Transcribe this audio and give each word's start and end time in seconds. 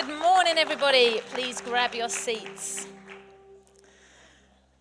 Good 0.00 0.20
morning, 0.20 0.58
everybody. 0.58 1.20
Please 1.32 1.60
grab 1.60 1.92
your 1.92 2.08
seats. 2.08 2.86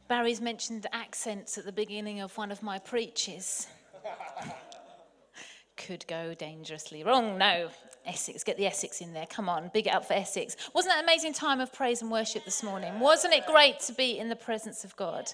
Barry's 0.08 0.40
mentioned 0.40 0.86
accents 0.94 1.58
at 1.58 1.66
the 1.66 1.72
beginning 1.72 2.22
of 2.22 2.38
one 2.38 2.52
of 2.52 2.62
my 2.62 2.78
preaches. 2.78 3.66
Could 5.76 6.06
go 6.06 6.36
dangerously 6.36 7.04
wrong. 7.04 7.36
No, 7.40 7.70
Essex, 8.06 8.44
get 8.44 8.58
the 8.58 8.68
Essex 8.68 9.02
in 9.02 9.12
there. 9.12 9.26
Come 9.26 9.50
on, 9.50 9.72
big 9.74 9.88
it 9.88 9.90
up 9.96 10.06
for 10.06 10.14
Essex. 10.14 10.56
Wasn't 10.76 10.94
that 10.94 11.00
an 11.00 11.06
amazing 11.06 11.34
time 11.34 11.62
of 11.62 11.74
praise 11.74 12.04
and 12.04 12.12
worship 12.12 12.46
this 12.46 12.62
morning? 12.62 13.00
Wasn't 13.00 13.34
it 13.34 13.48
great 13.48 13.80
to 13.88 13.94
be 13.94 14.20
in 14.20 14.30
the 14.30 14.36
presence 14.36 14.84
of 14.84 14.96
God? 14.98 15.32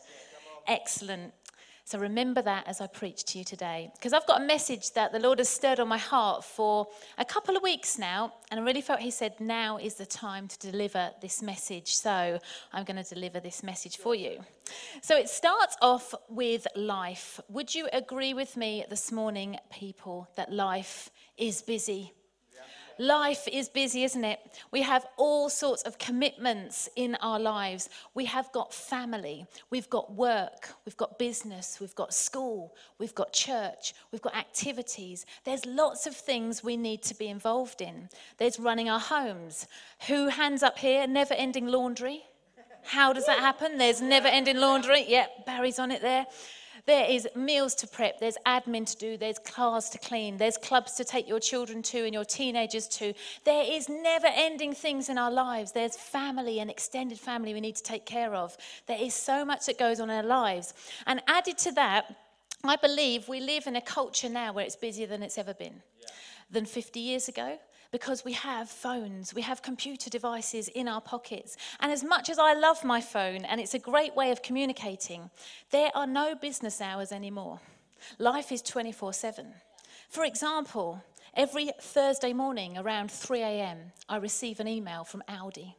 Excellent. 0.65 1.33
So 1.85 1.99
remember 1.99 2.41
that 2.41 2.67
as 2.67 2.79
I 2.79 2.87
preach 2.87 3.23
to 3.25 3.37
you 3.37 3.43
today. 3.43 3.91
Because 3.93 4.13
I've 4.13 4.25
got 4.25 4.41
a 4.41 4.45
message 4.45 4.91
that 4.93 5.11
the 5.11 5.19
Lord 5.19 5.39
has 5.39 5.49
stirred 5.49 5.79
on 5.79 5.87
my 5.87 5.97
heart 5.97 6.43
for 6.43 6.87
a 7.17 7.25
couple 7.25 7.57
of 7.57 7.63
weeks 7.63 7.99
now. 7.99 8.33
And 8.49 8.59
I 8.59 8.63
really 8.63 8.81
felt 8.81 9.01
He 9.01 9.11
said, 9.11 9.39
now 9.39 9.77
is 9.77 9.95
the 9.95 10.05
time 10.05 10.47
to 10.47 10.57
deliver 10.59 11.11
this 11.21 11.41
message. 11.41 11.93
So 11.95 12.39
I'm 12.71 12.85
going 12.85 13.03
to 13.03 13.13
deliver 13.13 13.39
this 13.39 13.63
message 13.63 13.97
for 13.97 14.15
you. 14.15 14.39
So 15.01 15.17
it 15.17 15.29
starts 15.29 15.75
off 15.81 16.15
with 16.29 16.65
life. 16.75 17.39
Would 17.49 17.75
you 17.75 17.89
agree 17.91 18.33
with 18.33 18.55
me 18.55 18.85
this 18.89 19.11
morning, 19.11 19.57
people, 19.69 20.29
that 20.35 20.51
life 20.51 21.09
is 21.37 21.61
busy? 21.61 22.13
Life 23.03 23.49
is 23.51 23.67
busy, 23.67 24.05
isn't 24.05 24.23
it? 24.23 24.39
We 24.71 24.81
have 24.83 25.05
all 25.17 25.49
sorts 25.49 25.81
of 25.83 25.97
commitments 25.97 26.87
in 26.95 27.15
our 27.15 27.37
lives. 27.37 27.89
We 28.13 28.23
have 28.23 28.49
got 28.53 28.73
family, 28.73 29.45
we've 29.69 29.89
got 29.89 30.13
work, 30.13 30.69
we've 30.85 30.95
got 30.95 31.19
business, 31.19 31.79
we've 31.81 31.95
got 31.95 32.13
school, 32.13 32.73
we've 32.99 33.13
got 33.13 33.33
church, 33.33 33.93
we've 34.13 34.21
got 34.21 34.37
activities. 34.37 35.25
There's 35.43 35.65
lots 35.65 36.07
of 36.07 36.15
things 36.15 36.63
we 36.63 36.77
need 36.77 37.01
to 37.03 37.13
be 37.13 37.27
involved 37.27 37.81
in. 37.81 38.07
There's 38.37 38.57
running 38.57 38.89
our 38.89 39.01
homes. 39.01 39.67
Who 40.07 40.29
hands 40.29 40.63
up 40.63 40.77
here? 40.79 41.05
Never 41.05 41.33
ending 41.33 41.67
laundry. 41.67 42.23
How 42.83 43.11
does 43.11 43.25
that 43.25 43.39
happen? 43.39 43.77
There's 43.77 43.99
never 43.99 44.29
ending 44.29 44.61
laundry. 44.61 45.03
Yep, 45.09 45.45
Barry's 45.45 45.77
on 45.77 45.91
it 45.91 46.01
there. 46.01 46.25
There 46.85 47.09
is 47.09 47.27
meals 47.33 47.75
to 47.75 47.87
prep, 47.87 48.19
there's 48.19 48.37
admin 48.45 48.85
to 48.91 48.97
do, 48.97 49.15
there's 49.15 49.39
cars 49.39 49.89
to 49.91 49.97
clean, 49.97 50.35
there's 50.37 50.57
clubs 50.57 50.93
to 50.95 51.05
take 51.05 51.29
your 51.29 51.39
children 51.39 51.81
to 51.83 52.03
and 52.03 52.13
your 52.13 52.25
teenagers 52.25 52.89
to. 52.89 53.13
There 53.45 53.63
is 53.65 53.87
never 53.87 54.27
ending 54.27 54.73
things 54.73 55.07
in 55.07 55.17
our 55.17 55.31
lives. 55.31 55.71
There's 55.71 55.95
family 55.95 56.59
and 56.59 56.69
extended 56.69 57.17
family 57.19 57.53
we 57.53 57.61
need 57.61 57.77
to 57.77 57.83
take 57.83 58.05
care 58.05 58.35
of. 58.35 58.57
There 58.85 58.99
is 58.99 59.13
so 59.13 59.45
much 59.45 59.65
that 59.67 59.79
goes 59.79 60.01
on 60.01 60.09
in 60.09 60.17
our 60.17 60.23
lives. 60.23 60.73
And 61.07 61.21
added 61.27 61.57
to 61.59 61.71
that, 61.73 62.17
I 62.65 62.75
believe 62.75 63.29
we 63.29 63.39
live 63.39 63.65
in 63.67 63.77
a 63.77 63.81
culture 63.81 64.29
now 64.29 64.51
where 64.51 64.65
it's 64.65 64.75
busier 64.75 65.07
than 65.07 65.23
it's 65.23 65.37
ever 65.37 65.53
been. 65.53 65.81
Yeah. 66.01 66.07
Than 66.51 66.65
50 66.65 66.99
years 66.99 67.29
ago, 67.29 67.59
because 67.93 68.25
we 68.25 68.33
have 68.33 68.67
phones, 68.67 69.35
we 69.35 69.43
have 69.43 69.61
computer 69.61 70.09
devices 70.09 70.67
in 70.67 70.87
our 70.87 70.99
pockets. 70.99 71.55
And 71.79 71.91
as 71.91 72.03
much 72.03 72.27
as 72.27 72.39
I 72.39 72.53
love 72.55 72.83
my 72.83 72.99
phone 72.99 73.45
and 73.45 73.61
it's 73.61 73.75
a 73.75 73.79
great 73.79 74.15
way 74.15 74.31
of 74.31 74.41
communicating, 74.41 75.29
there 75.69 75.91
are 75.93 76.07
no 76.07 76.33
business 76.33 76.81
hours 76.81 77.11
anymore. 77.11 77.59
Life 78.17 78.51
is 78.51 78.63
24 78.63 79.13
7. 79.13 79.45
For 80.09 80.25
example, 80.25 81.03
every 81.35 81.69
Thursday 81.79 82.33
morning 82.33 82.79
around 82.79 83.11
3 83.11 83.41
a.m., 83.41 83.91
I 84.09 84.17
receive 84.17 84.59
an 84.59 84.67
email 84.67 85.03
from 85.03 85.21
Aldi 85.29 85.75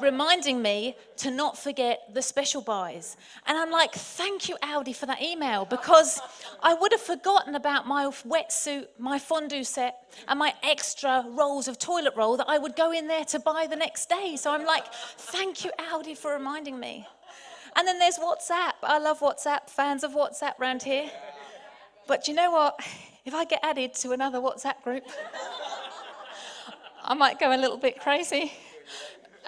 reminding 0.00 0.62
me 0.62 0.96
to 1.16 1.30
not 1.30 1.58
forget 1.58 2.02
the 2.12 2.22
special 2.22 2.62
buys. 2.62 3.16
And 3.46 3.58
I'm 3.58 3.70
like, 3.70 3.92
thank 3.92 4.48
you, 4.48 4.56
Aldi, 4.62 4.94
for 4.94 5.06
that 5.06 5.22
email 5.22 5.64
because 5.64 6.20
I 6.62 6.74
would 6.74 6.92
have 6.92 7.00
forgotten 7.00 7.54
about 7.54 7.86
my 7.86 8.06
wetsuit, 8.06 8.86
my 8.98 9.18
fondue 9.18 9.64
set, 9.64 10.12
and 10.28 10.38
my 10.38 10.54
extra 10.62 11.24
rolls 11.28 11.68
of 11.68 11.78
toilet 11.78 12.14
roll 12.16 12.36
that 12.36 12.48
I 12.48 12.58
would 12.58 12.76
go 12.76 12.92
in 12.92 13.08
there 13.08 13.24
to 13.26 13.38
buy 13.38 13.66
the 13.68 13.76
next 13.76 14.08
day. 14.08 14.36
So 14.36 14.52
I'm 14.52 14.64
like, 14.64 14.84
thank 14.92 15.64
you, 15.64 15.70
Aldi, 15.78 16.16
for 16.16 16.32
reminding 16.32 16.78
me. 16.78 17.06
And 17.76 17.86
then 17.86 17.98
there's 17.98 18.18
WhatsApp. 18.18 18.74
I 18.82 18.98
love 18.98 19.20
WhatsApp, 19.20 19.68
fans 19.68 20.02
of 20.04 20.12
WhatsApp 20.12 20.58
around 20.58 20.82
here. 20.82 21.10
But 22.06 22.26
you 22.26 22.34
know 22.34 22.50
what? 22.50 22.80
If 23.24 23.34
I 23.34 23.44
get 23.44 23.60
added 23.62 23.94
to 23.94 24.12
another 24.12 24.38
WhatsApp 24.38 24.82
group, 24.82 25.04
I 27.04 27.14
might 27.14 27.38
go 27.38 27.54
a 27.54 27.58
little 27.58 27.76
bit 27.76 28.00
crazy 28.00 28.52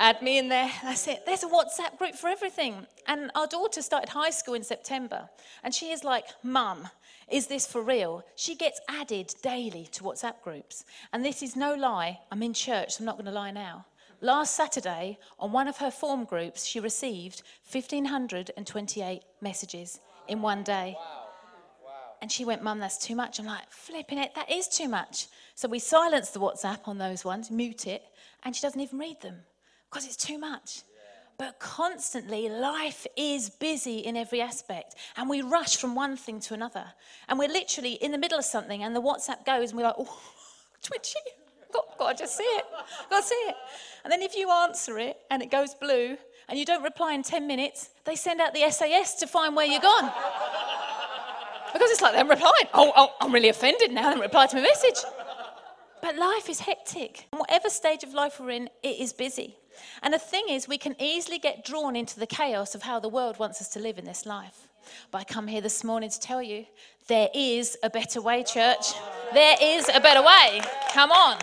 add 0.00 0.22
me 0.22 0.38
in 0.38 0.48
there. 0.48 0.70
That's 0.82 1.06
it. 1.06 1.24
There's 1.26 1.44
a 1.44 1.48
WhatsApp 1.48 1.98
group 1.98 2.14
for 2.14 2.28
everything. 2.28 2.86
And 3.06 3.30
our 3.34 3.46
daughter 3.46 3.82
started 3.82 4.08
high 4.08 4.30
school 4.30 4.54
in 4.54 4.64
September. 4.64 5.28
And 5.62 5.74
she 5.74 5.92
is 5.92 6.02
like, 6.02 6.24
Mum, 6.42 6.88
is 7.30 7.46
this 7.46 7.66
for 7.66 7.82
real? 7.82 8.24
She 8.34 8.56
gets 8.56 8.80
added 8.88 9.34
daily 9.42 9.88
to 9.92 10.02
WhatsApp 10.02 10.42
groups. 10.42 10.84
And 11.12 11.24
this 11.24 11.42
is 11.42 11.54
no 11.54 11.74
lie. 11.74 12.18
I'm 12.32 12.42
in 12.42 12.54
church, 12.54 12.94
so 12.94 13.02
I'm 13.02 13.06
not 13.06 13.16
going 13.16 13.26
to 13.26 13.30
lie 13.30 13.52
now. 13.52 13.86
Last 14.22 14.56
Saturday, 14.56 15.18
on 15.38 15.52
one 15.52 15.68
of 15.68 15.78
her 15.78 15.90
form 15.90 16.24
groups, 16.24 16.64
she 16.64 16.80
received 16.80 17.42
1,528 17.70 19.22
messages 19.40 20.00
in 20.28 20.42
one 20.42 20.62
day. 20.62 20.96
And 22.22 22.30
she 22.32 22.44
went, 22.44 22.62
Mum, 22.62 22.80
that's 22.80 22.98
too 22.98 23.14
much. 23.14 23.38
I'm 23.38 23.46
like, 23.46 23.70
flipping 23.70 24.18
it, 24.18 24.34
that 24.34 24.50
is 24.50 24.66
too 24.68 24.88
much. 24.88 25.26
So 25.54 25.68
we 25.68 25.78
silence 25.78 26.30
the 26.30 26.40
WhatsApp 26.40 26.86
on 26.86 26.98
those 26.98 27.24
ones, 27.24 27.50
mute 27.50 27.86
it, 27.86 28.02
and 28.42 28.56
she 28.56 28.62
doesn't 28.62 28.80
even 28.80 28.98
read 28.98 29.20
them 29.20 29.36
because 29.90 30.06
it's 30.06 30.16
too 30.16 30.38
much. 30.38 30.82
But 31.40 31.58
constantly, 31.58 32.50
life 32.50 33.06
is 33.16 33.48
busy 33.48 34.00
in 34.00 34.14
every 34.14 34.42
aspect. 34.42 34.94
And 35.16 35.28
we 35.28 35.40
rush 35.40 35.78
from 35.78 35.94
one 35.94 36.16
thing 36.16 36.38
to 36.40 36.54
another. 36.54 36.84
And 37.28 37.38
we're 37.38 37.48
literally 37.48 37.94
in 37.94 38.12
the 38.12 38.18
middle 38.18 38.38
of 38.38 38.44
something, 38.44 38.82
and 38.82 38.94
the 38.94 39.00
WhatsApp 39.00 39.46
goes, 39.46 39.70
and 39.70 39.78
we're 39.78 39.86
like, 39.86 39.94
oh, 39.98 40.20
twitchy. 40.82 41.18
Got, 41.72 41.98
got 41.98 42.16
to 42.16 42.24
just 42.24 42.36
see 42.36 42.42
it. 42.44 42.64
Got 43.08 43.22
to 43.22 43.26
see 43.26 43.34
it. 43.34 43.54
And 44.04 44.12
then 44.12 44.20
if 44.22 44.36
you 44.36 44.50
answer 44.50 44.98
it 44.98 45.18
and 45.30 45.40
it 45.40 45.50
goes 45.50 45.74
blue 45.74 46.18
and 46.48 46.58
you 46.58 46.64
don't 46.64 46.82
reply 46.82 47.14
in 47.14 47.22
10 47.22 47.46
minutes, 47.46 47.90
they 48.04 48.16
send 48.16 48.40
out 48.40 48.52
the 48.52 48.68
SAS 48.70 49.14
to 49.14 49.26
find 49.26 49.54
where 49.54 49.66
you're 49.66 49.80
gone. 49.80 50.12
because 51.72 51.90
it's 51.90 52.02
like 52.02 52.12
they're 52.12 52.26
replying. 52.26 52.66
Oh, 52.74 52.92
oh, 52.96 53.14
I'm 53.20 53.32
really 53.32 53.50
offended 53.50 53.92
now. 53.92 54.02
They 54.02 54.08
haven't 54.08 54.22
replied 54.22 54.50
to 54.50 54.56
my 54.56 54.62
message. 54.62 55.04
But 56.02 56.16
life 56.16 56.50
is 56.50 56.60
hectic. 56.60 57.28
Whatever 57.30 57.70
stage 57.70 58.02
of 58.02 58.14
life 58.14 58.40
we're 58.40 58.50
in, 58.50 58.68
it 58.82 58.98
is 58.98 59.12
busy. 59.12 59.56
And 60.02 60.12
the 60.14 60.18
thing 60.18 60.48
is, 60.48 60.68
we 60.68 60.78
can 60.78 60.94
easily 61.00 61.38
get 61.38 61.64
drawn 61.64 61.96
into 61.96 62.18
the 62.18 62.26
chaos 62.26 62.74
of 62.74 62.82
how 62.82 63.00
the 63.00 63.08
world 63.08 63.38
wants 63.38 63.60
us 63.60 63.68
to 63.70 63.80
live 63.80 63.98
in 63.98 64.04
this 64.04 64.26
life. 64.26 64.68
But 65.10 65.18
I 65.18 65.24
come 65.24 65.46
here 65.46 65.60
this 65.60 65.84
morning 65.84 66.10
to 66.10 66.20
tell 66.20 66.42
you 66.42 66.66
there 67.08 67.28
is 67.34 67.76
a 67.82 67.90
better 67.90 68.20
way, 68.20 68.42
church. 68.42 68.92
There 69.32 69.56
is 69.60 69.88
a 69.92 70.00
better 70.00 70.22
way. 70.22 70.62
Come 70.92 71.10
on. 71.10 71.38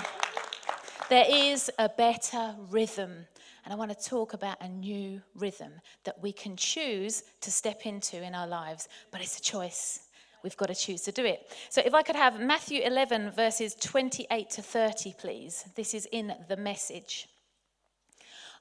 There 1.10 1.26
is 1.30 1.70
a 1.80 1.90
better 1.90 2.56
rhythm. 2.70 3.26
And 3.64 3.74
I 3.74 3.76
want 3.76 3.98
to 3.98 4.10
talk 4.10 4.34
about 4.34 4.58
a 4.62 4.70
new 4.70 5.22
rhythm 5.36 5.74
that 6.06 6.22
we 6.22 6.32
can 6.32 6.56
choose 6.56 7.24
to 7.42 7.52
step 7.52 7.86
into 7.86 8.24
in 8.24 8.34
our 8.34 8.48
lives. 8.48 8.88
But 9.12 9.22
it's 9.22 9.40
a 9.40 9.42
choice. 9.42 10.08
We've 10.44 10.56
got 10.56 10.68
to 10.68 10.76
choose 10.76 11.02
to 11.02 11.12
do 11.12 11.26
it. 11.26 11.52
So 11.70 11.82
if 11.86 11.94
I 11.94 12.04
could 12.04 12.16
have 12.16 12.40
Matthew 12.40 12.82
11, 12.82 13.32
verses 13.32 13.76
28 13.76 14.50
to 14.52 14.62
30, 14.62 15.16
please. 15.18 15.66
This 15.76 15.94
is 15.94 16.08
in 16.12 16.34
the 16.48 16.56
message. 16.56 17.28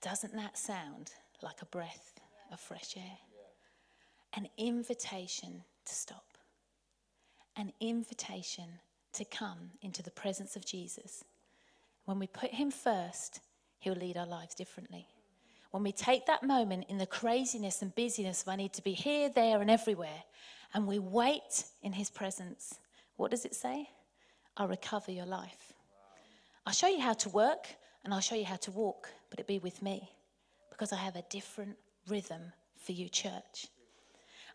Doesn't 0.00 0.36
that 0.36 0.56
sound 0.56 1.12
like 1.42 1.60
a 1.60 1.66
breath 1.66 2.20
of 2.52 2.60
fresh 2.60 2.96
air? 2.96 3.18
An 4.34 4.48
invitation 4.56 5.64
to 5.86 5.94
stop, 5.94 6.38
an 7.56 7.72
invitation 7.80 8.66
to 9.14 9.24
come 9.24 9.70
into 9.82 10.02
the 10.02 10.10
presence 10.10 10.54
of 10.54 10.64
Jesus. 10.64 11.24
When 12.04 12.18
we 12.18 12.28
put 12.28 12.50
Him 12.50 12.70
first, 12.70 13.40
He'll 13.80 13.94
lead 13.94 14.16
our 14.16 14.26
lives 14.26 14.54
differently. 14.54 15.06
When 15.70 15.82
we 15.82 15.92
take 15.92 16.26
that 16.26 16.42
moment 16.42 16.86
in 16.88 16.98
the 16.98 17.06
craziness 17.06 17.82
and 17.82 17.94
busyness 17.94 18.42
of 18.42 18.48
I 18.48 18.56
need 18.56 18.72
to 18.74 18.82
be 18.82 18.92
here, 18.92 19.28
there, 19.28 19.60
and 19.60 19.70
everywhere, 19.70 20.22
and 20.74 20.86
we 20.86 20.98
wait 20.98 21.64
in 21.82 21.92
His 21.92 22.10
presence, 22.10 22.78
what 23.16 23.30
does 23.30 23.44
it 23.44 23.54
say? 23.54 23.88
I'll 24.56 24.68
recover 24.68 25.10
your 25.10 25.26
life. 25.26 25.72
I'll 26.66 26.72
show 26.72 26.88
you 26.88 27.00
how 27.00 27.14
to 27.14 27.28
work 27.30 27.66
and 28.04 28.14
I'll 28.14 28.20
show 28.20 28.34
you 28.34 28.44
how 28.44 28.56
to 28.56 28.70
walk 28.70 29.08
but 29.30 29.40
it 29.40 29.46
be 29.46 29.58
with 29.58 29.82
me 29.82 30.10
because 30.70 30.92
I 30.92 30.96
have 30.96 31.16
a 31.16 31.24
different 31.30 31.76
rhythm 32.08 32.52
for 32.76 32.92
you, 32.92 33.08
church. 33.08 33.66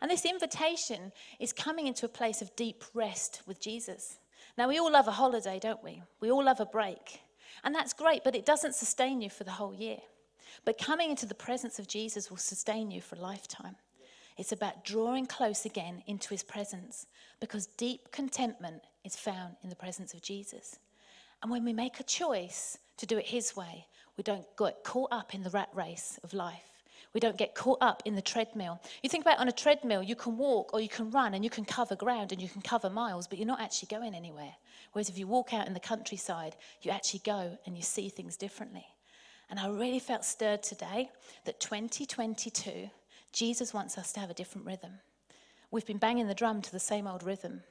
And 0.00 0.10
this 0.10 0.24
invitation 0.24 1.12
is 1.38 1.52
coming 1.52 1.86
into 1.86 2.06
a 2.06 2.10
place 2.10 2.42
of 2.42 2.54
deep 2.56 2.84
rest 2.94 3.42
with 3.46 3.60
Jesus. 3.60 4.18
Now, 4.58 4.68
we 4.68 4.78
all 4.78 4.92
love 4.92 5.08
a 5.08 5.12
holiday, 5.12 5.58
don't 5.58 5.82
we? 5.82 6.02
We 6.20 6.30
all 6.30 6.44
love 6.44 6.60
a 6.60 6.66
break. 6.66 7.20
And 7.62 7.74
that's 7.74 7.92
great, 7.92 8.24
but 8.24 8.34
it 8.34 8.46
doesn't 8.46 8.74
sustain 8.74 9.20
you 9.20 9.30
for 9.30 9.44
the 9.44 9.50
whole 9.52 9.74
year. 9.74 9.98
But 10.64 10.78
coming 10.78 11.10
into 11.10 11.26
the 11.26 11.34
presence 11.34 11.78
of 11.78 11.88
Jesus 11.88 12.30
will 12.30 12.36
sustain 12.38 12.90
you 12.90 13.00
for 13.00 13.16
a 13.16 13.20
lifetime. 13.20 13.76
It's 14.36 14.52
about 14.52 14.84
drawing 14.84 15.26
close 15.26 15.64
again 15.64 16.02
into 16.06 16.30
his 16.30 16.42
presence 16.42 17.06
because 17.40 17.66
deep 17.66 18.10
contentment 18.10 18.82
is 19.04 19.16
found 19.16 19.56
in 19.62 19.70
the 19.70 19.76
presence 19.76 20.12
of 20.12 20.22
Jesus. 20.22 20.78
And 21.42 21.50
when 21.50 21.64
we 21.64 21.72
make 21.72 22.00
a 22.00 22.04
choice 22.04 22.78
to 22.96 23.06
do 23.06 23.18
it 23.18 23.26
his 23.26 23.54
way, 23.54 23.86
we 24.16 24.24
don't 24.24 24.44
get 24.56 24.84
caught 24.84 25.12
up 25.12 25.34
in 25.34 25.42
the 25.42 25.50
rat 25.50 25.68
race 25.74 26.18
of 26.22 26.32
life. 26.32 26.74
We 27.12 27.20
don't 27.20 27.38
get 27.38 27.54
caught 27.54 27.78
up 27.80 28.02
in 28.04 28.16
the 28.16 28.22
treadmill. 28.22 28.80
You 29.02 29.08
think 29.08 29.24
about 29.24 29.38
on 29.38 29.48
a 29.48 29.52
treadmill, 29.52 30.02
you 30.02 30.16
can 30.16 30.36
walk 30.36 30.74
or 30.74 30.80
you 30.80 30.88
can 30.88 31.12
run 31.12 31.34
and 31.34 31.44
you 31.44 31.50
can 31.50 31.64
cover 31.64 31.94
ground 31.94 32.32
and 32.32 32.42
you 32.42 32.48
can 32.48 32.60
cover 32.60 32.90
miles, 32.90 33.28
but 33.28 33.38
you're 33.38 33.46
not 33.46 33.60
actually 33.60 33.88
going 33.88 34.14
anywhere. 34.14 34.52
Whereas 34.92 35.08
if 35.08 35.16
you 35.16 35.28
walk 35.28 35.54
out 35.54 35.68
in 35.68 35.74
the 35.74 35.80
countryside, 35.80 36.56
you 36.82 36.90
actually 36.90 37.20
go 37.24 37.56
and 37.66 37.76
you 37.76 37.82
see 37.82 38.08
things 38.08 38.36
differently. 38.36 38.84
And 39.48 39.60
I 39.60 39.68
really 39.68 40.00
felt 40.00 40.24
stirred 40.24 40.64
today 40.64 41.10
that 41.44 41.60
2022, 41.60 42.90
Jesus 43.32 43.72
wants 43.72 43.96
us 43.96 44.12
to 44.12 44.20
have 44.20 44.30
a 44.30 44.34
different 44.34 44.66
rhythm. 44.66 44.92
We've 45.70 45.86
been 45.86 45.98
banging 45.98 46.26
the 46.26 46.34
drum 46.34 46.62
to 46.62 46.72
the 46.72 46.80
same 46.80 47.06
old 47.06 47.22
rhythm, 47.22 47.62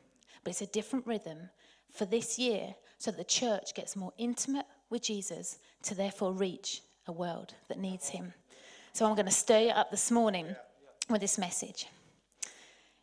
but 0.44 0.51
it's 0.51 0.62
a 0.62 0.68
different 0.68 1.06
rhythm 1.06 1.50
for 1.92 2.06
this 2.06 2.39
year 2.39 2.75
so 2.98 3.12
that 3.12 3.18
the 3.18 3.24
church 3.24 3.74
gets 3.75 3.96
more 3.96 4.13
intimate 4.18 4.66
with 4.94 5.01
Jesus 5.01 5.57
to 5.81 5.95
therefore 5.95 6.31
reach 6.31 6.81
a 7.07 7.12
world 7.12 7.54
that 7.68 7.80
needs 7.80 8.10
him. 8.10 8.34
So 8.94 9.06
I'm 9.06 9.16
going 9.16 9.25
to 9.25 9.31
stir 9.31 9.60
you 9.62 9.69
up 9.72 9.92
this 9.92 10.12
morning 10.12 10.56
with 11.10 11.19
this 11.19 11.38
message. 11.38 11.88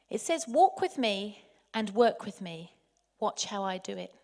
It 0.09 0.21
says, 0.21 0.47
Walk 0.49 0.81
with 0.81 0.97
me 0.97 1.43
and 1.75 1.91
work 1.91 2.25
with 2.25 2.41
me. 2.41 2.73
Watch 3.19 3.45
how 3.45 3.65
I 3.65 3.79
do 3.79 3.99
it. 3.99 4.15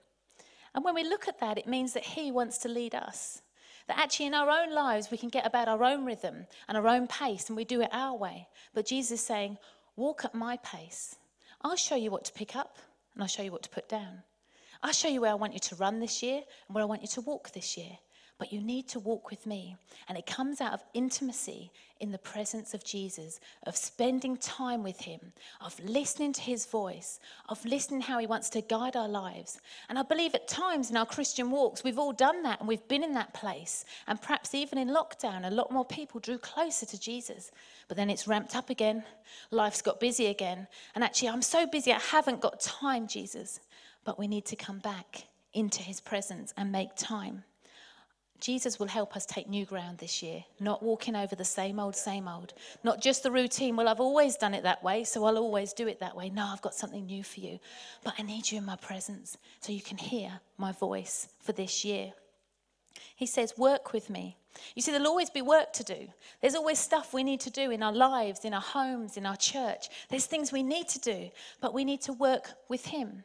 And 0.75 0.85
when 0.85 0.95
we 0.95 1.05
look 1.05 1.27
at 1.27 1.41
that, 1.41 1.59
it 1.59 1.67
means 1.67 1.93
that 1.93 2.05
he 2.05 2.31
wants 2.31 2.59
to 2.59 2.69
lead 2.69 2.95
us. 2.95 3.43
That 3.89 3.99
actually 3.99 4.27
in 4.27 4.35
our 4.35 4.49
own 4.49 4.73
lives, 4.73 5.11
we 5.11 5.19
can 5.19 5.29
get 5.29 5.47
about 5.47 5.69
our 5.69 5.83
own 5.83 6.05
rhythm 6.05 6.47
and 6.69 6.79
our 6.79 6.87
own 6.87 7.07
pace 7.09 7.49
and 7.49 7.57
we 7.57 7.65
do 7.65 7.83
it 7.83 7.91
our 7.93 8.17
way. 8.17 8.49
But 8.75 8.87
Jesus 8.87 9.21
is 9.21 9.27
saying, 9.27 9.59
Walk 9.97 10.25
at 10.25 10.35
my 10.35 10.57
pace. 10.59 11.17
I'll 11.63 11.77
show 11.77 11.97
you 11.97 12.11
what 12.11 12.25
to 12.27 12.33
pick 12.33 12.55
up 12.55 12.79
and 13.15 13.23
I'll 13.23 13.29
show 13.29 13.43
you 13.43 13.53
what 13.53 13.65
to 13.65 13.71
put 13.71 13.89
down. 13.89 14.23
I'll 14.87 14.93
show 14.93 15.09
you 15.09 15.21
where 15.21 15.33
I 15.33 15.35
want 15.35 15.53
you 15.53 15.59
to 15.59 15.75
run 15.75 15.99
this 15.99 16.23
year 16.23 16.37
and 16.69 16.75
where 16.75 16.83
I 16.83 16.85
want 16.87 17.03
you 17.03 17.09
to 17.09 17.21
walk 17.21 17.51
this 17.51 17.77
year 17.77 17.99
but 18.39 18.53
you 18.53 18.61
need 18.61 18.89
to 18.89 19.01
walk 19.01 19.31
with 19.31 19.47
me. 19.47 19.77
And 20.09 20.19
it 20.19 20.27
comes 20.27 20.61
out 20.61 20.75
of 20.75 20.85
intimacy 20.93 21.71
in 22.01 22.13
the 22.13 22.19
presence 22.19 22.75
of 22.75 22.85
Jesus, 22.85 23.41
of 23.63 23.75
spending 23.75 24.37
time 24.37 24.83
with 24.83 25.01
him, 25.01 25.21
of 25.63 25.79
listening 25.83 26.35
to 26.35 26.43
his 26.43 26.67
voice, 26.67 27.19
of 27.49 27.65
listening 27.65 28.03
how 28.03 28.19
he 28.19 28.27
wants 28.27 28.51
to 28.51 28.61
guide 28.61 28.95
our 28.95 29.09
lives. 29.09 29.59
And 29.89 29.99
I 29.99 30.03
believe 30.03 30.35
at 30.35 30.49
times 30.49 30.91
in 30.91 30.99
our 30.99 31.07
Christian 31.07 31.51
walks, 31.51 31.83
we've 31.83 31.99
all 31.99 32.13
done 32.13 32.43
that 32.43 32.61
and 32.61 32.69
we've 32.69 32.87
been 32.89 33.03
in 33.03 33.15
that 33.15 33.33
place. 33.33 33.87
And 34.07 34.21
perhaps 34.21 34.55
even 34.55 34.77
in 34.77 34.89
lockdown, 34.89 35.47
a 35.47 35.51
lot 35.51 35.73
more 35.73 35.87
people 35.87 36.21
drew 36.21 36.37
closer 36.37 36.85
to 36.85 37.01
Jesus. 37.01 37.51
But 37.89 37.97
then 37.97 38.11
it's 38.11 38.29
ramped 38.29 38.55
up 38.55 38.69
again. 38.69 39.03
Life's 39.51 39.81
got 39.81 39.99
busy 39.99 40.27
again. 40.27 40.67
And 40.95 41.03
actually, 41.03 41.31
I'm 41.31 41.43
so 41.43 41.67
busy, 41.67 41.93
I 41.93 41.99
haven't 41.99 42.43
got 42.43 42.61
time, 42.61 43.07
Jesus. 43.07 43.61
But 44.07 44.21
we 44.21 44.29
need 44.29 44.47
to 44.47 44.57
come 44.57 44.79
back 44.79 45.27
into 45.53 45.83
his 45.83 46.01
presence 46.01 46.55
and 46.57 46.71
make 46.71 46.95
time. 46.95 47.43
Jesus 48.39 48.79
will 48.79 48.87
help 48.87 49.17
us 49.17 49.27
take 49.27 49.49
new 49.49 49.65
ground 49.65 49.99
this 49.99 50.23
year, 50.23 50.45
not 50.61 50.83
walking 50.83 51.17
over 51.17 51.35
the 51.35 51.45
same 51.45 51.81
old, 51.81 51.97
same 51.97 52.29
old. 52.29 52.55
Not 52.85 53.03
just 53.03 53.25
the 53.25 53.33
routine, 53.33 53.75
well, 53.75 53.89
I've 53.89 53.99
always 53.99 54.37
done 54.37 54.55
it 54.55 54.63
that 54.63 54.85
way, 54.85 55.03
so 55.03 55.25
I'll 55.25 55.39
always 55.39 55.73
do 55.73 55.89
it 55.89 55.99
that 56.01 56.15
way. 56.15 56.31
No, 56.31 56.45
I've 56.47 56.63
got 56.63 56.75
something 56.75 57.07
new 57.07 57.25
for 57.25 57.41
you. 57.41 57.59
But 58.05 58.15
I 58.17 58.23
need 58.23 58.49
you 58.49 58.59
in 58.59 58.65
my 58.65 58.77
presence 58.77 59.39
so 59.61 59.73
you 59.73 59.81
can 59.81 59.99
hear 59.99 60.41
my 60.57 60.71
voice 60.71 61.29
for 61.41 61.53
this 61.53 61.85
year. 61.85 62.13
He 63.17 63.27
says, 63.27 63.59
Work 63.59 63.93
with 63.93 64.09
me. 64.09 64.37
You 64.77 64.83
see, 64.83 64.93
there'll 64.93 65.09
always 65.09 65.31
be 65.31 65.43
work 65.43 65.73
to 65.75 65.85
do. 65.85 66.09
There's 66.41 66.55
always 66.55 66.79
stuff 66.79 67.13
we 67.13 67.25
need 67.25 67.41
to 67.41 67.51
do 67.51 67.73
in 67.73 67.83
our 67.83 67.93
lives, 67.93 68.45
in 68.45 68.55
our 68.55 68.61
homes, 68.61 69.17
in 69.17 69.27
our 69.27 69.37
church. 69.37 69.89
There's 70.11 70.27
things 70.27 70.53
we 70.53 70.63
need 70.63 70.89
to 70.91 71.01
do, 71.01 71.31
but 71.61 71.75
we 71.75 71.85
need 71.85 72.03
to 72.03 72.13
work 72.13 72.51
with 72.69 72.87
Him 72.87 73.25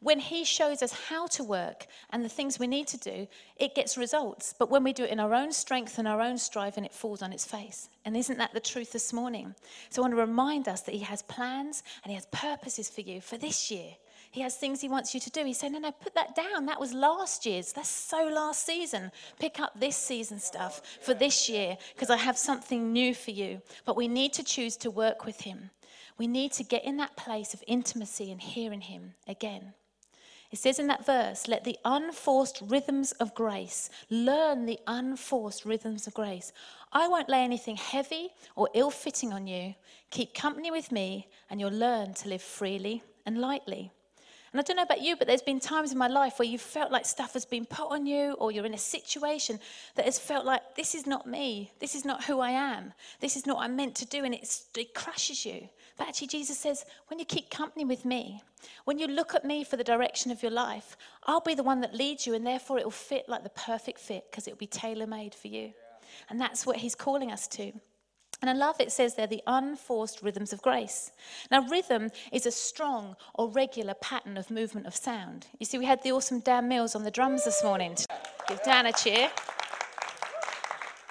when 0.00 0.18
He 0.18 0.44
shows 0.44 0.82
us 0.82 0.92
how 0.92 1.26
to 1.28 1.44
work 1.44 1.86
and 2.10 2.24
the 2.24 2.28
things 2.28 2.58
we 2.58 2.66
need 2.66 2.86
to 2.88 2.96
do, 2.96 3.28
it 3.56 3.74
gets 3.74 3.98
results. 3.98 4.54
But 4.58 4.70
when 4.70 4.82
we 4.82 4.92
do 4.92 5.04
it 5.04 5.10
in 5.10 5.20
our 5.20 5.34
own 5.34 5.52
strength 5.52 5.98
and 5.98 6.08
our 6.08 6.20
own 6.20 6.38
striving, 6.38 6.84
it 6.84 6.94
falls 6.94 7.22
on 7.22 7.32
its 7.32 7.44
face. 7.44 7.88
And 8.04 8.16
isn't 8.16 8.38
that 8.38 8.54
the 8.54 8.60
truth 8.60 8.92
this 8.92 9.12
morning? 9.12 9.54
So 9.90 10.00
I 10.00 10.04
want 10.04 10.12
to 10.12 10.20
remind 10.20 10.68
us 10.68 10.80
that 10.82 10.94
He 10.94 11.04
has 11.04 11.22
plans 11.22 11.82
and 12.02 12.10
He 12.10 12.14
has 12.14 12.26
purposes 12.26 12.88
for 12.88 13.02
you 13.02 13.20
for 13.20 13.36
this 13.36 13.70
year. 13.70 13.92
He 14.32 14.42
has 14.42 14.56
things 14.56 14.80
he 14.80 14.88
wants 14.88 15.12
you 15.12 15.18
to 15.20 15.30
do. 15.30 15.44
He 15.44 15.52
said, 15.52 15.72
No, 15.72 15.80
no, 15.80 15.90
put 15.90 16.14
that 16.14 16.36
down. 16.36 16.66
That 16.66 16.78
was 16.78 16.94
last 16.94 17.44
year's. 17.44 17.72
That's 17.72 17.88
so 17.88 18.28
last 18.28 18.64
season. 18.64 19.10
Pick 19.40 19.58
up 19.58 19.78
this 19.78 19.96
season 19.96 20.38
stuff 20.38 20.82
for 21.00 21.14
this 21.14 21.48
year 21.48 21.76
because 21.94 22.10
I 22.10 22.16
have 22.16 22.38
something 22.38 22.92
new 22.92 23.12
for 23.12 23.32
you. 23.32 23.60
But 23.84 23.96
we 23.96 24.06
need 24.06 24.32
to 24.34 24.44
choose 24.44 24.76
to 24.78 24.90
work 24.90 25.24
with 25.24 25.40
him. 25.40 25.70
We 26.16 26.28
need 26.28 26.52
to 26.52 26.64
get 26.64 26.84
in 26.84 26.98
that 26.98 27.16
place 27.16 27.54
of 27.54 27.64
intimacy 27.66 28.30
and 28.30 28.40
hearing 28.40 28.82
him 28.82 29.14
again. 29.26 29.72
It 30.50 30.58
says 30.58 30.80
in 30.80 30.88
that 30.88 31.06
verse, 31.06 31.46
let 31.46 31.62
the 31.62 31.78
unforced 31.84 32.60
rhythms 32.66 33.12
of 33.12 33.34
grace, 33.34 33.88
learn 34.10 34.66
the 34.66 34.80
unforced 34.86 35.64
rhythms 35.64 36.08
of 36.08 36.14
grace. 36.14 36.52
I 36.92 37.06
won't 37.06 37.28
lay 37.28 37.44
anything 37.44 37.76
heavy 37.76 38.30
or 38.56 38.68
ill 38.74 38.90
fitting 38.90 39.32
on 39.32 39.46
you. 39.46 39.76
Keep 40.10 40.34
company 40.34 40.72
with 40.72 40.90
me, 40.90 41.28
and 41.48 41.60
you'll 41.60 41.70
learn 41.70 42.14
to 42.14 42.28
live 42.28 42.42
freely 42.42 43.02
and 43.24 43.38
lightly. 43.38 43.92
And 44.52 44.58
I 44.58 44.64
don't 44.64 44.74
know 44.74 44.82
about 44.82 45.00
you, 45.02 45.14
but 45.14 45.28
there's 45.28 45.40
been 45.42 45.60
times 45.60 45.92
in 45.92 45.98
my 45.98 46.08
life 46.08 46.40
where 46.40 46.48
you've 46.48 46.60
felt 46.60 46.90
like 46.90 47.06
stuff 47.06 47.34
has 47.34 47.44
been 47.44 47.64
put 47.64 47.92
on 47.92 48.04
you, 48.04 48.32
or 48.32 48.50
you're 48.50 48.66
in 48.66 48.74
a 48.74 48.78
situation 48.78 49.60
that 49.94 50.06
has 50.06 50.18
felt 50.18 50.44
like 50.44 50.74
this 50.74 50.96
is 50.96 51.06
not 51.06 51.28
me, 51.28 51.70
this 51.78 51.94
is 51.94 52.04
not 52.04 52.24
who 52.24 52.40
I 52.40 52.50
am, 52.50 52.92
this 53.20 53.36
is 53.36 53.46
not 53.46 53.58
what 53.58 53.66
I'm 53.66 53.76
meant 53.76 53.94
to 53.96 54.06
do, 54.06 54.24
and 54.24 54.34
it 54.34 54.94
crushes 54.94 55.46
you. 55.46 55.68
But 56.00 56.08
actually, 56.08 56.28
Jesus 56.28 56.56
says, 56.56 56.86
when 57.08 57.18
you 57.18 57.26
keep 57.26 57.50
company 57.50 57.84
with 57.84 58.06
me, 58.06 58.42
when 58.86 58.98
you 58.98 59.06
look 59.06 59.34
at 59.34 59.44
me 59.44 59.64
for 59.64 59.76
the 59.76 59.84
direction 59.84 60.30
of 60.30 60.42
your 60.42 60.50
life, 60.50 60.96
I'll 61.24 61.42
be 61.42 61.54
the 61.54 61.62
one 61.62 61.82
that 61.82 61.94
leads 61.94 62.26
you, 62.26 62.32
and 62.32 62.46
therefore 62.46 62.78
it 62.78 62.84
will 62.84 62.90
fit 62.90 63.28
like 63.28 63.42
the 63.42 63.50
perfect 63.50 64.00
fit 64.00 64.24
because 64.30 64.48
it 64.48 64.52
will 64.52 64.58
be 64.58 64.66
tailor 64.66 65.06
made 65.06 65.34
for 65.34 65.48
you. 65.48 65.74
And 66.30 66.40
that's 66.40 66.64
what 66.64 66.78
he's 66.78 66.94
calling 66.94 67.30
us 67.30 67.46
to. 67.48 67.72
And 68.40 68.48
I 68.48 68.54
love 68.54 68.76
it 68.80 68.90
says 68.90 69.14
there 69.14 69.26
the 69.26 69.42
unforced 69.46 70.22
rhythms 70.22 70.54
of 70.54 70.62
grace. 70.62 71.12
Now, 71.50 71.68
rhythm 71.68 72.08
is 72.32 72.46
a 72.46 72.50
strong 72.50 73.14
or 73.34 73.50
regular 73.50 73.92
pattern 73.92 74.38
of 74.38 74.50
movement 74.50 74.86
of 74.86 74.96
sound. 74.96 75.48
You 75.58 75.66
see, 75.66 75.76
we 75.76 75.84
had 75.84 76.02
the 76.02 76.12
awesome 76.12 76.40
Dan 76.40 76.66
Mills 76.66 76.94
on 76.94 77.04
the 77.04 77.10
drums 77.10 77.44
this 77.44 77.62
morning. 77.62 77.94
Give 78.48 78.62
Dan 78.62 78.86
a 78.86 78.92
cheer. 78.94 79.30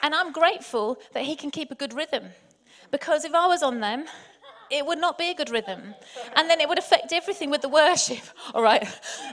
And 0.02 0.16
I'm 0.16 0.32
grateful 0.32 0.98
that 1.14 1.26
he 1.26 1.36
can 1.36 1.52
keep 1.52 1.70
a 1.70 1.76
good 1.76 1.94
rhythm 1.94 2.30
because 2.92 3.24
if 3.24 3.36
I 3.36 3.46
was 3.46 3.62
on 3.62 3.82
them, 3.82 4.06
it 4.72 4.86
would 4.86 5.00
not 5.00 5.18
be 5.18 5.30
a 5.30 5.34
good 5.34 5.50
rhythm. 5.50 5.96
And 6.36 6.50
then 6.50 6.62
it 6.62 6.70
would 6.70 6.78
affect 6.78 7.12
everything 7.14 7.50
with 7.50 7.62
the 7.62 7.70
worship. 7.70 8.24
All 8.54 8.62
right. 8.62 8.88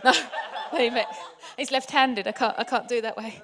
No, 0.73 1.05
he's 1.57 1.71
left 1.71 1.93
handed. 1.93 2.27
I 2.27 2.33
can't, 2.33 2.55
I 2.59 2.65
can't 2.65 2.89
do 2.89 3.01
that 3.01 3.17
way. 3.17 3.41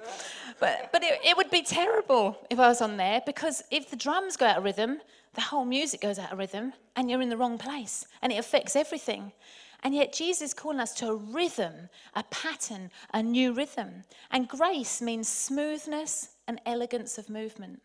But, 0.59 0.89
but 0.91 1.01
it, 1.03 1.19
it 1.23 1.37
would 1.37 1.49
be 1.49 1.61
terrible 1.61 2.37
if 2.49 2.59
I 2.59 2.67
was 2.67 2.81
on 2.81 2.97
there 2.97 3.21
because 3.25 3.63
if 3.71 3.89
the 3.89 3.95
drums 3.95 4.35
go 4.37 4.45
out 4.45 4.57
of 4.57 4.63
rhythm, 4.63 4.99
the 5.33 5.41
whole 5.41 5.65
music 5.65 6.01
goes 6.01 6.19
out 6.19 6.31
of 6.31 6.37
rhythm 6.37 6.73
and 6.95 7.09
you're 7.09 7.21
in 7.21 7.29
the 7.29 7.37
wrong 7.37 7.57
place 7.57 8.05
and 8.21 8.31
it 8.31 8.37
affects 8.37 8.75
everything. 8.75 9.31
And 9.83 9.93
yet, 9.93 10.13
Jesus 10.13 10.41
is 10.41 10.53
calling 10.53 10.79
us 10.79 10.93
to 10.95 11.09
a 11.09 11.15
rhythm, 11.15 11.89
a 12.15 12.23
pattern, 12.23 12.89
a 13.13 13.21
new 13.21 13.53
rhythm. 13.53 14.03
And 14.31 14.47
grace 14.47 15.01
means 15.01 15.27
smoothness 15.27 16.29
and 16.47 16.61
elegance 16.65 17.17
of 17.17 17.29
movement. 17.29 17.81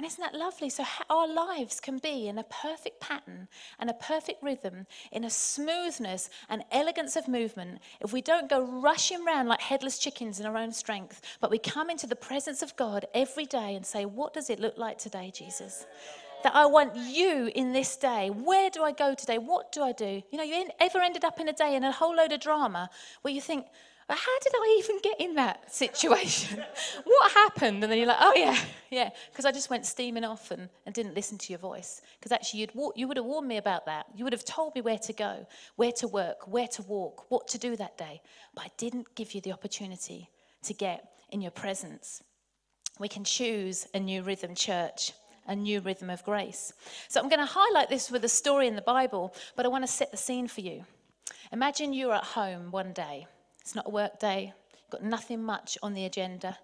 And 0.00 0.06
isn't 0.06 0.22
that 0.22 0.34
lovely? 0.34 0.70
So, 0.70 0.82
our 1.10 1.28
lives 1.28 1.78
can 1.78 1.98
be 1.98 2.26
in 2.28 2.38
a 2.38 2.44
perfect 2.44 3.00
pattern 3.00 3.48
and 3.78 3.90
a 3.90 3.92
perfect 3.92 4.42
rhythm, 4.42 4.86
in 5.12 5.24
a 5.24 5.28
smoothness 5.28 6.30
and 6.48 6.64
elegance 6.72 7.16
of 7.16 7.28
movement, 7.28 7.80
if 8.00 8.10
we 8.10 8.22
don't 8.22 8.48
go 8.48 8.62
rushing 8.62 9.26
around 9.26 9.48
like 9.48 9.60
headless 9.60 9.98
chickens 9.98 10.40
in 10.40 10.46
our 10.46 10.56
own 10.56 10.72
strength, 10.72 11.20
but 11.38 11.50
we 11.50 11.58
come 11.58 11.90
into 11.90 12.06
the 12.06 12.16
presence 12.16 12.62
of 12.62 12.74
God 12.76 13.04
every 13.12 13.44
day 13.44 13.74
and 13.74 13.84
say, 13.84 14.06
What 14.06 14.32
does 14.32 14.48
it 14.48 14.58
look 14.58 14.78
like 14.78 14.96
today, 14.96 15.30
Jesus? 15.34 15.84
That 16.44 16.56
I 16.56 16.64
want 16.64 16.96
you 16.96 17.52
in 17.54 17.74
this 17.74 17.98
day. 17.98 18.30
Where 18.30 18.70
do 18.70 18.82
I 18.82 18.92
go 18.92 19.14
today? 19.14 19.36
What 19.36 19.70
do 19.70 19.82
I 19.82 19.92
do? 19.92 20.22
You 20.30 20.38
know, 20.38 20.44
you 20.44 20.66
ever 20.80 21.00
ended 21.00 21.26
up 21.26 21.38
in 21.40 21.48
a 21.50 21.52
day 21.52 21.74
in 21.74 21.84
a 21.84 21.92
whole 21.92 22.16
load 22.16 22.32
of 22.32 22.40
drama 22.40 22.88
where 23.20 23.34
you 23.34 23.42
think, 23.42 23.66
but 24.10 24.18
how 24.18 24.38
did 24.40 24.52
I 24.56 24.76
even 24.80 24.98
get 25.04 25.20
in 25.20 25.36
that 25.36 25.72
situation? 25.72 26.60
what 27.04 27.30
happened? 27.30 27.84
And 27.84 27.92
then 27.92 27.96
you're 27.96 28.08
like, 28.08 28.16
oh, 28.18 28.32
yeah, 28.34 28.58
yeah, 28.90 29.10
because 29.30 29.44
I 29.44 29.52
just 29.52 29.70
went 29.70 29.86
steaming 29.86 30.24
off 30.24 30.50
and, 30.50 30.68
and 30.84 30.92
didn't 30.92 31.14
listen 31.14 31.38
to 31.38 31.52
your 31.52 31.60
voice. 31.60 32.02
Because 32.18 32.32
actually, 32.32 32.58
you'd 32.58 32.72
you 32.96 33.06
would 33.06 33.18
have 33.18 33.24
warned 33.24 33.46
me 33.46 33.58
about 33.58 33.86
that. 33.86 34.06
You 34.16 34.24
would 34.24 34.32
have 34.32 34.44
told 34.44 34.74
me 34.74 34.80
where 34.80 34.98
to 34.98 35.12
go, 35.12 35.46
where 35.76 35.92
to 35.92 36.08
work, 36.08 36.48
where 36.48 36.66
to 36.66 36.82
walk, 36.82 37.30
what 37.30 37.46
to 37.46 37.58
do 37.58 37.76
that 37.76 37.96
day. 37.98 38.20
But 38.52 38.64
I 38.64 38.70
didn't 38.78 39.14
give 39.14 39.32
you 39.32 39.40
the 39.42 39.52
opportunity 39.52 40.28
to 40.64 40.74
get 40.74 41.08
in 41.30 41.40
your 41.40 41.52
presence. 41.52 42.20
We 42.98 43.06
can 43.06 43.22
choose 43.22 43.86
a 43.94 44.00
new 44.00 44.22
rhythm, 44.24 44.56
church 44.56 45.12
a 45.46 45.54
new 45.54 45.80
rhythm 45.80 46.10
of 46.10 46.24
grace. 46.24 46.72
So 47.08 47.20
I'm 47.20 47.28
going 47.28 47.40
to 47.40 47.46
highlight 47.46 47.88
this 47.88 48.10
with 48.10 48.24
a 48.24 48.28
story 48.28 48.66
in 48.66 48.74
the 48.74 48.82
Bible, 48.82 49.34
but 49.56 49.64
I 49.64 49.68
want 49.68 49.84
to 49.84 49.90
set 49.90 50.10
the 50.10 50.16
scene 50.16 50.48
for 50.48 50.62
you. 50.62 50.84
Imagine 51.52 51.92
you're 51.92 52.12
at 52.12 52.24
home 52.24 52.72
one 52.72 52.92
day 52.92 53.26
it's 53.70 53.76
not 53.76 53.86
a 53.86 53.90
work 53.90 54.18
day. 54.18 54.52
got 54.90 55.04
nothing 55.04 55.44
much 55.44 55.78
on 55.80 55.94
the 55.94 56.04
agenda. 56.04 56.58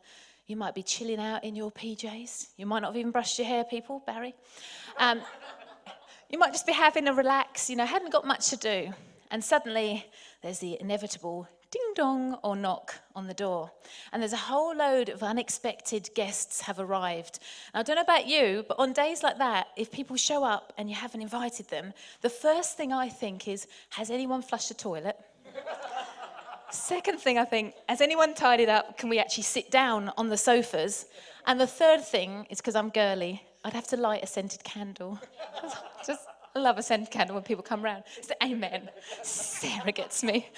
You 0.48 0.56
might 0.56 0.74
be 0.74 0.82
chilling 0.82 1.20
out 1.20 1.44
in 1.44 1.54
your 1.54 1.70
PJs. 1.70 2.48
You 2.56 2.66
might 2.66 2.80
not 2.80 2.88
have 2.88 2.96
even 2.96 3.12
brushed 3.12 3.38
your 3.38 3.46
hair, 3.46 3.62
people, 3.62 4.02
Barry. 4.04 4.34
Um, 4.98 5.20
you 6.30 6.36
might 6.36 6.50
just 6.50 6.66
be 6.66 6.72
having 6.72 7.06
a 7.06 7.14
relax, 7.14 7.70
you 7.70 7.76
know, 7.76 7.86
hadn't 7.86 8.10
got 8.10 8.26
much 8.26 8.48
to 8.48 8.56
do. 8.56 8.92
And 9.30 9.44
suddenly 9.44 10.04
there's 10.42 10.58
the 10.58 10.78
inevitable 10.80 11.46
ding 11.70 11.92
dong 11.94 12.40
or 12.42 12.56
knock 12.56 12.96
on 13.14 13.28
the 13.28 13.34
door. 13.34 13.70
And 14.12 14.20
there's 14.20 14.32
a 14.32 14.48
whole 14.48 14.74
load 14.74 15.08
of 15.08 15.22
unexpected 15.22 16.10
guests 16.16 16.62
have 16.62 16.80
arrived. 16.80 17.38
I 17.72 17.84
don't 17.84 17.94
know 17.94 18.02
about 18.02 18.26
you, 18.26 18.64
but 18.66 18.80
on 18.80 18.92
days 18.92 19.22
like 19.22 19.38
that, 19.38 19.68
if 19.76 19.92
people 19.92 20.16
show 20.16 20.42
up 20.42 20.72
and 20.76 20.90
you 20.90 20.96
haven't 20.96 21.22
invited 21.22 21.68
them, 21.68 21.92
the 22.22 22.30
first 22.30 22.76
thing 22.76 22.92
I 22.92 23.08
think 23.08 23.46
is, 23.46 23.68
has 23.90 24.10
anyone 24.10 24.42
flushed 24.42 24.70
the 24.70 24.74
toilet? 24.74 25.16
Second 26.70 27.20
thing 27.20 27.38
I 27.38 27.44
think, 27.44 27.74
has 27.88 28.00
anyone 28.00 28.34
tidied 28.34 28.68
up? 28.68 28.98
Can 28.98 29.08
we 29.08 29.18
actually 29.18 29.44
sit 29.44 29.70
down 29.70 30.12
on 30.16 30.28
the 30.28 30.36
sofas? 30.36 31.06
And 31.46 31.60
the 31.60 31.66
third 31.66 32.04
thing 32.04 32.46
is 32.50 32.58
because 32.58 32.74
I'm 32.74 32.90
girly, 32.90 33.42
I'd 33.64 33.72
have 33.72 33.86
to 33.88 33.96
light 33.96 34.22
a 34.22 34.26
scented 34.26 34.64
candle. 34.64 35.20
Just 36.06 36.26
I 36.54 36.58
love 36.58 36.78
a 36.78 36.82
scented 36.82 37.10
candle 37.10 37.34
when 37.34 37.44
people 37.44 37.62
come 37.62 37.82
round. 37.82 38.04
So, 38.22 38.34
amen. 38.42 38.88
Sarah 39.22 39.92
gets 39.92 40.22
me. 40.22 40.48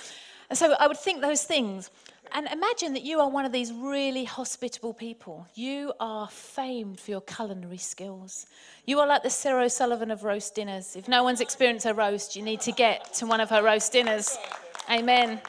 And 0.49 0.59
so 0.59 0.75
I 0.79 0.87
would 0.87 0.97
think 0.97 1.21
those 1.21 1.45
things. 1.45 1.91
And 2.33 2.47
imagine 2.47 2.93
that 2.93 3.03
you 3.03 3.21
are 3.21 3.29
one 3.29 3.45
of 3.45 3.53
these 3.53 3.73
really 3.73 4.25
hospitable 4.25 4.95
people. 4.95 5.47
You 5.55 5.93
are 6.01 6.29
famed 6.29 7.01
for 7.01 7.11
your 7.11 7.21
culinary 7.23 7.79
skills. 7.79 8.47
You 8.87 9.01
are 9.01 9.07
like 9.07 9.23
the 9.23 9.31
Sarah 9.31 9.65
O'Sullivan 9.65 10.11
of 10.11 10.25
roast 10.25 10.55
dinners. 10.55 10.95
If 10.97 11.09
no 11.09 11.23
one's 11.23 11.41
experienced 11.41 11.87
a 11.87 11.95
roast, 11.95 12.37
you 12.37 12.43
need 12.43 12.61
to 12.63 12.73
get 12.73 13.13
to 13.15 13.27
one 13.27 13.41
of 13.41 13.51
her 13.51 13.63
roast 13.63 13.93
dinners. 13.93 14.39
Amen 14.91 15.41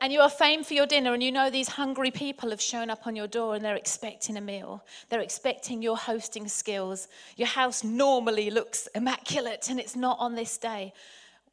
and 0.00 0.12
you 0.12 0.20
are 0.20 0.30
famed 0.30 0.66
for 0.66 0.74
your 0.74 0.86
dinner, 0.86 1.14
and 1.14 1.22
you 1.22 1.32
know 1.32 1.48
these 1.48 1.68
hungry 1.68 2.10
people 2.10 2.50
have 2.50 2.60
shown 2.60 2.90
up 2.90 3.06
on 3.06 3.16
your 3.16 3.26
door 3.26 3.54
and 3.54 3.64
they're 3.64 3.76
expecting 3.76 4.36
a 4.36 4.40
meal. 4.40 4.84
They're 5.08 5.20
expecting 5.20 5.80
your 5.80 5.96
hosting 5.96 6.48
skills. 6.48 7.08
Your 7.36 7.48
house 7.48 7.82
normally 7.82 8.50
looks 8.50 8.88
immaculate, 8.94 9.70
and 9.70 9.80
it's 9.80 9.96
not 9.96 10.18
on 10.20 10.34
this 10.34 10.58
day. 10.58 10.92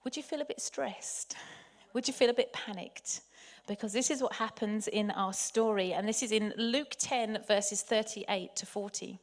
Would 0.03 0.17
you 0.17 0.23
feel 0.23 0.41
a 0.41 0.45
bit 0.45 0.61
stressed? 0.61 1.35
Would 1.93 2.07
you 2.07 2.13
feel 2.13 2.29
a 2.29 2.33
bit 2.33 2.51
panicked? 2.51 3.21
Because 3.65 3.93
this 3.93 4.11
is 4.11 4.21
what 4.21 4.33
happens 4.33 4.89
in 4.89 5.11
our 5.11 5.31
story, 5.31 5.93
and 5.93 6.07
this 6.07 6.21
is 6.21 6.33
in 6.33 6.53
Luke 6.57 6.95
10, 6.99 7.43
verses 7.47 7.81
38 7.81 8.55
to 8.57 8.65
40. 8.65 9.19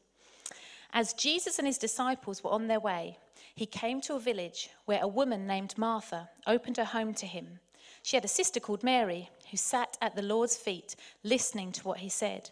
As 0.93 1.13
Jesus 1.13 1.59
and 1.59 1.67
his 1.67 1.79
disciples 1.79 2.43
were 2.43 2.51
on 2.51 2.67
their 2.67 2.81
way, 2.81 3.19
he 3.55 3.67
came 3.67 4.01
to 4.03 4.15
a 4.15 4.21
village 4.21 4.71
where 4.87 5.03
a 5.03 5.09
woman 5.09 5.47
named 5.47 5.77
Martha 5.77 6.31
opened 6.47 6.79
her 6.79 6.85
home 6.85 7.13
to 7.15 7.27
him. 7.27 7.61
She 8.03 8.17
had 8.17 8.25
a 8.25 8.29
sister 8.29 8.61
called 8.61 8.83
Mary 8.83 9.31
who 9.51 9.57
sat 9.57 9.97
at 10.01 10.17
the 10.17 10.23
Lord's 10.23 10.57
feet 10.57 10.97
listening 11.23 11.73
to 11.73 11.83
what 11.87 11.99
he 11.99 12.09
said. 12.09 12.51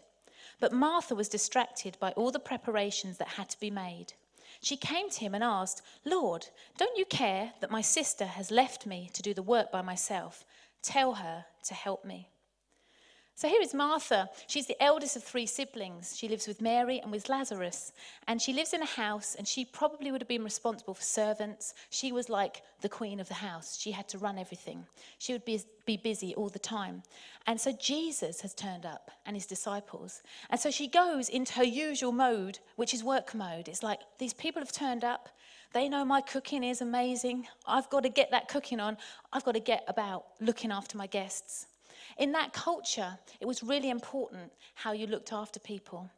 But 0.59 0.73
Martha 0.73 1.15
was 1.15 1.29
distracted 1.29 1.97
by 1.99 2.11
all 2.11 2.31
the 2.31 2.39
preparations 2.39 3.17
that 3.17 3.29
had 3.29 3.49
to 3.49 3.59
be 3.59 3.71
made. 3.71 4.13
She 4.61 4.75
came 4.75 5.09
to 5.09 5.19
him 5.19 5.33
and 5.33 5.43
asked, 5.43 5.81
Lord, 6.05 6.47
don't 6.77 6.97
you 6.97 7.05
care 7.05 7.53
that 7.61 7.71
my 7.71 7.81
sister 7.81 8.25
has 8.25 8.51
left 8.51 8.85
me 8.85 9.09
to 9.13 9.21
do 9.21 9.33
the 9.33 9.41
work 9.41 9.71
by 9.71 9.81
myself? 9.81 10.45
Tell 10.81 11.13
her 11.15 11.45
to 11.63 11.73
help 11.73 12.03
me. 12.03 12.29
So 13.39 13.47
here 13.47 13.61
is 13.61 13.73
Martha. 13.73 14.29
She's 14.47 14.65
the 14.65 14.83
eldest 14.83 15.15
of 15.15 15.23
three 15.23 15.45
siblings. 15.45 16.13
She 16.17 16.27
lives 16.27 16.45
with 16.45 16.59
Mary 16.59 16.99
and 16.99 17.09
with 17.09 17.29
Lazarus. 17.29 17.93
And 18.27 18.41
she 18.41 18.51
lives 18.51 18.73
in 18.73 18.81
a 18.81 18.85
house, 18.85 19.35
and 19.35 19.47
she 19.47 19.63
probably 19.63 20.11
would 20.11 20.19
have 20.19 20.27
been 20.27 20.43
responsible 20.43 20.93
for 20.93 21.01
servants. 21.01 21.73
She 21.89 22.11
was 22.11 22.27
like 22.27 22.63
the 22.81 22.89
queen 22.89 23.17
of 23.21 23.29
the 23.29 23.35
house. 23.35 23.79
She 23.79 23.91
had 23.91 24.09
to 24.09 24.17
run 24.17 24.37
everything. 24.37 24.85
She 25.19 25.31
would 25.31 25.45
be, 25.45 25.61
be 25.85 25.95
busy 25.95 26.35
all 26.35 26.49
the 26.49 26.59
time. 26.59 27.01
And 27.47 27.61
so 27.61 27.71
Jesus 27.71 28.41
has 28.41 28.53
turned 28.53 28.85
up 28.85 29.09
and 29.25 29.37
his 29.37 29.45
disciples. 29.45 30.21
And 30.49 30.59
so 30.59 30.69
she 30.69 30.89
goes 30.89 31.29
into 31.29 31.53
her 31.53 31.63
usual 31.63 32.11
mode, 32.11 32.59
which 32.75 32.93
is 32.93 33.05
work 33.05 33.33
mode. 33.33 33.69
It's 33.69 33.83
like 33.83 34.01
these 34.17 34.33
people 34.33 34.61
have 34.61 34.73
turned 34.73 35.05
up. 35.05 35.29
They 35.71 35.87
know 35.87 36.03
my 36.03 36.19
cooking 36.19 36.65
is 36.65 36.81
amazing. 36.81 37.47
I've 37.65 37.89
got 37.89 38.03
to 38.03 38.09
get 38.09 38.31
that 38.31 38.49
cooking 38.49 38.81
on. 38.81 38.97
I've 39.31 39.45
got 39.45 39.53
to 39.53 39.61
get 39.61 39.85
about 39.87 40.25
looking 40.41 40.73
after 40.73 40.97
my 40.97 41.07
guests. 41.07 41.67
In 42.19 42.33
that 42.33 42.51
culture, 42.51 43.17
it 43.39 43.47
was 43.47 43.63
really 43.63 43.89
important 43.89 44.51
how 44.75 44.91
you 44.91 45.07
looked 45.07 45.31
after 45.31 45.57
people, 45.57 46.09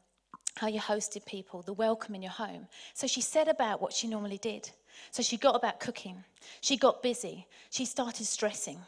how 0.56 0.66
you 0.66 0.80
hosted 0.80 1.24
people, 1.24 1.62
the 1.62 1.72
welcome 1.72 2.16
in 2.16 2.22
your 2.22 2.32
home. 2.32 2.66
So 2.92 3.06
she 3.06 3.20
said 3.20 3.46
about 3.46 3.80
what 3.80 3.92
she 3.92 4.08
normally 4.08 4.38
did. 4.38 4.68
So 5.12 5.22
she 5.22 5.36
got 5.36 5.54
about 5.54 5.78
cooking. 5.78 6.24
She 6.60 6.76
got 6.76 7.04
busy. 7.04 7.46
She 7.70 7.84
started 7.84 8.26
stressing. 8.26 8.78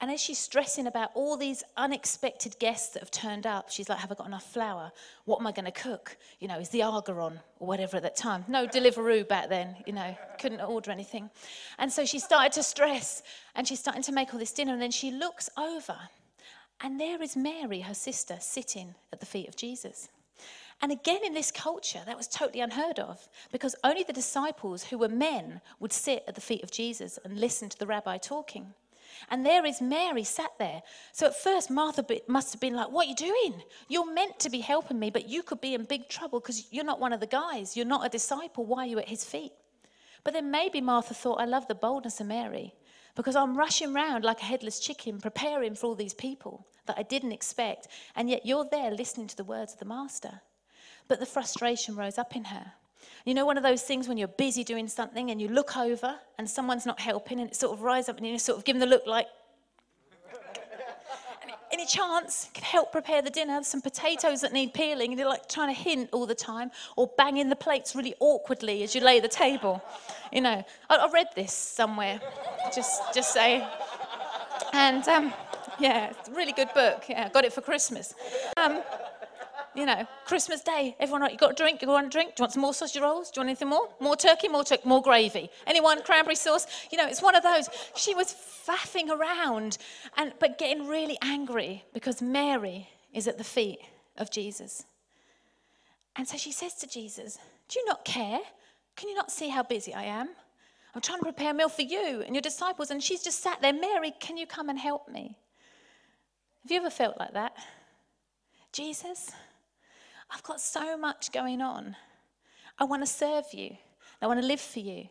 And 0.00 0.10
as 0.10 0.20
she's 0.20 0.38
stressing 0.38 0.88
about 0.88 1.12
all 1.14 1.36
these 1.36 1.62
unexpected 1.76 2.58
guests 2.58 2.92
that 2.94 3.00
have 3.00 3.10
turned 3.12 3.46
up, 3.46 3.70
she's 3.70 3.88
like, 3.88 3.98
Have 3.98 4.10
I 4.10 4.16
got 4.16 4.26
enough 4.26 4.52
flour? 4.52 4.90
What 5.26 5.40
am 5.40 5.46
I 5.46 5.52
going 5.52 5.66
to 5.66 5.70
cook? 5.70 6.16
You 6.40 6.48
know, 6.48 6.58
is 6.58 6.70
the 6.70 6.82
Aga 6.82 7.12
on 7.12 7.40
or 7.60 7.68
whatever 7.68 7.98
at 7.98 8.02
that 8.02 8.16
time? 8.16 8.44
No 8.48 8.66
Deliveroo 8.66 9.28
back 9.28 9.48
then, 9.48 9.76
you 9.86 9.92
know, 9.92 10.16
couldn't 10.40 10.60
order 10.60 10.90
anything. 10.90 11.30
And 11.78 11.92
so 11.92 12.04
she 12.04 12.18
started 12.18 12.52
to 12.54 12.64
stress 12.64 13.22
and 13.54 13.66
she's 13.66 13.78
starting 13.78 14.02
to 14.02 14.12
make 14.12 14.34
all 14.34 14.40
this 14.40 14.52
dinner. 14.52 14.72
And 14.72 14.82
then 14.82 14.90
she 14.90 15.12
looks 15.12 15.48
over 15.56 15.96
and 16.80 17.00
there 17.00 17.22
is 17.22 17.36
Mary, 17.36 17.80
her 17.80 17.94
sister, 17.94 18.36
sitting 18.40 18.94
at 19.12 19.20
the 19.20 19.26
feet 19.26 19.48
of 19.48 19.56
Jesus. 19.56 20.08
And 20.82 20.92
again, 20.92 21.20
in 21.24 21.34
this 21.34 21.50
culture, 21.50 22.02
that 22.04 22.16
was 22.16 22.26
totally 22.26 22.60
unheard 22.60 22.98
of 22.98 23.28
because 23.52 23.76
only 23.84 24.02
the 24.02 24.12
disciples 24.12 24.84
who 24.84 24.98
were 24.98 25.08
men 25.08 25.60
would 25.80 25.92
sit 25.92 26.24
at 26.26 26.34
the 26.34 26.40
feet 26.40 26.62
of 26.62 26.70
Jesus 26.70 27.18
and 27.24 27.38
listen 27.38 27.68
to 27.68 27.78
the 27.78 27.86
rabbi 27.86 28.18
talking. 28.18 28.74
And 29.30 29.46
there 29.46 29.64
is 29.64 29.80
Mary 29.80 30.24
sat 30.24 30.50
there. 30.58 30.82
So 31.12 31.26
at 31.26 31.40
first, 31.40 31.70
Martha 31.70 32.04
must 32.26 32.52
have 32.52 32.60
been 32.60 32.74
like, 32.74 32.90
What 32.90 33.06
are 33.06 33.10
you 33.10 33.14
doing? 33.14 33.62
You're 33.88 34.12
meant 34.12 34.38
to 34.40 34.50
be 34.50 34.60
helping 34.60 34.98
me, 34.98 35.10
but 35.10 35.28
you 35.28 35.42
could 35.42 35.60
be 35.60 35.74
in 35.74 35.84
big 35.84 36.08
trouble 36.08 36.40
because 36.40 36.66
you're 36.72 36.84
not 36.84 37.00
one 37.00 37.12
of 37.12 37.20
the 37.20 37.26
guys. 37.26 37.76
You're 37.76 37.86
not 37.86 38.04
a 38.04 38.10
disciple. 38.10 38.66
Why 38.66 38.84
are 38.84 38.88
you 38.88 38.98
at 38.98 39.08
his 39.08 39.24
feet? 39.24 39.52
But 40.24 40.32
then 40.32 40.50
maybe 40.50 40.80
Martha 40.80 41.14
thought, 41.14 41.40
I 41.40 41.44
love 41.44 41.68
the 41.68 41.74
boldness 41.74 42.20
of 42.20 42.26
Mary 42.26 42.74
because 43.14 43.36
I'm 43.36 43.56
rushing 43.56 43.94
around 43.94 44.24
like 44.24 44.40
a 44.40 44.44
headless 44.44 44.80
chicken, 44.80 45.20
preparing 45.20 45.74
for 45.74 45.86
all 45.86 45.94
these 45.94 46.14
people 46.14 46.66
that 46.86 46.98
I 46.98 47.02
didn't 47.02 47.32
expect. 47.32 47.88
And 48.16 48.28
yet 48.28 48.44
you're 48.44 48.66
there 48.70 48.90
listening 48.90 49.26
to 49.28 49.36
the 49.36 49.44
words 49.44 49.72
of 49.72 49.78
the 49.78 49.84
Master. 49.84 50.40
But 51.08 51.20
the 51.20 51.26
frustration 51.26 51.96
rose 51.96 52.18
up 52.18 52.34
in 52.34 52.44
her. 52.44 52.72
You 53.24 53.34
know, 53.34 53.46
one 53.46 53.56
of 53.56 53.62
those 53.62 53.82
things 53.82 54.08
when 54.08 54.18
you're 54.18 54.28
busy 54.28 54.64
doing 54.64 54.88
something 54.88 55.30
and 55.30 55.40
you 55.40 55.48
look 55.48 55.76
over 55.76 56.16
and 56.38 56.48
someone's 56.48 56.86
not 56.86 57.00
helping 57.00 57.40
and 57.40 57.50
it 57.50 57.56
sort 57.56 57.72
of 57.72 57.82
rises 57.82 58.08
up 58.08 58.18
and 58.18 58.26
you 58.26 58.38
sort 58.38 58.58
of 58.58 58.64
give 58.64 58.78
them 58.78 58.88
the 58.88 58.94
look 58.94 59.06
like, 59.06 59.26
any 61.74 61.86
chance? 61.86 62.48
Can 62.54 62.64
help 62.64 62.92
prepare 62.92 63.20
the 63.20 63.30
dinner. 63.30 63.62
Some 63.62 63.82
potatoes 63.82 64.40
that 64.40 64.52
need 64.52 64.72
peeling. 64.72 65.10
And 65.10 65.18
you're 65.18 65.28
like 65.28 65.48
trying 65.48 65.74
to 65.74 65.80
hint 65.80 66.08
all 66.12 66.24
the 66.24 66.34
time 66.34 66.70
or 66.96 67.10
banging 67.18 67.48
the 67.48 67.56
plates 67.56 67.94
really 67.94 68.14
awkwardly 68.20 68.82
as 68.84 68.94
you 68.94 69.00
lay 69.00 69.20
the 69.20 69.28
table. 69.28 69.82
You 70.32 70.40
know 70.40 70.64
i, 70.90 70.96
I 70.96 71.10
read 71.10 71.28
this 71.34 71.52
somewhere 71.52 72.20
just 72.74 73.02
just 73.14 73.32
say 73.32 73.66
and 74.72 75.06
um, 75.08 75.32
yeah 75.78 76.10
it's 76.10 76.28
a 76.28 76.32
really 76.32 76.52
good 76.52 76.72
book. 76.74 77.04
Yeah 77.08 77.28
got 77.28 77.44
it 77.44 77.52
for 77.52 77.60
christmas. 77.60 78.14
Um, 78.56 78.82
you 79.74 79.86
know, 79.86 80.06
Christmas 80.24 80.60
Day, 80.60 80.96
everyone, 81.00 81.28
you 81.30 81.36
got 81.36 81.52
a 81.52 81.54
drink? 81.54 81.82
You 81.82 81.88
want 81.88 82.06
a 82.06 82.10
drink? 82.10 82.36
Do 82.36 82.40
you 82.40 82.44
want 82.44 82.52
some 82.52 82.62
more 82.62 82.74
sausage 82.74 83.00
rolls? 83.00 83.30
Do 83.30 83.40
you 83.40 83.40
want 83.40 83.50
anything 83.50 83.68
more? 83.68 83.88
More 84.00 84.16
turkey, 84.16 84.48
more 84.48 84.64
turkey, 84.64 84.88
more 84.88 85.02
gravy. 85.02 85.50
Anyone? 85.66 86.02
Cranberry 86.02 86.36
sauce? 86.36 86.66
You 86.90 86.98
know, 86.98 87.06
it's 87.06 87.22
one 87.22 87.34
of 87.34 87.42
those. 87.42 87.68
She 87.96 88.14
was 88.14 88.34
faffing 88.66 89.08
around, 89.08 89.78
and 90.16 90.32
but 90.38 90.58
getting 90.58 90.86
really 90.86 91.18
angry 91.22 91.84
because 91.92 92.22
Mary 92.22 92.88
is 93.12 93.26
at 93.26 93.38
the 93.38 93.44
feet 93.44 93.78
of 94.16 94.30
Jesus. 94.30 94.84
And 96.16 96.26
so 96.28 96.36
she 96.36 96.52
says 96.52 96.74
to 96.74 96.86
Jesus, 96.86 97.38
Do 97.68 97.80
you 97.80 97.86
not 97.86 98.04
care? 98.04 98.40
Can 98.96 99.08
you 99.08 99.16
not 99.16 99.32
see 99.32 99.48
how 99.48 99.62
busy 99.64 99.92
I 99.92 100.04
am? 100.04 100.28
I'm 100.94 101.00
trying 101.00 101.18
to 101.18 101.24
prepare 101.24 101.50
a 101.50 101.54
meal 101.54 101.68
for 101.68 101.82
you 101.82 102.22
and 102.24 102.34
your 102.34 102.42
disciples, 102.42 102.90
and 102.90 103.02
she's 103.02 103.24
just 103.24 103.42
sat 103.42 103.60
there. 103.60 103.72
Mary, 103.72 104.12
can 104.20 104.36
you 104.36 104.46
come 104.46 104.68
and 104.68 104.78
help 104.78 105.08
me? 105.08 105.36
Have 106.62 106.70
you 106.70 106.76
ever 106.78 106.90
felt 106.90 107.18
like 107.18 107.32
that? 107.32 107.56
Jesus, 108.72 109.30
I've 110.30 110.42
got 110.42 110.60
so 110.60 110.96
much 110.96 111.32
going 111.32 111.60
on. 111.60 111.96
I 112.78 112.84
want 112.84 113.02
to 113.02 113.06
serve 113.06 113.44
you. 113.52 113.76
I 114.20 114.26
want 114.26 114.40
to 114.40 114.46
live 114.46 114.60
for 114.60 114.80
you. 114.80 115.08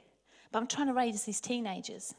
But 0.52 0.60
I'm 0.60 0.68
trying 0.68 0.88
to 0.88 0.94
raise 0.94 1.24
these 1.24 1.42
teenagers. 1.42 2.14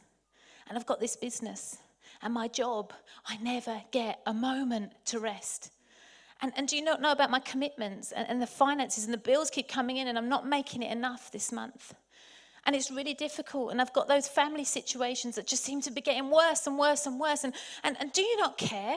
And 0.69 0.79
I've 0.79 0.87
got 0.87 1.01
this 1.01 1.17
business 1.17 1.79
and 2.23 2.33
my 2.33 2.49
job. 2.49 2.93
I 3.27 3.37
never 3.39 3.83
get 3.91 4.21
a 4.27 4.35
moment 4.35 4.93
to 5.07 5.21
rest. 5.21 5.71
And, 6.41 6.53
and 6.57 6.67
do 6.67 6.77
you 6.77 6.83
not 6.83 7.01
know 7.01 7.13
about 7.13 7.31
my 7.31 7.41
commitments 7.41 8.13
and, 8.13 8.29
and 8.29 8.43
the 8.43 8.47
finances 8.47 9.05
and 9.05 9.13
the 9.13 9.19
bills 9.19 9.51
keep 9.51 9.69
coming 9.69 9.99
in 9.99 10.09
and 10.09 10.19
I'm 10.19 10.29
not 10.29 10.49
making 10.49 10.83
it 10.83 10.91
enough 10.91 11.31
this 11.31 11.53
month? 11.53 11.95
And 12.67 12.75
it's 12.75 12.91
really 12.91 13.15
difficult. 13.15 13.71
And 13.71 13.81
I've 13.81 13.93
got 13.93 14.09
those 14.09 14.27
family 14.27 14.65
situations 14.65 15.37
that 15.37 15.47
just 15.47 15.65
seem 15.65 15.81
to 15.83 15.91
be 15.91 16.01
getting 16.01 16.31
worse 16.31 16.67
and 16.67 16.79
worse 16.79 17.07
and 17.07 17.21
worse. 17.21 17.45
And, 17.45 17.53
and, 17.83 17.97
and 18.01 18.13
do 18.13 18.23
you 18.23 18.37
not 18.39 18.57
care? 18.57 18.97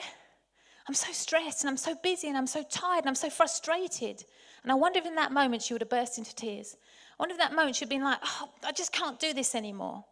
I'm 0.87 0.93
so 0.93 1.11
stressed 1.11 1.63
and 1.63 1.69
I'm 1.69 1.77
so 1.77 1.95
busy 2.01 2.27
and 2.27 2.37
I'm 2.37 2.47
so 2.47 2.63
tired 2.63 2.99
and 2.99 3.09
I'm 3.09 3.15
so 3.15 3.29
frustrated. 3.29 4.23
And 4.63 4.71
I 4.71 4.75
wonder 4.75 4.99
if 4.99 5.05
in 5.05 5.15
that 5.15 5.33
moment 5.33 5.61
she 5.61 5.73
would 5.73 5.81
have 5.81 5.89
burst 5.89 6.17
into 6.17 6.33
tears. 6.33 6.77
I 7.11 7.23
wonder 7.23 7.33
if 7.33 7.39
that 7.39 7.53
moment 7.53 7.75
she'd 7.75 7.89
been 7.89 8.03
like, 8.03 8.19
oh, 8.23 8.49
I 8.63 8.71
just 8.71 8.93
can't 8.93 9.19
do 9.19 9.33
this 9.33 9.53
anymore. 9.53 10.05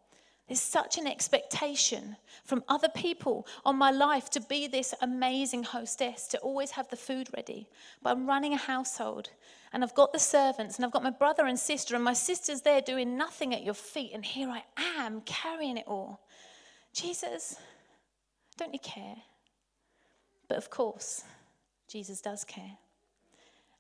There's 0.48 0.62
such 0.62 1.00
an 1.00 1.08
expectation 1.08 2.18
from 2.44 2.64
other 2.68 2.90
people 2.90 3.48
on 3.64 3.78
my 3.78 3.90
life 3.90 4.30
to 4.32 4.42
be 4.42 4.68
this 4.68 4.94
amazing 5.02 5.64
hostess, 5.64 6.28
to 6.28 6.38
always 6.40 6.72
have 6.72 6.88
the 6.90 6.96
food 6.96 7.30
ready. 7.36 7.68
But 8.04 8.12
I'm 8.12 8.28
running 8.28 8.54
a 8.54 8.58
household 8.58 9.30
and 9.74 9.84
I've 9.84 9.96
got 9.96 10.14
the 10.14 10.20
servants 10.20 10.76
and 10.76 10.86
I've 10.86 10.92
got 10.92 11.04
my 11.04 11.10
brother 11.10 11.48
and 11.48 11.58
sister, 11.60 11.96
and 11.96 12.04
my 12.04 12.14
sister's 12.14 12.62
there 12.62 12.80
doing 12.80 13.18
nothing 13.18 13.54
at 13.54 13.64
your 13.64 13.74
feet, 13.74 14.12
and 14.14 14.24
here 14.24 14.50
I 14.50 14.64
am 14.98 15.22
carrying 15.22 15.78
it 15.78 15.86
all. 15.88 16.22
Jesus, 16.94 17.58
don't 18.58 18.72
you 18.72 18.80
care? 18.80 19.16
But 20.48 20.58
of 20.58 20.70
course, 20.70 21.24
Jesus 21.88 22.22
does 22.22 22.44
care. 22.44 22.78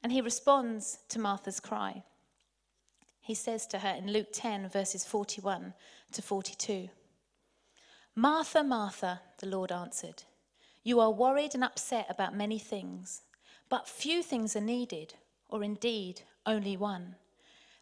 And 0.04 0.12
he 0.12 0.22
responds 0.22 1.00
to 1.10 1.20
Martha's 1.20 1.60
cry. 1.60 2.04
He 3.22 3.34
says 3.34 3.66
to 3.68 3.80
her 3.80 3.96
in 3.98 4.12
Luke 4.12 4.28
10, 4.32 4.70
verses 4.70 5.04
41 5.04 5.74
to 6.12 6.22
42 6.22 6.90
Martha, 8.16 8.64
Martha, 8.64 9.22
the 9.40 9.48
Lord 9.48 9.72
answered, 9.72 10.24
you 10.86 11.00
are 11.00 11.12
worried 11.12 11.56
and 11.56 11.64
upset 11.64 12.06
about 12.10 12.36
many 12.36 12.60
things, 12.60 13.24
but 13.70 13.88
few 13.88 14.22
things 14.22 14.56
are 14.56 14.62
needed, 14.62 15.16
or 15.50 15.64
indeed 15.64 16.22
only 16.46 16.78
one. 16.78 17.16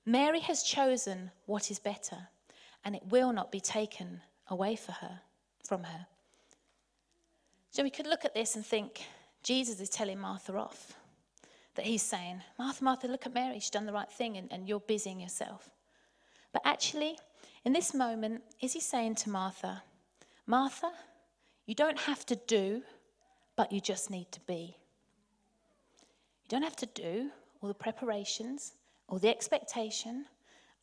Mary 0.05 0.39
has 0.39 0.63
chosen 0.63 1.31
what 1.45 1.69
is 1.69 1.79
better, 1.79 2.29
and 2.85 2.95
it 2.95 3.03
will 3.09 3.33
not 3.33 3.51
be 3.51 3.59
taken 3.59 4.21
away 4.47 4.77
for 4.77 4.93
her, 4.93 5.19
from 5.65 5.83
her. 5.83 6.07
So 7.74 7.82
we 7.82 7.89
could 7.89 8.06
look 8.06 8.24
at 8.24 8.36
this 8.36 8.56
and 8.56 8.63
think 8.63 9.03
Jesus 9.42 9.80
is 9.80 9.89
telling 9.89 10.20
Martha 10.20 10.56
off 10.56 10.94
that 11.74 11.86
he's 11.88 12.03
saying, 12.03 12.44
Martha, 12.60 12.84
Martha, 12.84 13.08
look 13.08 13.25
at 13.25 13.34
Mary. 13.34 13.56
She's 13.56 13.72
done 13.72 13.88
the 13.88 13.92
right 13.92 14.12
thing 14.12 14.38
and, 14.38 14.48
and 14.53 14.70
you're 14.70 14.80
busying 14.80 15.20
yourself. 15.20 15.72
But 16.51 16.62
actually, 16.65 17.18
in 17.65 17.74
this 17.74 17.96
moment, 17.96 18.44
is 18.62 18.74
he 18.74 18.80
saying 18.80 19.15
to 19.15 19.32
Martha, 19.32 19.82
Martha, 20.46 20.92
you 21.65 21.74
don't 21.74 21.98
have 21.98 22.24
to 22.27 22.36
do, 22.36 22.84
but 23.56 23.72
you 23.72 23.82
just 23.82 24.12
need 24.12 24.32
to 24.34 24.39
be. 24.42 24.77
You 26.44 26.50
don't 26.50 26.62
have 26.62 26.75
to 26.75 26.86
do 26.86 27.32
all 27.60 27.70
the 27.70 27.74
preparations, 27.74 28.74
all 29.08 29.18
the 29.18 29.30
expectation, 29.30 30.25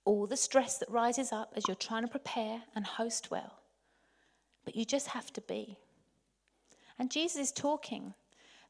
all 0.04 0.26
the 0.26 0.36
stress 0.36 0.78
that 0.78 0.90
rises 0.90 1.30
up 1.30 1.52
as 1.54 1.68
you're 1.68 1.76
trying 1.76 2.02
to 2.02 2.08
prepare 2.08 2.62
and 2.74 2.84
host 2.84 3.30
well. 3.30 3.60
But 4.64 4.74
you 4.74 4.84
just 4.84 5.06
have 5.06 5.32
to 5.34 5.40
be. 5.42 5.78
And 7.00 7.10
Jesus 7.10 7.40
is 7.40 7.52
talking 7.52 8.12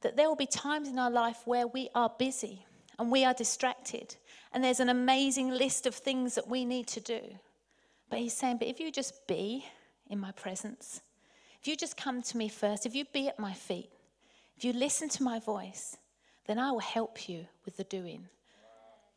that 0.02 0.16
there 0.16 0.28
will 0.28 0.36
be 0.36 0.46
times 0.46 0.88
in 0.88 1.00
our 1.00 1.10
life 1.10 1.42
where 1.46 1.66
we 1.66 1.88
are 1.96 2.12
busy 2.16 2.64
and 2.96 3.10
we 3.10 3.24
are 3.24 3.34
distracted, 3.34 4.14
and 4.52 4.62
there's 4.62 4.78
an 4.78 4.88
amazing 4.88 5.50
list 5.50 5.84
of 5.84 5.96
things 5.96 6.36
that 6.36 6.46
we 6.46 6.64
need 6.64 6.86
to 6.88 7.00
do. 7.00 7.20
But 8.08 8.20
he's 8.20 8.36
saying, 8.36 8.58
But 8.58 8.68
if 8.68 8.78
you 8.78 8.92
just 8.92 9.26
be 9.26 9.64
in 10.08 10.20
my 10.20 10.30
presence, 10.30 11.00
if 11.60 11.66
you 11.66 11.76
just 11.76 11.96
come 11.96 12.22
to 12.22 12.36
me 12.36 12.48
first, 12.48 12.86
if 12.86 12.94
you 12.94 13.04
be 13.12 13.26
at 13.26 13.38
my 13.38 13.52
feet, 13.52 13.90
if 14.56 14.64
you 14.64 14.74
listen 14.74 15.08
to 15.08 15.24
my 15.24 15.40
voice, 15.40 15.96
then 16.46 16.58
I 16.58 16.70
will 16.70 16.78
help 16.78 17.28
you 17.28 17.46
with 17.64 17.78
the 17.78 17.84
doing 17.84 18.28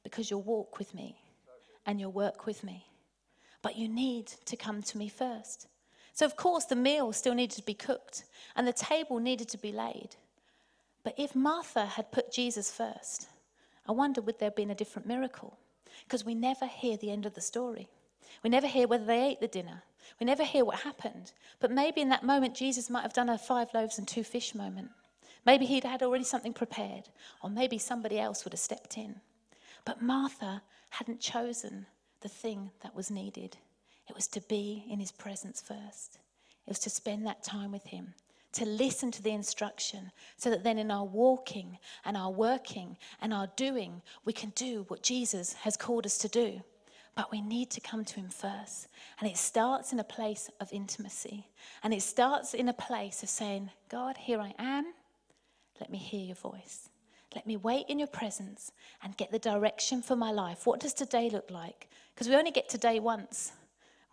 because 0.04 0.32
you'll 0.32 0.42
walk 0.42 0.80
with 0.80 0.96
me 0.96 1.18
and 1.86 2.00
you'll 2.00 2.12
work 2.12 2.48
with 2.48 2.64
me. 2.64 2.88
But 3.62 3.78
you 3.78 3.88
need 3.88 4.28
to 4.46 4.56
come 4.56 4.82
to 4.82 4.98
me 4.98 5.08
first. 5.08 5.68
So, 6.14 6.26
of 6.26 6.36
course, 6.36 6.66
the 6.66 6.76
meal 6.76 7.12
still 7.12 7.34
needed 7.34 7.56
to 7.56 7.66
be 7.66 7.74
cooked 7.74 8.24
and 8.56 8.68
the 8.68 8.74
table 8.74 9.20
needed 9.20 9.50
to 9.50 9.58
be 9.58 9.72
laid. 9.72 10.16
But 11.04 11.16
if 11.18 11.36
Martha 11.36 11.86
had 11.86 12.12
put 12.12 12.32
Jesus 12.32 12.72
first, 12.72 13.28
I 13.88 13.92
wonder 13.92 14.22
would 14.22 14.40
there 14.40 14.48
have 14.48 14.56
been 14.56 14.72
a 14.72 14.76
different 14.76 15.08
miracle? 15.08 15.58
Because 16.06 16.24
we 16.24 16.36
never 16.36 16.66
hear 16.68 16.98
the 16.98 17.12
end 17.12 17.26
of 17.26 17.34
the 17.34 17.42
story. 17.42 17.90
We 18.44 18.50
never 18.50 18.68
hear 18.68 18.88
whether 18.88 19.06
they 19.06 19.24
ate 19.24 19.42
the 19.42 19.48
dinner. 19.48 19.84
We 20.20 20.26
never 20.26 20.44
hear 20.44 20.64
what 20.64 20.80
happened. 20.80 21.34
But 21.60 21.72
maybe 21.72 22.02
in 22.02 22.10
that 22.10 22.24
moment, 22.24 22.56
Jesus 22.56 22.90
might 22.90 23.02
have 23.02 23.14
done 23.14 23.30
a 23.30 23.38
five 23.38 23.74
loaves 23.74 23.98
and 23.98 24.08
two 24.08 24.24
fish 24.24 24.56
moment. 24.56 24.90
Maybe 25.46 25.66
he'd 25.66 25.84
had 25.84 26.04
already 26.04 26.24
something 26.24 26.54
prepared, 26.54 27.10
or 27.42 27.50
maybe 27.50 27.78
somebody 27.78 28.20
else 28.20 28.44
would 28.44 28.54
have 28.54 28.60
stepped 28.60 28.98
in. 28.98 29.16
But 29.84 30.02
Martha 30.02 30.62
hadn't 30.92 31.20
chosen 31.20 31.88
the 32.22 32.30
thing 32.30 32.72
that 32.82 32.96
was 32.96 33.12
needed. 33.12 33.58
It 34.10 34.16
was 34.16 34.28
to 34.30 34.42
be 34.42 34.86
in 34.90 35.00
his 35.00 35.12
presence 35.12 35.62
first, 35.62 36.20
it 36.66 36.70
was 36.70 36.80
to 36.80 36.90
spend 36.90 37.26
that 37.26 37.44
time 37.44 37.72
with 37.72 37.86
him, 37.86 38.14
to 38.54 38.66
listen 38.66 39.12
to 39.12 39.22
the 39.22 39.32
instruction 39.32 40.12
so 40.38 40.50
that 40.50 40.64
then 40.64 40.78
in 40.78 40.92
our 40.92 41.06
walking 41.06 41.78
and 42.06 42.16
our 42.16 42.32
working 42.32 42.98
and 43.22 43.34
our 43.34 43.48
doing, 43.56 44.02
we 44.26 44.34
can 44.34 44.52
do 44.56 44.86
what 44.88 45.04
Jesus 45.04 45.54
has 45.54 45.76
called 45.76 46.06
us 46.06 46.18
to 46.20 46.28
do. 46.28 46.62
But 47.16 47.32
we 47.32 47.42
need 47.42 47.70
to 47.72 47.82
come 47.82 48.06
to 48.06 48.16
Him 48.16 48.30
first. 48.30 48.88
And 49.20 49.30
it 49.30 49.38
starts 49.38 49.94
in 49.94 50.00
a 50.00 50.04
place 50.04 50.50
of 50.60 50.74
intimacy. 50.74 51.48
And 51.84 51.94
it 51.94 52.02
starts 52.02 52.54
in 52.54 52.70
a 52.70 52.74
place 52.74 53.22
of 53.22 53.30
saying, 53.30 53.70
God, 53.90 54.18
here 54.18 54.40
I 54.40 54.54
am. 54.58 54.94
Let 55.80 55.92
me 55.92 55.98
hear 56.00 56.26
your 56.26 56.36
voice. 56.36 56.90
Let 57.36 57.46
me 57.46 57.58
wait 57.58 57.86
in 57.88 58.00
your 58.00 58.08
presence 58.08 58.72
and 59.04 59.18
get 59.18 59.32
the 59.32 59.40
direction 59.40 60.02
for 60.02 60.16
my 60.16 60.32
life. 60.32 60.66
What 60.66 60.80
does 60.80 60.94
today 60.94 61.30
look 61.30 61.50
like? 61.52 61.88
Because 62.14 62.28
we 62.28 62.36
only 62.36 62.52
get 62.52 62.70
today 62.70 63.00
once. 63.00 63.52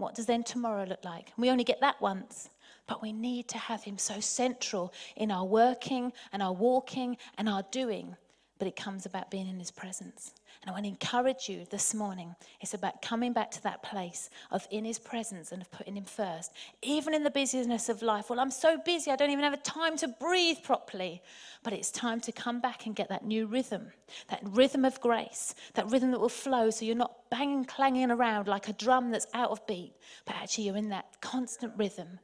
What 0.01 0.15
does 0.15 0.25
then 0.25 0.43
tomorrow 0.43 0.85
look 0.85 1.05
like? 1.05 1.35
We 1.37 1.51
only 1.51 1.63
get 1.63 1.81
that 1.83 2.01
once. 2.01 2.49
But 2.87 3.03
we 3.03 3.13
need 3.13 3.49
to 3.49 3.59
have 3.59 3.85
Him 3.85 3.99
so 3.99 4.19
central 4.19 4.95
in 5.15 5.31
our 5.31 5.45
working 5.45 6.15
and 6.33 6.43
our 6.43 6.55
walking 6.55 7.19
and 7.37 7.51
our 7.51 7.65
doing. 7.71 8.17
But 8.61 8.69
it 8.69 8.77
comes 8.77 9.07
about 9.07 9.31
being 9.31 9.49
in 9.49 9.59
His 9.59 9.71
presence. 9.71 10.33
And 10.63 10.69
I 10.69 10.73
want 10.73 10.85
to 10.85 10.91
encourage 10.91 11.49
you 11.49 11.65
this 11.71 11.95
morning. 11.95 12.37
It's 12.61 12.75
about 12.75 13.01
coming 13.01 13.33
back 13.33 13.51
to 13.53 13.63
that 13.63 13.83
place 13.83 14.29
of 14.51 14.69
in 14.71 14.85
His 14.85 14.99
presence 14.99 15.51
and 15.51 15.63
of 15.63 15.71
putting 15.71 15.97
Him 15.97 16.05
first. 16.05 16.53
Even 16.83 17.15
in 17.15 17.25
the 17.25 17.31
busyness 17.31 17.89
of 17.89 18.03
life. 18.03 18.29
Well, 18.29 18.39
I'm 18.39 18.51
so 18.51 18.77
busy, 18.77 19.11
I 19.11 19.17
don't 19.17 19.31
even 19.31 19.45
have 19.45 19.63
time 19.63 19.97
to 19.97 20.09
breathe 20.09 20.59
properly. 20.63 21.23
But 21.63 21.73
it's 21.73 21.91
time 21.91 22.21
to 22.21 22.33
come 22.33 22.61
back 22.61 22.85
and 22.85 22.95
get 22.95 23.09
that 23.09 23.25
new 23.25 23.47
rhythm, 23.47 23.93
that 24.29 24.41
rhythm 24.45 24.85
of 24.85 25.01
grace, 25.01 25.55
that 25.75 25.91
rhythm 25.91 26.11
that 26.11 26.21
will 26.21 26.29
flow 26.29 26.69
so 26.69 26.85
you're 26.85 26.95
not 26.95 27.31
banging, 27.31 27.65
clanging 27.65 28.11
around 28.11 28.47
like 28.47 28.69
a 28.69 28.75
drum 28.75 29.11
that's 29.11 29.27
out 29.33 29.51
of 29.51 29.67
beat, 29.67 29.95
but 30.27 30.37
actually 30.37 30.65
you're 30.65 30.77
in 30.77 30.91
that 30.91 31.21
constant 31.23 31.73
rhythm 31.79 32.19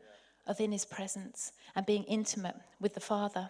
of 0.46 0.61
in 0.61 0.70
his 0.70 0.85
presence 0.85 1.53
and 1.75 1.87
being 1.87 2.05
intimate 2.05 2.57
with 2.79 2.94
the 2.94 3.01
Father. 3.01 3.49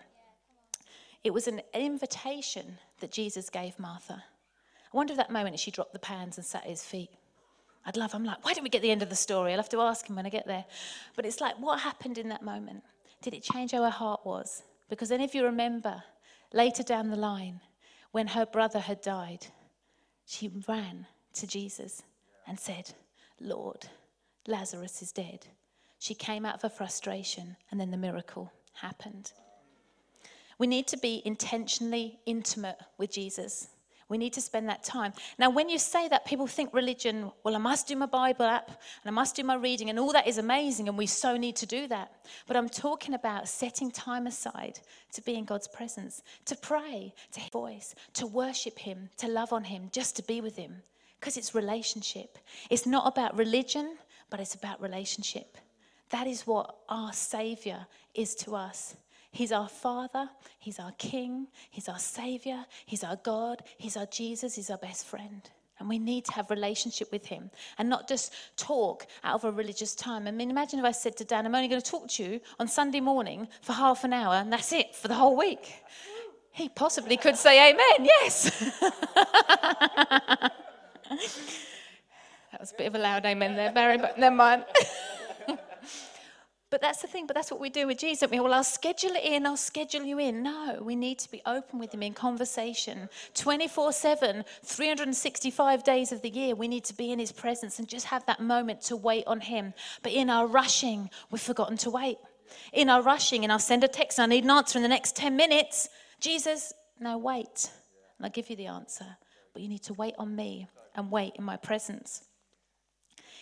It 1.25 1.35
was 1.35 1.49
an 1.49 1.61
invitation 1.75 2.79
that 3.01 3.11
Jesus 3.11 3.51
gave 3.51 3.79
Martha. 3.79 4.23
I 4.93 4.97
wonder 4.97 5.13
if 5.13 5.17
that 5.19 5.31
moment 5.31 5.59
she 5.59 5.71
dropped 5.71 5.93
the 5.93 5.99
pans 5.99 6.37
and 6.37 6.47
sat 6.47 6.65
at 6.65 6.71
his 6.71 6.85
feet. 6.85 7.11
I'd 7.85 7.97
love, 7.97 8.15
I'm 8.15 8.25
like, 8.25 8.45
why 8.45 8.53
didn't 8.53 8.65
we 8.65 8.71
get 8.71 8.83
the 8.83 8.91
end 8.91 9.03
of 9.03 9.11
the 9.11 9.17
story? 9.17 9.53
I'll 9.53 9.59
have 9.59 9.69
to 9.71 9.81
ask 9.81 10.09
him 10.09 10.17
when 10.17 10.27
I 10.27 10.31
get 10.31 10.47
there. 10.47 10.65
But 11.15 11.25
it's 11.25 11.41
like, 11.41 11.57
what 11.59 11.81
happened 11.81 12.19
in 12.19 12.29
that 12.31 12.43
moment? 12.43 12.83
Did 13.23 13.35
it 13.35 13.43
change 13.43 13.73
how 13.73 13.83
her 13.83 13.91
heart 13.91 14.21
was? 14.25 14.63
Because 14.89 15.09
then, 15.09 15.21
if 15.21 15.35
you 15.35 15.45
remember, 15.45 16.03
later 16.53 16.83
down 16.83 17.11
the 17.11 17.17
line, 17.17 17.61
when 18.13 18.29
her 18.29 18.47
brother 18.47 18.81
had 18.81 19.01
died, 19.03 19.47
she 20.25 20.51
ran 20.67 21.07
to 21.35 21.47
Jesus 21.47 22.03
and 22.47 22.59
said, 22.59 22.93
Lord, 23.41 23.87
Lazarus 24.47 25.03
is 25.03 25.13
dead. 25.13 25.47
She 25.99 26.15
came 26.15 26.45
out 26.45 26.55
of 26.55 26.63
her 26.63 26.69
frustration, 26.69 27.57
and 27.71 27.81
then 27.81 27.91
the 27.91 27.97
miracle 27.97 28.53
happened. 28.75 29.33
We 30.59 30.67
need 30.67 30.87
to 30.89 30.97
be 30.97 31.23
intentionally 31.25 32.19
intimate 32.27 32.79
with 32.99 33.11
Jesus. 33.11 33.69
We 34.09 34.19
need 34.19 34.35
to 34.35 34.41
spend 34.41 34.69
that 34.69 34.85
time. 34.85 35.13
Now, 35.37 35.51
when 35.51 35.69
you 35.69 35.79
say 35.79 36.07
that, 36.09 36.25
people 36.25 36.47
think 36.47 36.73
religion, 36.73 37.33
well, 37.43 37.57
I 37.57 37.59
must 37.59 37.89
do 37.89 37.97
my 37.97 38.07
Bible 38.07 38.47
app 38.47 38.69
and 38.69 38.77
I 39.07 39.11
must 39.11 39.35
do 39.35 39.43
my 39.43 39.57
reading, 39.57 39.91
and 39.91 39.99
all 39.99 40.13
that 40.13 40.29
is 40.29 40.39
amazing, 40.39 40.89
and 40.89 40.97
we 40.97 41.07
so 41.07 41.37
need 41.37 41.57
to 41.57 41.67
do 41.67 41.89
that. 41.89 42.13
But 42.47 42.57
I'm 42.57 42.69
talking 42.69 43.15
about 43.15 43.49
setting 43.49 43.91
time 43.91 44.29
aside 44.29 44.79
to 45.13 45.23
be 45.23 45.35
in 45.35 45.45
God's 45.45 45.67
presence, 45.67 46.23
to 46.45 46.55
pray, 46.55 47.13
to 47.33 47.41
hear 47.41 47.47
his 47.47 47.53
voice, 47.53 47.95
to 48.15 48.27
worship 48.29 48.79
Him, 48.79 49.11
to 49.19 49.27
love 49.27 49.53
on 49.53 49.65
Him, 49.65 49.89
just 49.93 50.15
to 50.17 50.23
be 50.23 50.41
with 50.41 50.57
Him. 50.57 50.83
Because 51.19 51.37
it's 51.37 51.55
relationship. 51.55 52.39
It's 52.71 52.87
not 52.87 53.09
about 53.09 53.37
religion, 53.37 53.97
but 54.31 54.39
it's 54.39 54.55
about 54.55 54.81
relationship. 54.81 55.57
That 56.11 56.29
is 56.29 56.47
what 56.47 56.77
our 56.89 57.13
Savior 57.13 57.87
is 58.15 58.37
to 58.37 58.55
us. 58.55 58.95
He's 59.37 59.53
our 59.53 59.69
Father, 59.69 60.31
He's 60.59 60.79
our 60.79 60.93
King, 60.93 61.49
He's 61.69 61.91
our 61.91 61.99
Savior, 61.99 62.65
He's 62.87 63.05
our 63.05 63.17
God, 63.17 63.63
He's 63.77 63.95
our 63.95 64.07
Jesus, 64.07 64.57
He's 64.57 64.71
our 64.71 64.79
best 64.79 65.05
friend. 65.05 65.43
And 65.79 65.91
we 65.91 65.99
need 65.99 66.25
to 66.25 66.33
have 66.33 66.49
relationship 66.49 67.13
with 67.13 67.27
him 67.27 67.51
and 67.77 67.87
not 67.87 68.09
just 68.09 68.33
talk 68.57 69.07
out 69.23 69.35
of 69.35 69.45
a 69.45 69.53
religious 69.53 69.95
time. 69.95 70.27
I 70.27 70.31
mean, 70.31 70.49
imagine 70.49 70.79
if 70.79 70.87
I 70.87 70.93
said 70.93 71.19
to 71.19 71.25
Dan, 71.27 71.45
I'm 71.45 71.55
only 71.55 71.69
going 71.69 71.83
to 71.83 71.91
talk 71.91 72.09
to 72.13 72.25
you 72.25 72.41
on 72.59 72.67
Sunday 72.67 73.01
morning 73.01 73.47
for 73.61 73.75
half 73.75 74.03
an 74.03 74.15
hour 74.15 74.37
and 74.37 74.51
that's 74.51 74.73
it 74.73 74.97
for 74.97 75.09
the 75.09 75.15
whole 75.15 75.37
week. 75.37 75.71
He 76.51 76.71
possibly 76.71 77.19
could 77.19 77.37
say 77.37 77.73
amen, 77.73 78.07
yes. 78.07 78.59
that 78.81 80.53
was 82.59 82.73
a 82.73 82.77
bit 82.79 82.87
of 82.87 82.95
a 82.95 82.99
loud 82.99 83.27
amen 83.27 83.55
there, 83.55 83.71
Barry, 83.71 83.99
but 83.99 84.19
never 84.19 84.35
mind. 84.35 84.65
But 86.77 86.83
that's 86.83 87.01
the 87.01 87.09
thing, 87.09 87.27
but 87.27 87.35
that's 87.35 87.51
what 87.51 87.59
we 87.59 87.71
do 87.71 87.87
with 87.87 87.97
Jesus. 87.97 88.31
We, 88.31 88.39
well, 88.39 88.53
I'll 88.53 88.63
schedule 88.63 89.13
it 89.13 89.25
in, 89.25 89.47
I'll 89.47 89.57
schedule 89.57 90.03
you 90.03 90.19
in. 90.19 90.43
No, 90.43 90.79
we 90.83 90.95
need 90.95 91.19
to 91.21 91.31
be 91.31 91.41
open 91.47 91.79
with 91.79 91.95
Him 91.95 92.03
in 92.03 92.13
conversation 92.13 93.09
24 93.33 93.93
7, 93.93 94.45
365 94.63 95.85
days 95.85 96.13
of 96.13 96.21
the 96.21 96.29
year. 96.29 96.55
We 96.55 96.69
need 96.69 96.85
to 96.85 96.93
be 96.93 97.13
in 97.13 97.19
His 97.19 97.33
presence 97.33 97.79
and 97.79 97.89
just 97.89 98.05
have 98.05 98.27
that 98.27 98.41
moment 98.41 98.83
to 98.83 98.97
wait 98.97 99.25
on 99.27 99.41
Him. 99.41 99.73
But 100.03 100.13
in 100.13 100.29
our 100.29 100.47
rushing, 100.47 101.09
we've 101.31 101.41
forgotten 101.41 101.79
to 101.79 101.89
wait. 101.89 102.19
In 102.75 102.91
our 102.91 103.01
rushing, 103.01 103.43
and 103.43 103.51
I'll 103.51 103.59
send 103.59 103.83
a 103.83 103.89
text, 103.89 104.21
I 104.21 104.27
need 104.27 104.45
an 104.45 104.51
answer 104.51 104.79
in 104.79 104.83
the 104.83 104.89
next 104.91 105.17
10 105.17 105.35
minutes. 105.35 105.89
Jesus, 106.21 106.75
no, 107.01 107.17
wait. 107.17 107.71
And 108.19 108.27
I'll 108.27 108.31
give 108.31 108.51
you 108.51 108.57
the 108.57 108.67
answer. 108.67 109.07
But 109.55 109.63
you 109.63 109.71
need 109.71 109.85
to 109.85 109.95
wait 109.95 110.13
on 110.19 110.37
me 110.37 110.69
and 110.95 111.11
wait 111.11 111.37
in 111.37 111.45
my 111.45 111.57
presence. 111.57 112.23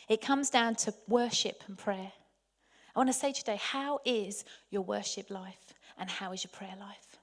It 0.09 0.21
comes 0.21 0.51
down 0.51 0.77
to 0.77 0.95
worship 1.09 1.65
and 1.67 1.77
prayer. 1.77 2.13
I 2.95 2.99
want 2.99 3.09
to 3.09 3.15
say 3.15 3.33
today, 3.33 3.59
how 3.61 4.01
is 4.05 4.45
your 4.71 4.83
worship 4.83 5.31
life 5.31 5.75
and 5.99 6.09
how 6.09 6.33
is 6.33 6.45
your 6.45 6.53
prayer 6.53 6.77
life? 6.79 7.19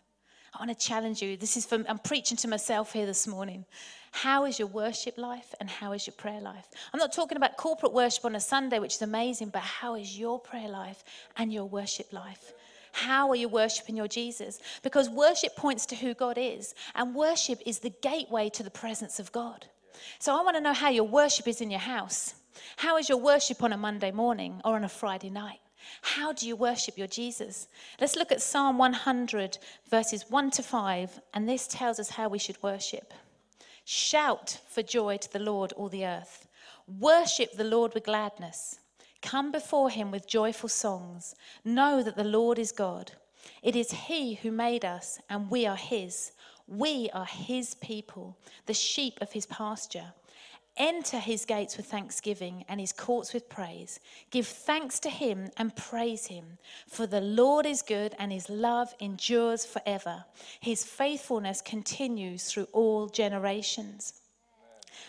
I 0.54 0.64
want 0.64 0.78
to 0.78 0.86
challenge 0.86 1.22
you. 1.22 1.38
This 1.38 1.56
is 1.56 1.66
from, 1.66 1.86
I'm 1.88 2.00
preaching 2.00 2.36
to 2.38 2.48
myself 2.50 2.92
here 2.92 3.06
this 3.06 3.26
morning. 3.26 3.64
How 4.12 4.46
is 4.46 4.60
your 4.60 4.68
worship 4.68 5.18
life 5.18 5.56
and 5.62 5.70
how 5.70 5.94
is 5.94 6.06
your 6.06 6.14
prayer 6.16 6.42
life? 6.42 6.68
I'm 6.94 7.00
not 7.00 7.14
talking 7.14 7.38
about 7.38 7.56
corporate 7.56 7.94
worship 7.94 8.26
on 8.26 8.36
a 8.36 8.40
Sunday, 8.42 8.80
which 8.80 8.96
is 8.96 9.02
amazing, 9.02 9.50
but 9.50 9.62
how 9.62 9.96
is 9.96 10.20
your 10.20 10.40
prayer 10.40 10.68
life 10.68 11.06
and 11.38 11.54
your 11.54 11.64
worship 11.64 12.12
life? 12.12 12.52
How 12.92 13.30
are 13.30 13.36
you 13.38 13.48
worshiping 13.48 13.96
your 13.96 14.10
Jesus? 14.10 14.60
Because 14.84 15.10
worship 15.10 15.56
points 15.56 15.86
to 15.88 15.96
who 15.96 16.14
God 16.14 16.38
is, 16.38 16.76
and 16.96 17.16
worship 17.16 17.62
is 17.66 17.80
the 17.80 17.94
gateway 18.02 18.50
to 18.50 18.64
the 18.64 18.70
presence 18.70 19.18
of 19.20 19.32
God. 19.32 19.66
So 20.20 20.38
I 20.38 20.44
want 20.44 20.58
to 20.58 20.62
know 20.62 20.74
how 20.74 20.90
your 20.90 21.06
worship 21.06 21.48
is 21.48 21.62
in 21.62 21.72
your 21.72 21.80
house. 21.80 22.34
How 22.78 22.98
is 22.98 23.10
your 23.10 23.18
worship 23.18 23.64
on 23.64 23.74
a 23.74 23.78
Monday 23.78 24.12
morning 24.12 24.62
or 24.64 24.76
on 24.76 24.84
a 24.84 24.90
Friday 24.90 25.30
night? 25.30 25.60
How 26.02 26.32
do 26.32 26.48
you 26.48 26.56
worship 26.56 26.98
your 26.98 27.08
Jesus? 27.08 27.68
Let's 28.00 28.16
look 28.16 28.32
at 28.32 28.42
Psalm 28.42 28.78
100, 28.78 29.58
verses 29.90 30.26
1 30.30 30.52
to 30.52 30.64
5, 30.64 31.20
and 31.34 31.48
this 31.48 31.68
tells 31.68 32.00
us 32.00 32.10
how 32.10 32.30
we 32.30 32.40
should 32.40 32.62
worship. 32.62 33.14
Shout 33.84 34.60
for 34.68 34.84
joy 34.84 35.18
to 35.18 35.32
the 35.32 35.40
Lord, 35.40 35.74
all 35.74 35.90
the 35.90 36.06
earth. 36.06 36.48
Worship 37.00 37.54
the 37.54 37.64
Lord 37.64 37.94
with 37.94 38.06
gladness. 38.06 38.80
Come 39.22 39.52
before 39.52 39.90
him 39.90 40.12
with 40.12 40.28
joyful 40.28 40.70
songs. 40.70 41.36
Know 41.64 42.02
that 42.04 42.16
the 42.16 42.24
Lord 42.24 42.58
is 42.60 42.72
God. 42.72 43.12
It 43.64 43.76
is 43.76 43.92
he 43.92 44.36
who 44.36 44.52
made 44.52 44.86
us, 44.86 45.20
and 45.30 45.50
we 45.50 45.66
are 45.66 45.76
his. 45.76 46.32
We 46.68 47.10
are 47.14 47.26
his 47.26 47.76
people, 47.76 48.38
the 48.66 48.74
sheep 48.74 49.18
of 49.22 49.32
his 49.32 49.46
pasture. 49.46 50.14
Enter 50.78 51.20
his 51.20 51.46
gates 51.46 51.78
with 51.78 51.88
thanksgiving 51.88 52.64
and 52.70 52.80
his 52.80 52.94
courts 52.94 53.34
with 53.34 53.50
praise. 53.50 54.00
Give 54.30 54.48
thanks 54.48 55.00
to 55.02 55.10
him 55.10 55.50
and 55.58 55.76
praise 55.76 56.28
him. 56.28 56.58
For 56.88 57.06
the 57.06 57.22
Lord 57.22 57.66
is 57.66 57.82
good 57.82 58.16
and 58.18 58.32
his 58.32 58.50
love 58.50 58.94
endures 59.00 59.66
forever. 59.66 60.26
His 60.60 60.84
faithfulness 60.86 61.62
continues 61.62 62.46
through 62.46 62.68
all 62.72 63.08
generations. 63.08 64.22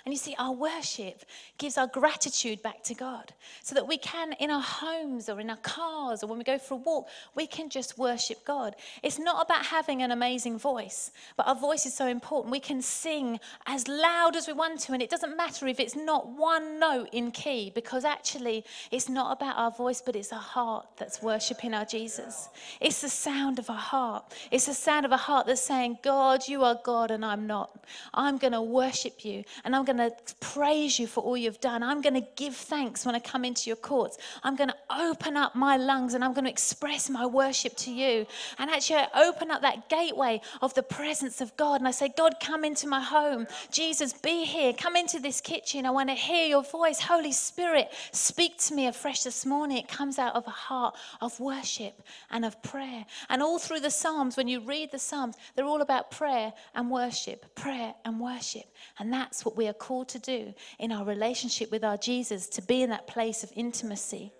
And 0.04 0.12
you 0.12 0.18
see, 0.18 0.34
our 0.38 0.52
worship 0.52 1.24
gives 1.58 1.78
our 1.78 1.86
gratitude 1.86 2.62
back 2.62 2.82
to 2.84 2.94
God 2.94 3.32
so 3.62 3.74
that 3.74 3.86
we 3.86 3.98
can, 3.98 4.32
in 4.34 4.50
our 4.50 4.62
homes 4.62 5.28
or 5.28 5.40
in 5.40 5.50
our 5.50 5.56
cars 5.58 6.22
or 6.22 6.26
when 6.26 6.38
we 6.38 6.44
go 6.44 6.58
for 6.58 6.74
a 6.74 6.78
walk, 6.78 7.08
we 7.34 7.46
can 7.46 7.68
just 7.68 7.98
worship 7.98 8.44
God. 8.44 8.76
It's 9.02 9.18
not 9.18 9.44
about 9.44 9.66
having 9.66 10.02
an 10.02 10.10
amazing 10.10 10.58
voice, 10.58 11.10
but 11.36 11.46
our 11.46 11.54
voice 11.54 11.86
is 11.86 11.94
so 11.94 12.06
important. 12.06 12.52
We 12.52 12.60
can 12.60 12.82
sing 12.82 13.38
as 13.66 13.88
loud 13.88 14.36
as 14.36 14.46
we 14.46 14.52
want 14.52 14.80
to, 14.80 14.92
and 14.92 15.02
it 15.02 15.10
doesn't 15.10 15.36
matter 15.36 15.66
if 15.66 15.80
it's 15.80 15.96
not 15.96 16.28
one 16.28 16.78
note 16.78 17.08
in 17.12 17.30
key 17.30 17.72
because 17.74 18.04
actually 18.04 18.64
it's 18.90 19.08
not 19.08 19.36
about 19.36 19.56
our 19.56 19.70
voice, 19.70 20.02
but 20.04 20.16
it's 20.16 20.32
our 20.32 20.38
heart 20.38 20.86
that's 20.96 21.22
worshiping 21.22 21.74
our 21.74 21.84
Jesus. 21.84 22.48
It's 22.80 23.00
the 23.00 23.08
sound 23.08 23.58
of 23.58 23.70
our 23.70 23.76
heart. 23.76 24.32
It's 24.50 24.66
the 24.66 24.74
sound 24.74 25.06
of 25.06 25.12
a 25.12 25.16
heart 25.16 25.46
that's 25.46 25.60
saying, 25.60 25.98
God, 26.02 26.48
you 26.48 26.64
are 26.64 26.78
God 26.82 27.10
and 27.10 27.24
I'm 27.24 27.46
not. 27.46 27.84
I'm 28.14 28.38
going 28.38 28.52
to 28.52 28.62
worship 28.62 29.24
you 29.24 29.44
and 29.64 29.71
I'm 29.74 29.84
going 29.84 29.92
going 29.92 30.10
to 30.10 30.34
praise 30.40 30.98
you 30.98 31.06
for 31.06 31.22
all 31.22 31.36
you've 31.36 31.60
done. 31.60 31.82
I'm 31.82 32.00
going 32.00 32.14
to 32.14 32.26
give 32.36 32.54
thanks 32.54 33.04
when 33.04 33.14
I 33.14 33.18
come 33.18 33.44
into 33.44 33.68
your 33.68 33.76
courts. 33.76 34.18
I'm 34.42 34.56
going 34.56 34.70
to 34.70 34.76
open 34.90 35.36
up 35.36 35.54
my 35.54 35.76
lungs 35.76 36.14
and 36.14 36.24
I'm 36.24 36.32
going 36.32 36.44
to 36.44 36.50
express 36.50 37.10
my 37.10 37.26
worship 37.26 37.76
to 37.78 37.92
you. 37.92 38.26
And 38.58 38.70
actually, 38.70 38.96
I 38.96 39.08
open 39.26 39.50
up 39.50 39.62
that 39.62 39.88
gateway 39.88 40.40
of 40.60 40.74
the 40.74 40.82
presence 40.82 41.40
of 41.40 41.56
God 41.56 41.80
and 41.80 41.88
I 41.88 41.90
say, 41.90 42.12
God, 42.16 42.34
come 42.40 42.64
into 42.64 42.86
my 42.86 43.00
home. 43.00 43.46
Jesus, 43.70 44.12
be 44.12 44.44
here. 44.44 44.72
Come 44.72 44.96
into 44.96 45.18
this 45.18 45.40
kitchen. 45.40 45.86
I 45.86 45.90
want 45.90 46.08
to 46.08 46.14
hear 46.14 46.46
your 46.46 46.62
voice. 46.62 47.00
Holy 47.00 47.32
Spirit, 47.32 47.90
speak 48.12 48.58
to 48.58 48.74
me 48.74 48.86
afresh 48.86 49.22
this 49.22 49.44
morning. 49.46 49.78
It 49.78 49.88
comes 49.88 50.18
out 50.18 50.34
of 50.34 50.46
a 50.46 50.50
heart 50.50 50.96
of 51.20 51.38
worship 51.40 52.02
and 52.30 52.44
of 52.44 52.62
prayer. 52.62 53.04
And 53.28 53.42
all 53.42 53.58
through 53.58 53.80
the 53.80 53.90
Psalms, 53.90 54.36
when 54.36 54.48
you 54.48 54.60
read 54.60 54.90
the 54.90 54.98
Psalms, 54.98 55.36
they're 55.54 55.64
all 55.64 55.82
about 55.82 56.10
prayer 56.10 56.52
and 56.74 56.90
worship, 56.90 57.54
prayer 57.54 57.94
and 58.04 58.20
worship. 58.20 58.64
And 58.98 59.12
that's 59.12 59.44
what 59.44 59.56
we 59.56 59.61
are 59.68 59.72
called 59.72 60.08
to 60.10 60.18
do 60.18 60.54
in 60.78 60.92
our 60.92 61.04
relationship 61.04 61.70
with 61.70 61.84
our 61.84 61.96
Jesus, 61.96 62.48
to 62.48 62.62
be 62.62 62.82
in 62.82 62.90
that 62.90 63.06
place 63.06 63.42
of 63.42 63.52
intimacy. 63.54 64.32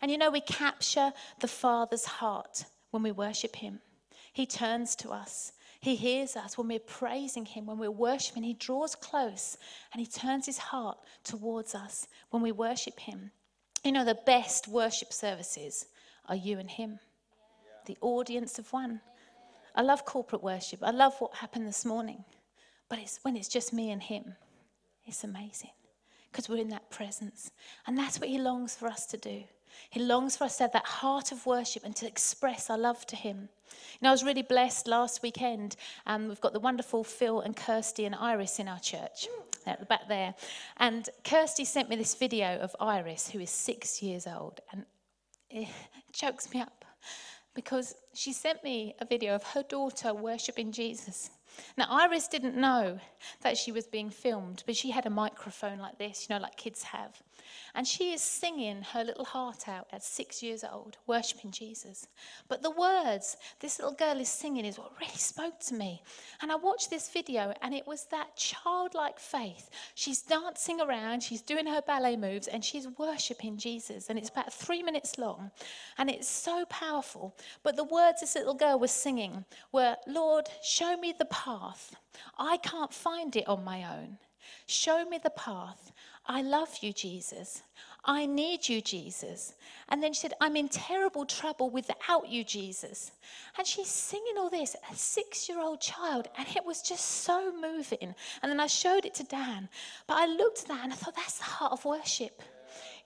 And 0.00 0.10
you 0.10 0.18
know, 0.18 0.30
we 0.30 0.40
capture 0.40 1.12
the 1.40 1.48
Father's 1.48 2.04
heart 2.04 2.64
when 2.90 3.02
we 3.02 3.12
worship 3.12 3.56
Him. 3.56 3.80
He 4.32 4.46
turns 4.46 4.94
to 4.96 5.10
us. 5.10 5.52
He 5.80 5.94
hears 5.94 6.36
us 6.36 6.58
when 6.58 6.68
we're 6.68 6.80
praising 6.80 7.44
Him, 7.44 7.66
when 7.66 7.78
we're 7.78 7.90
worshiping. 7.90 8.42
He 8.42 8.54
draws 8.54 8.94
close 8.94 9.56
and 9.92 10.00
He 10.00 10.06
turns 10.06 10.46
His 10.46 10.58
heart 10.58 10.98
towards 11.24 11.74
us 11.74 12.06
when 12.30 12.42
we 12.42 12.52
worship 12.52 12.98
Him. 12.98 13.30
You 13.84 13.92
know, 13.92 14.04
the 14.04 14.18
best 14.26 14.68
worship 14.68 15.12
services 15.12 15.86
are 16.28 16.36
you 16.36 16.58
and 16.58 16.70
Him, 16.70 16.98
the 17.86 17.96
audience 18.00 18.58
of 18.58 18.72
one. 18.72 19.00
I 19.74 19.82
love 19.82 20.04
corporate 20.04 20.42
worship. 20.42 20.80
I 20.82 20.90
love 20.90 21.14
what 21.20 21.36
happened 21.36 21.66
this 21.66 21.84
morning, 21.84 22.24
but 22.88 22.98
it's 22.98 23.20
when 23.22 23.36
it's 23.36 23.48
just 23.48 23.72
me 23.72 23.90
and 23.90 24.02
Him. 24.02 24.34
It's 25.08 25.24
amazing 25.24 25.70
because 26.30 26.48
we're 26.48 26.58
in 26.60 26.68
that 26.68 26.90
presence. 26.90 27.50
And 27.86 27.96
that's 27.96 28.20
what 28.20 28.28
He 28.28 28.38
longs 28.38 28.76
for 28.76 28.86
us 28.86 29.06
to 29.06 29.16
do. 29.16 29.42
He 29.90 30.00
longs 30.00 30.36
for 30.36 30.44
us 30.44 30.58
to 30.58 30.64
have 30.64 30.72
that 30.72 30.84
heart 30.84 31.32
of 31.32 31.46
worship 31.46 31.84
and 31.84 31.96
to 31.96 32.06
express 32.06 32.68
our 32.68 32.78
love 32.78 33.06
to 33.06 33.16
Him. 33.16 33.48
You 33.70 33.98
know, 34.02 34.10
I 34.10 34.12
was 34.12 34.24
really 34.24 34.42
blessed 34.42 34.86
last 34.86 35.22
weekend. 35.22 35.76
Um, 36.06 36.28
we've 36.28 36.40
got 36.40 36.52
the 36.52 36.60
wonderful 36.60 37.04
Phil 37.04 37.40
and 37.40 37.56
Kirsty 37.56 38.04
and 38.04 38.14
Iris 38.14 38.58
in 38.58 38.68
our 38.68 38.78
church 38.78 39.28
at 39.66 39.80
the 39.80 39.86
back 39.86 40.08
there. 40.08 40.34
And 40.76 41.08
Kirsty 41.24 41.64
sent 41.64 41.88
me 41.88 41.96
this 41.96 42.14
video 42.14 42.58
of 42.58 42.76
Iris, 42.78 43.30
who 43.30 43.40
is 43.40 43.50
six 43.50 44.02
years 44.02 44.26
old. 44.26 44.60
And 44.72 44.84
it 45.50 45.68
chokes 46.12 46.52
me 46.52 46.60
up 46.60 46.84
because 47.54 47.94
she 48.14 48.32
sent 48.32 48.62
me 48.62 48.94
a 49.00 49.06
video 49.06 49.34
of 49.34 49.42
her 49.42 49.62
daughter 49.62 50.12
worshipping 50.12 50.70
Jesus. 50.70 51.30
Now, 51.76 51.86
Iris 51.90 52.28
didn't 52.28 52.56
know 52.56 53.00
that 53.42 53.56
she 53.56 53.72
was 53.72 53.86
being 53.86 54.10
filmed, 54.10 54.62
but 54.66 54.76
she 54.76 54.90
had 54.90 55.06
a 55.06 55.10
microphone 55.10 55.78
like 55.78 55.98
this, 55.98 56.26
you 56.28 56.34
know, 56.34 56.40
like 56.40 56.56
kids 56.56 56.82
have. 56.84 57.22
And 57.74 57.86
she 57.86 58.12
is 58.12 58.22
singing 58.22 58.82
her 58.92 59.04
little 59.04 59.24
heart 59.24 59.68
out 59.68 59.86
at 59.92 60.02
six 60.02 60.42
years 60.42 60.64
old, 60.64 60.96
worshipping 61.06 61.50
Jesus. 61.50 62.06
But 62.48 62.62
the 62.62 62.70
words 62.70 63.36
this 63.60 63.78
little 63.78 63.94
girl 63.94 64.18
is 64.18 64.28
singing 64.28 64.64
is 64.64 64.78
what 64.78 64.92
really 65.00 65.12
spoke 65.16 65.60
to 65.60 65.74
me. 65.74 66.02
And 66.42 66.50
I 66.50 66.56
watched 66.56 66.90
this 66.90 67.10
video, 67.10 67.52
and 67.62 67.74
it 67.74 67.86
was 67.86 68.04
that 68.06 68.36
childlike 68.36 69.18
faith. 69.18 69.70
She's 69.94 70.22
dancing 70.22 70.80
around, 70.80 71.22
she's 71.22 71.42
doing 71.42 71.66
her 71.66 71.82
ballet 71.82 72.16
moves, 72.16 72.48
and 72.48 72.64
she's 72.64 72.88
worshipping 72.98 73.56
Jesus. 73.56 74.08
And 74.08 74.18
it's 74.18 74.30
about 74.30 74.52
three 74.52 74.82
minutes 74.82 75.18
long, 75.18 75.50
and 75.98 76.10
it's 76.10 76.28
so 76.28 76.64
powerful. 76.66 77.36
But 77.62 77.76
the 77.76 77.84
words 77.84 78.20
this 78.20 78.34
little 78.34 78.54
girl 78.54 78.78
was 78.78 78.90
singing 78.90 79.44
were, 79.72 79.96
Lord, 80.06 80.46
show 80.62 80.96
me 80.96 81.14
the 81.16 81.26
path. 81.26 81.94
I 82.38 82.56
can't 82.58 82.92
find 82.92 83.34
it 83.36 83.48
on 83.48 83.64
my 83.64 83.84
own. 83.84 84.18
Show 84.66 85.04
me 85.04 85.18
the 85.22 85.30
path. 85.30 85.92
I 86.28 86.42
love 86.42 86.68
you, 86.82 86.92
Jesus. 86.92 87.62
I 88.04 88.26
need 88.26 88.68
you, 88.68 88.80
Jesus. 88.80 89.54
And 89.88 90.02
then 90.02 90.12
she 90.12 90.20
said, 90.20 90.34
I'm 90.40 90.56
in 90.56 90.68
terrible 90.68 91.24
trouble 91.24 91.70
without 91.70 92.28
you, 92.28 92.44
Jesus. 92.44 93.12
And 93.56 93.66
she's 93.66 93.88
singing 93.88 94.36
all 94.38 94.50
this, 94.50 94.76
a 94.90 94.94
six 94.94 95.48
year 95.48 95.60
old 95.60 95.80
child, 95.80 96.28
and 96.38 96.46
it 96.54 96.64
was 96.64 96.82
just 96.82 97.04
so 97.04 97.52
moving. 97.52 98.14
And 98.42 98.50
then 98.50 98.60
I 98.60 98.66
showed 98.66 99.04
it 99.04 99.14
to 99.14 99.24
Dan. 99.24 99.68
But 100.06 100.18
I 100.18 100.26
looked 100.26 100.62
at 100.62 100.68
that 100.68 100.84
and 100.84 100.92
I 100.92 100.96
thought, 100.96 101.16
that's 101.16 101.38
the 101.38 101.44
heart 101.44 101.72
of 101.72 101.84
worship. 101.84 102.42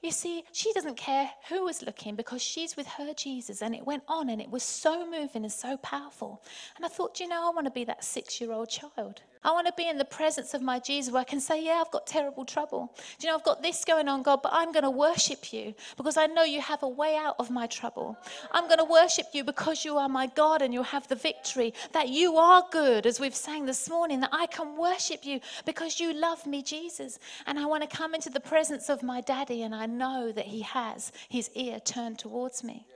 You 0.03 0.11
see, 0.11 0.45
she 0.53 0.73
doesn't 0.73 0.97
care 0.97 1.31
who 1.49 1.65
was 1.65 1.83
looking 1.83 2.17
because 2.17 2.43
she's 2.43 2.77
with 2.77 2.89
her 2.89 3.15
Jesus. 3.15 3.63
And 3.63 3.75
it 3.75 3.87
went 3.87 4.03
on 4.09 4.31
and 4.31 4.43
it 4.43 4.51
was 4.51 4.65
so 4.65 5.09
moving 5.09 5.45
and 5.45 5.53
so 5.53 5.77
powerful. 5.77 6.43
And 6.77 6.85
I 6.85 6.89
thought, 6.89 7.21
you 7.21 7.29
know, 7.29 7.49
I 7.49 7.55
want 7.55 7.67
to 7.67 7.73
be 7.73 7.85
that 7.85 8.03
six 8.05 8.41
year 8.41 8.53
old 8.53 8.69
child. 8.69 9.23
I 9.45 9.51
want 9.51 9.67
to 9.67 9.73
be 9.77 9.89
in 9.89 9.99
the 9.99 10.05
presence 10.05 10.55
of 10.55 10.63
my 10.63 10.79
Jesus 10.79 11.13
where 11.13 11.21
I 11.21 11.25
can 11.25 11.41
say, 11.41 11.65
Yeah, 11.65 11.83
I've 11.85 11.91
got 11.91 12.07
terrible 12.07 12.45
trouble. 12.45 12.95
Do 13.19 13.27
you 13.27 13.31
know, 13.31 13.37
I've 13.37 13.45
got 13.45 13.63
this 13.63 13.85
going 13.85 14.09
on, 14.09 14.23
God, 14.23 14.41
but 14.43 14.53
I'm 14.55 14.71
going 14.71 14.85
to 14.85 14.91
worship 14.91 15.53
you 15.53 15.75
because 15.97 16.17
I 16.17 16.27
know 16.27 16.45
you 16.45 16.61
have 16.61 16.83
a 16.85 16.89
way 16.89 17.17
out 17.17 17.37
of 17.41 17.51
my 17.51 17.67
trouble. 17.67 18.17
I'm 18.53 18.67
going 18.67 18.79
to 18.79 18.85
worship 18.85 19.27
you 19.33 19.43
because 19.43 19.85
you 19.85 19.97
are 19.97 20.09
my 20.09 20.29
God 20.29 20.63
and 20.63 20.73
you 20.73 20.83
have 20.85 21.09
the 21.09 21.17
victory, 21.17 21.75
that 21.93 22.09
you 22.09 22.37
are 22.37 22.65
good, 22.71 23.05
as 23.05 23.19
we've 23.19 23.35
sang 23.35 23.67
this 23.67 23.91
morning, 23.91 24.21
that 24.21 24.31
I 24.33 24.47
can 24.47 24.77
worship 24.77 25.25
you 25.25 25.41
because 25.67 25.99
you 25.99 26.13
love 26.13 26.47
me, 26.47 26.63
Jesus. 26.63 27.19
And 27.47 27.59
I 27.59 27.67
want 27.67 27.89
to 27.89 27.97
come 27.97 28.15
into 28.15 28.31
the 28.31 28.41
presence 28.41 28.89
of 28.89 29.03
my 29.03 29.21
daddy 29.21 29.63
and 29.63 29.75
I 29.75 29.87
know 29.87 30.31
that 30.31 30.47
he 30.47 30.61
has 30.61 31.11
his 31.29 31.51
ear 31.55 31.81
turned 31.81 32.21
towards 32.21 32.63
me. 32.63 32.87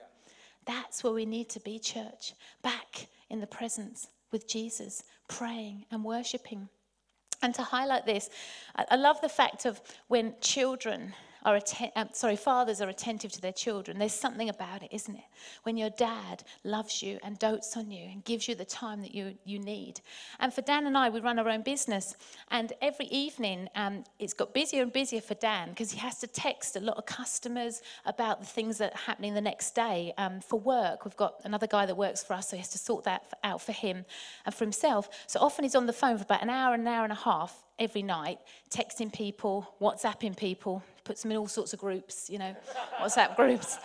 That's 0.65 1.03
where 1.03 1.13
we 1.13 1.27
need 1.27 1.49
to 1.51 1.61
be, 1.61 1.79
church. 1.79 2.35
Back 2.63 3.09
in 3.31 3.41
the 3.41 3.47
presence 3.47 4.09
with 4.33 4.49
Jesus, 4.49 5.03
praying 5.29 5.87
and 5.91 6.05
worshiping. 6.05 6.69
And 7.43 7.55
to 7.55 7.63
highlight 7.63 8.07
this, 8.07 8.31
I 8.75 8.97
love 8.97 9.21
the 9.21 9.29
fact 9.29 9.67
of 9.67 9.81
when 10.09 10.35
children 10.41 11.15
are 11.47 11.55
atten- 11.55 11.93
um, 11.95 12.09
sorry, 12.13 12.35
fathers 12.35 12.81
are 12.81 12.89
attentive 12.89 13.31
to 13.31 13.41
their 13.41 13.53
children. 13.53 13.99
There's 13.99 14.13
something 14.13 14.49
about 14.49 14.83
it, 14.83 14.89
isn't 14.93 15.15
it? 15.15 15.25
When 15.63 15.77
your 15.77 15.91
dad 15.91 16.43
loves 16.65 17.03
you 17.03 17.21
and 17.23 17.39
dotes 17.39 17.77
on 17.77 17.93
you 17.93 18.05
and 18.11 18.25
gives 18.25 18.49
you 18.49 18.57
the 18.57 18.65
time 18.65 19.01
that 19.03 19.15
you, 19.15 19.39
you 19.45 19.61
need. 19.61 20.01
And 20.41 20.53
for 20.53 20.63
Dan 20.63 20.87
and 20.87 20.99
I, 20.99 21.09
we 21.09 21.21
run 21.21 21.39
our 21.39 21.49
own 21.49 21.63
business. 21.63 22.17
And 22.51 22.73
every 22.83 23.07
evening, 23.07 23.69
um, 23.77 24.03
it's 24.19 24.35
got 24.35 24.53
busier 24.53 24.83
and 24.83 24.93
busier 24.93 25.21
for 25.21 25.35
Dan 25.35 25.71
because 25.71 25.93
he 25.93 25.99
has 25.99 26.19
to 26.19 26.27
text 26.27 26.75
a 26.75 26.81
lot 26.81 26.97
of 26.97 27.07
customers 27.07 27.81
about 28.07 28.41
the 28.41 28.47
things 28.47 28.79
that 28.79 28.93
are 28.93 28.99
happening 29.07 29.33
the 29.33 29.41
next 29.41 29.77
day. 29.77 30.13
Um, 30.19 30.41
for 30.41 30.59
work, 30.59 31.05
we've 31.05 31.17
got 31.17 31.41
another 31.45 31.69
guy 31.69 31.87
that 31.87 31.97
works 31.97 32.25
for 32.25 32.35
us, 32.35 32.51
so 32.51 32.57
he 32.57 32.61
has 32.61 32.71
to 32.71 32.79
sort 32.79 33.05
that 33.05 33.23
out 33.45 33.63
for 33.63 33.73
him 33.73 34.05
and 34.45 34.53
for 34.53 34.65
himself. 34.65 35.09
So 35.29 35.39
often 35.39 35.65
he's 35.65 35.77
on 35.77 35.87
the 35.87 35.93
phone 35.93 36.19
for 36.19 36.25
about 36.25 36.43
an 36.43 36.51
hour, 36.51 36.75
an 36.75 36.89
hour 36.89 37.05
and 37.05 37.13
a 37.13 37.17
half 37.17 37.66
every 37.79 38.03
night, 38.03 38.39
texting 38.71 39.13
people, 39.13 39.75
WhatsApping 39.81 40.37
people, 40.37 40.83
puts 41.05 41.23
them 41.23 41.31
in 41.31 41.37
all 41.37 41.49
sorts 41.49 41.73
of 41.73 41.81
groups, 41.81 42.29
you 42.31 42.39
know, 42.39 42.55
WhatsApp 43.01 43.37
groups. 43.37 43.79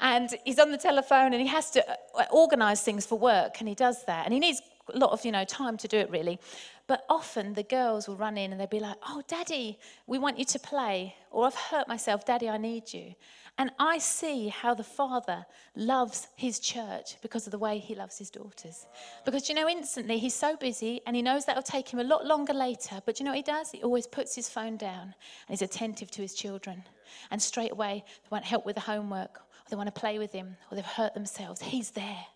And 0.00 0.28
he's 0.44 0.58
on 0.58 0.70
the 0.70 0.78
telephone 0.78 1.32
and 1.32 1.40
he 1.40 1.46
has 1.48 1.70
to 1.72 1.84
uh, 1.90 2.24
organize 2.30 2.82
things 2.82 3.06
for 3.06 3.18
work 3.18 3.56
and 3.60 3.68
he 3.68 3.74
does 3.74 4.04
that. 4.04 4.24
And 4.24 4.34
he 4.34 4.40
needs 4.40 4.60
a 4.92 4.98
lot 4.98 5.10
of, 5.10 5.24
you 5.24 5.32
know, 5.32 5.44
time 5.44 5.76
to 5.78 5.88
do 5.88 5.98
it 5.98 6.10
really. 6.10 6.38
But 6.86 7.04
often 7.08 7.54
the 7.54 7.62
girls 7.62 8.06
will 8.06 8.16
run 8.16 8.38
in 8.38 8.52
and 8.52 8.60
they'll 8.60 8.68
be 8.68 8.80
like, 8.80 8.96
oh, 9.08 9.22
daddy, 9.26 9.78
we 10.06 10.18
want 10.18 10.38
you 10.38 10.44
to 10.44 10.58
play. 10.58 11.16
Or 11.30 11.46
I've 11.46 11.54
hurt 11.54 11.88
myself, 11.88 12.24
daddy, 12.24 12.48
I 12.48 12.58
need 12.58 12.92
you. 12.92 13.14
And 13.58 13.70
I 13.78 13.98
see 13.98 14.48
how 14.48 14.74
the 14.74 14.84
Father 14.84 15.46
loves 15.74 16.28
his 16.36 16.58
church 16.58 17.16
because 17.22 17.46
of 17.46 17.52
the 17.52 17.58
way 17.58 17.78
he 17.78 17.94
loves 17.94 18.18
his 18.18 18.28
daughters. 18.28 18.86
Because, 19.24 19.48
you 19.48 19.54
know, 19.54 19.66
instantly 19.66 20.18
he's 20.18 20.34
so 20.34 20.56
busy 20.56 21.00
and 21.06 21.16
he 21.16 21.22
knows 21.22 21.46
that'll 21.46 21.62
take 21.62 21.88
him 21.88 21.98
a 21.98 22.04
lot 22.04 22.26
longer 22.26 22.52
later. 22.52 23.00
But 23.06 23.18
you 23.18 23.24
know 23.24 23.30
what 23.30 23.38
he 23.38 23.42
does? 23.42 23.70
He 23.70 23.82
always 23.82 24.06
puts 24.06 24.34
his 24.34 24.50
phone 24.50 24.76
down 24.76 25.02
and 25.02 25.14
he's 25.48 25.62
attentive 25.62 26.10
to 26.12 26.22
his 26.22 26.34
children. 26.34 26.84
And 27.30 27.40
straight 27.40 27.72
away, 27.72 28.04
they 28.06 28.28
want 28.30 28.44
help 28.44 28.66
with 28.66 28.74
the 28.74 28.82
homework 28.82 29.38
or 29.38 29.70
they 29.70 29.76
want 29.76 29.92
to 29.92 30.00
play 30.00 30.18
with 30.18 30.32
him 30.32 30.56
or 30.70 30.76
they've 30.76 30.84
hurt 30.84 31.14
themselves. 31.14 31.62
He's 31.62 31.92
there 31.92 32.26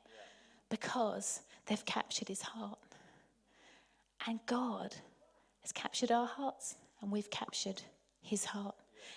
because 0.71 1.43
they've 1.71 1.85
captured 1.85 2.27
his 2.27 2.43
heart. 2.43 2.79
And 4.27 4.41
God 4.47 4.97
has 5.63 5.71
captured 5.73 6.11
our 6.11 6.27
hearts 6.27 6.75
and 7.01 7.13
we've 7.13 7.31
captured 7.31 7.81
his 8.21 8.45
heart. 8.45 8.75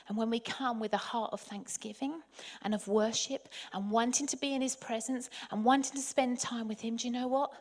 And 0.07 0.15
when 0.15 0.29
we 0.29 0.39
come 0.39 0.79
with 0.79 0.93
a 0.93 0.97
heart 0.97 1.31
of 1.33 1.41
thanksgiving 1.41 2.21
and 2.61 2.75
of 2.75 2.87
worship 2.87 3.49
and 3.73 3.89
wanting 3.89 4.27
to 4.27 4.37
be 4.37 4.53
in 4.53 4.61
his 4.61 4.75
presence 4.75 5.29
and 5.51 5.65
wanting 5.65 5.95
to 5.95 6.01
spend 6.01 6.39
time 6.39 6.67
with 6.67 6.79
him, 6.79 6.95
do 6.95 7.07
you 7.07 7.11
know 7.11 7.27
what? 7.27 7.51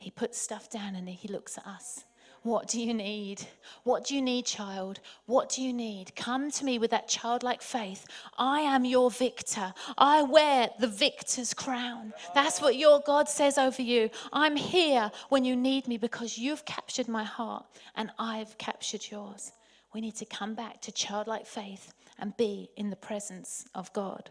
He 0.00 0.10
puts 0.10 0.36
stuff 0.36 0.68
down 0.68 0.96
and 0.96 1.08
he 1.08 1.28
looks 1.28 1.56
at 1.56 1.66
us. 1.66 2.04
What 2.42 2.68
do 2.68 2.80
you 2.80 2.94
need? 2.94 3.46
What 3.84 4.04
do 4.06 4.14
you 4.14 4.22
need, 4.22 4.46
child? 4.46 5.00
What 5.26 5.50
do 5.50 5.62
you 5.62 5.74
need? 5.74 6.16
Come 6.16 6.50
to 6.52 6.64
me 6.64 6.78
with 6.78 6.90
that 6.90 7.06
childlike 7.06 7.60
faith. 7.60 8.06
I 8.38 8.60
am 8.60 8.86
your 8.86 9.10
victor. 9.10 9.74
I 9.98 10.22
wear 10.22 10.70
the 10.78 10.88
victor's 10.88 11.52
crown. 11.52 12.14
That's 12.34 12.62
what 12.62 12.76
your 12.76 13.00
God 13.00 13.28
says 13.28 13.58
over 13.58 13.82
you. 13.82 14.08
I'm 14.32 14.56
here 14.56 15.10
when 15.28 15.44
you 15.44 15.54
need 15.54 15.86
me 15.86 15.98
because 15.98 16.38
you've 16.38 16.64
captured 16.64 17.08
my 17.08 17.24
heart 17.24 17.66
and 17.94 18.10
I've 18.18 18.56
captured 18.56 19.10
yours. 19.10 19.52
We 19.92 20.00
need 20.00 20.16
to 20.16 20.24
come 20.24 20.54
back 20.54 20.80
to 20.82 20.92
childlike 20.92 21.46
faith 21.46 21.92
and 22.18 22.34
be 22.38 22.70
in 22.76 22.88
the 22.88 22.96
presence 22.96 23.66
of 23.74 23.92
God. 23.92 24.30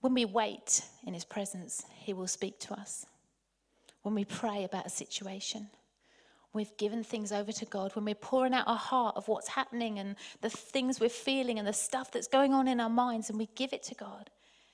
When 0.00 0.12
we 0.12 0.26
wait 0.26 0.82
in 1.06 1.14
His 1.14 1.24
presence, 1.24 1.82
He 1.94 2.12
will 2.12 2.26
speak 2.26 2.58
to 2.60 2.74
us. 2.74 3.06
When 4.04 4.14
we 4.14 4.26
pray 4.26 4.64
about 4.64 4.84
a 4.84 4.90
situation, 4.90 5.68
we've 6.52 6.76
given 6.76 7.02
things 7.02 7.32
over 7.32 7.52
to 7.52 7.64
God, 7.64 7.96
when 7.96 8.04
we're 8.04 8.14
pouring 8.14 8.52
out 8.52 8.68
our 8.68 8.76
heart 8.76 9.16
of 9.16 9.28
what's 9.28 9.48
happening 9.48 9.98
and 9.98 10.16
the 10.42 10.50
things 10.50 11.00
we're 11.00 11.08
feeling 11.08 11.58
and 11.58 11.66
the 11.66 11.72
stuff 11.72 12.12
that's 12.12 12.28
going 12.28 12.52
on 12.52 12.68
in 12.68 12.80
our 12.80 12.90
minds, 12.90 13.30
and 13.30 13.38
we 13.38 13.48
give 13.54 13.72
it 13.72 13.82
to 13.84 13.94
God, 13.94 14.28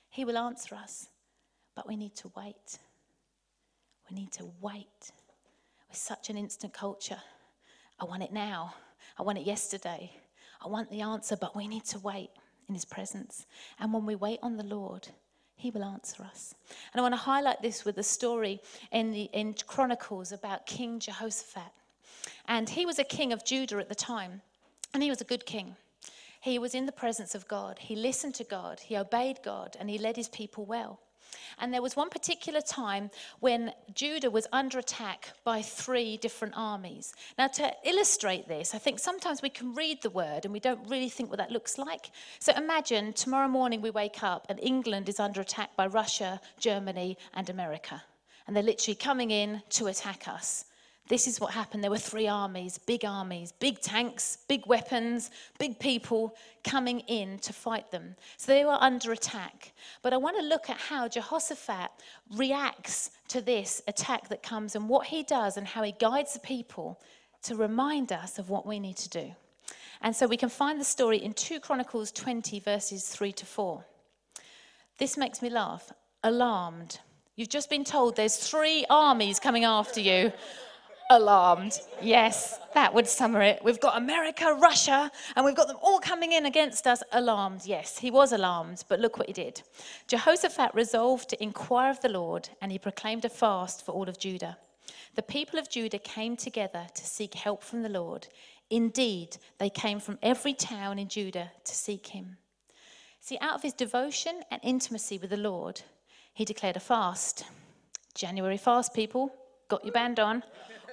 He 0.09 0.25
will 0.25 0.37
answer 0.37 0.75
us. 0.75 1.07
But 1.75 1.87
we 1.87 1.95
need 1.95 2.13
to 2.17 2.31
wait. 2.35 2.77
We 4.09 4.17
need 4.17 4.33
to 4.33 4.51
wait. 4.59 5.11
We're 5.87 5.93
such 5.93 6.29
an 6.29 6.35
instant 6.35 6.73
culture. 6.73 7.21
I 8.01 8.03
want 8.03 8.23
it 8.23 8.33
now. 8.33 8.75
I 9.17 9.23
want 9.23 9.37
it 9.37 9.45
yesterday. 9.45 10.11
I 10.63 10.67
want 10.67 10.91
the 10.91 11.01
answer, 11.01 11.37
but 11.37 11.55
we 11.55 11.69
need 11.69 11.85
to 11.85 11.99
wait 11.99 12.31
in 12.67 12.75
His 12.75 12.83
presence. 12.83 13.45
And 13.79 13.93
when 13.93 14.05
we 14.05 14.15
wait 14.15 14.39
on 14.43 14.57
the 14.57 14.65
Lord, 14.65 15.07
He 15.61 15.69
will 15.69 15.83
answer 15.83 16.23
us. 16.23 16.55
And 16.91 16.99
I 16.99 17.03
want 17.03 17.13
to 17.13 17.17
highlight 17.17 17.61
this 17.61 17.85
with 17.85 17.99
a 17.99 18.03
story 18.03 18.59
in, 18.91 19.11
the, 19.11 19.29
in 19.31 19.53
Chronicles 19.67 20.31
about 20.31 20.65
King 20.65 20.99
Jehoshaphat. 20.99 21.71
And 22.47 22.67
he 22.67 22.83
was 22.83 22.97
a 22.97 23.03
king 23.03 23.31
of 23.31 23.45
Judah 23.45 23.77
at 23.77 23.87
the 23.87 23.93
time, 23.93 24.41
and 24.91 25.03
he 25.03 25.11
was 25.11 25.21
a 25.21 25.25
good 25.25 25.45
king. 25.45 25.75
He 26.39 26.57
was 26.57 26.73
in 26.73 26.87
the 26.87 26.91
presence 26.91 27.35
of 27.35 27.47
God. 27.47 27.77
He 27.77 27.95
listened 27.95 28.33
to 28.35 28.43
God. 28.43 28.79
He 28.79 28.97
obeyed 28.97 29.43
God, 29.43 29.77
and 29.79 29.87
he 29.87 29.99
led 29.99 30.15
his 30.15 30.29
people 30.29 30.65
well. 30.65 30.99
And 31.59 31.73
there 31.73 31.81
was 31.81 31.95
one 31.95 32.09
particular 32.09 32.61
time 32.61 33.09
when 33.39 33.73
Judah 33.93 34.29
was 34.29 34.47
under 34.51 34.79
attack 34.79 35.33
by 35.43 35.61
three 35.61 36.17
different 36.17 36.53
armies. 36.57 37.13
Now, 37.37 37.47
to 37.47 37.73
illustrate 37.83 38.47
this, 38.47 38.73
I 38.73 38.77
think 38.77 38.99
sometimes 38.99 39.41
we 39.41 39.49
can 39.49 39.73
read 39.73 40.01
the 40.01 40.09
word 40.09 40.45
and 40.45 40.53
we 40.53 40.59
don't 40.59 40.87
really 40.89 41.09
think 41.09 41.29
what 41.29 41.37
that 41.39 41.51
looks 41.51 41.77
like. 41.77 42.11
So 42.39 42.53
imagine 42.53 43.13
tomorrow 43.13 43.47
morning 43.47 43.81
we 43.81 43.91
wake 43.91 44.23
up 44.23 44.45
and 44.49 44.59
England 44.59 45.09
is 45.09 45.19
under 45.19 45.41
attack 45.41 45.75
by 45.75 45.87
Russia, 45.87 46.39
Germany, 46.59 47.17
and 47.33 47.49
America. 47.49 48.03
And 48.47 48.55
they're 48.55 48.63
literally 48.63 48.95
coming 48.95 49.31
in 49.31 49.61
to 49.71 49.87
attack 49.87 50.27
us. 50.27 50.65
This 51.11 51.27
is 51.27 51.41
what 51.41 51.51
happened. 51.51 51.83
There 51.83 51.91
were 51.91 51.97
three 51.97 52.29
armies, 52.29 52.77
big 52.77 53.03
armies, 53.03 53.51
big 53.51 53.81
tanks, 53.81 54.37
big 54.47 54.65
weapons, 54.65 55.29
big 55.59 55.77
people 55.77 56.37
coming 56.63 57.01
in 57.01 57.37
to 57.39 57.51
fight 57.51 57.91
them. 57.91 58.15
So 58.37 58.53
they 58.53 58.63
were 58.63 58.77
under 58.79 59.11
attack. 59.11 59.73
But 60.03 60.13
I 60.13 60.17
want 60.17 60.37
to 60.37 60.45
look 60.45 60.69
at 60.69 60.77
how 60.77 61.09
Jehoshaphat 61.09 61.89
reacts 62.37 63.11
to 63.27 63.41
this 63.41 63.81
attack 63.89 64.29
that 64.29 64.41
comes 64.41 64.73
and 64.73 64.87
what 64.87 65.05
he 65.05 65.21
does 65.23 65.57
and 65.57 65.67
how 65.67 65.83
he 65.83 65.91
guides 65.99 66.31
the 66.31 66.39
people 66.39 66.97
to 67.43 67.57
remind 67.57 68.13
us 68.13 68.39
of 68.39 68.49
what 68.49 68.65
we 68.65 68.79
need 68.79 68.95
to 68.95 69.09
do. 69.09 69.35
And 70.01 70.15
so 70.15 70.27
we 70.27 70.37
can 70.37 70.47
find 70.47 70.79
the 70.79 70.85
story 70.85 71.17
in 71.17 71.33
2 71.33 71.59
Chronicles 71.59 72.13
20, 72.13 72.61
verses 72.61 73.09
3 73.09 73.33
to 73.33 73.45
4. 73.45 73.83
This 74.97 75.17
makes 75.17 75.41
me 75.41 75.49
laugh. 75.49 75.91
Alarmed. 76.23 76.99
You've 77.35 77.49
just 77.49 77.69
been 77.69 77.83
told 77.83 78.15
there's 78.15 78.37
three 78.37 78.85
armies 78.89 79.41
coming 79.41 79.65
after 79.65 79.99
you 79.99 80.31
alarmed. 81.11 81.79
Yes, 82.01 82.59
that 82.73 82.93
would 82.93 83.07
summer 83.07 83.41
it. 83.41 83.61
We've 83.63 83.79
got 83.79 83.97
America, 83.97 84.57
Russia, 84.59 85.11
and 85.35 85.45
we've 85.45 85.55
got 85.55 85.67
them 85.67 85.77
all 85.81 85.99
coming 85.99 86.31
in 86.31 86.45
against 86.45 86.87
us. 86.87 87.03
Alarmed. 87.11 87.61
Yes, 87.65 87.97
he 87.97 88.09
was 88.09 88.31
alarmed, 88.31 88.83
but 88.87 88.99
look 88.99 89.17
what 89.17 89.27
he 89.27 89.33
did. 89.33 89.61
Jehoshaphat 90.07 90.73
resolved 90.73 91.29
to 91.29 91.43
inquire 91.43 91.91
of 91.91 92.01
the 92.01 92.09
Lord, 92.09 92.49
and 92.61 92.71
he 92.71 92.79
proclaimed 92.79 93.25
a 93.25 93.29
fast 93.29 93.85
for 93.85 93.91
all 93.91 94.07
of 94.07 94.19
Judah. 94.19 94.57
The 95.15 95.21
people 95.21 95.59
of 95.59 95.69
Judah 95.69 95.99
came 95.99 96.37
together 96.37 96.87
to 96.93 97.05
seek 97.05 97.33
help 97.33 97.63
from 97.63 97.81
the 97.81 97.89
Lord. 97.89 98.27
Indeed, 98.69 99.37
they 99.57 99.69
came 99.69 99.99
from 99.99 100.17
every 100.23 100.53
town 100.53 100.97
in 100.97 101.09
Judah 101.09 101.51
to 101.65 101.75
seek 101.75 102.07
him. 102.07 102.37
See, 103.19 103.37
out 103.41 103.55
of 103.55 103.61
his 103.61 103.73
devotion 103.73 104.41
and 104.49 104.61
intimacy 104.63 105.17
with 105.17 105.29
the 105.29 105.37
Lord, 105.37 105.81
he 106.33 106.45
declared 106.45 106.77
a 106.77 106.79
fast. 106.79 107.43
January 108.15 108.57
fast, 108.57 108.93
people. 108.93 109.33
Got 109.67 109.85
your 109.85 109.93
band 109.93 110.19
on 110.19 110.43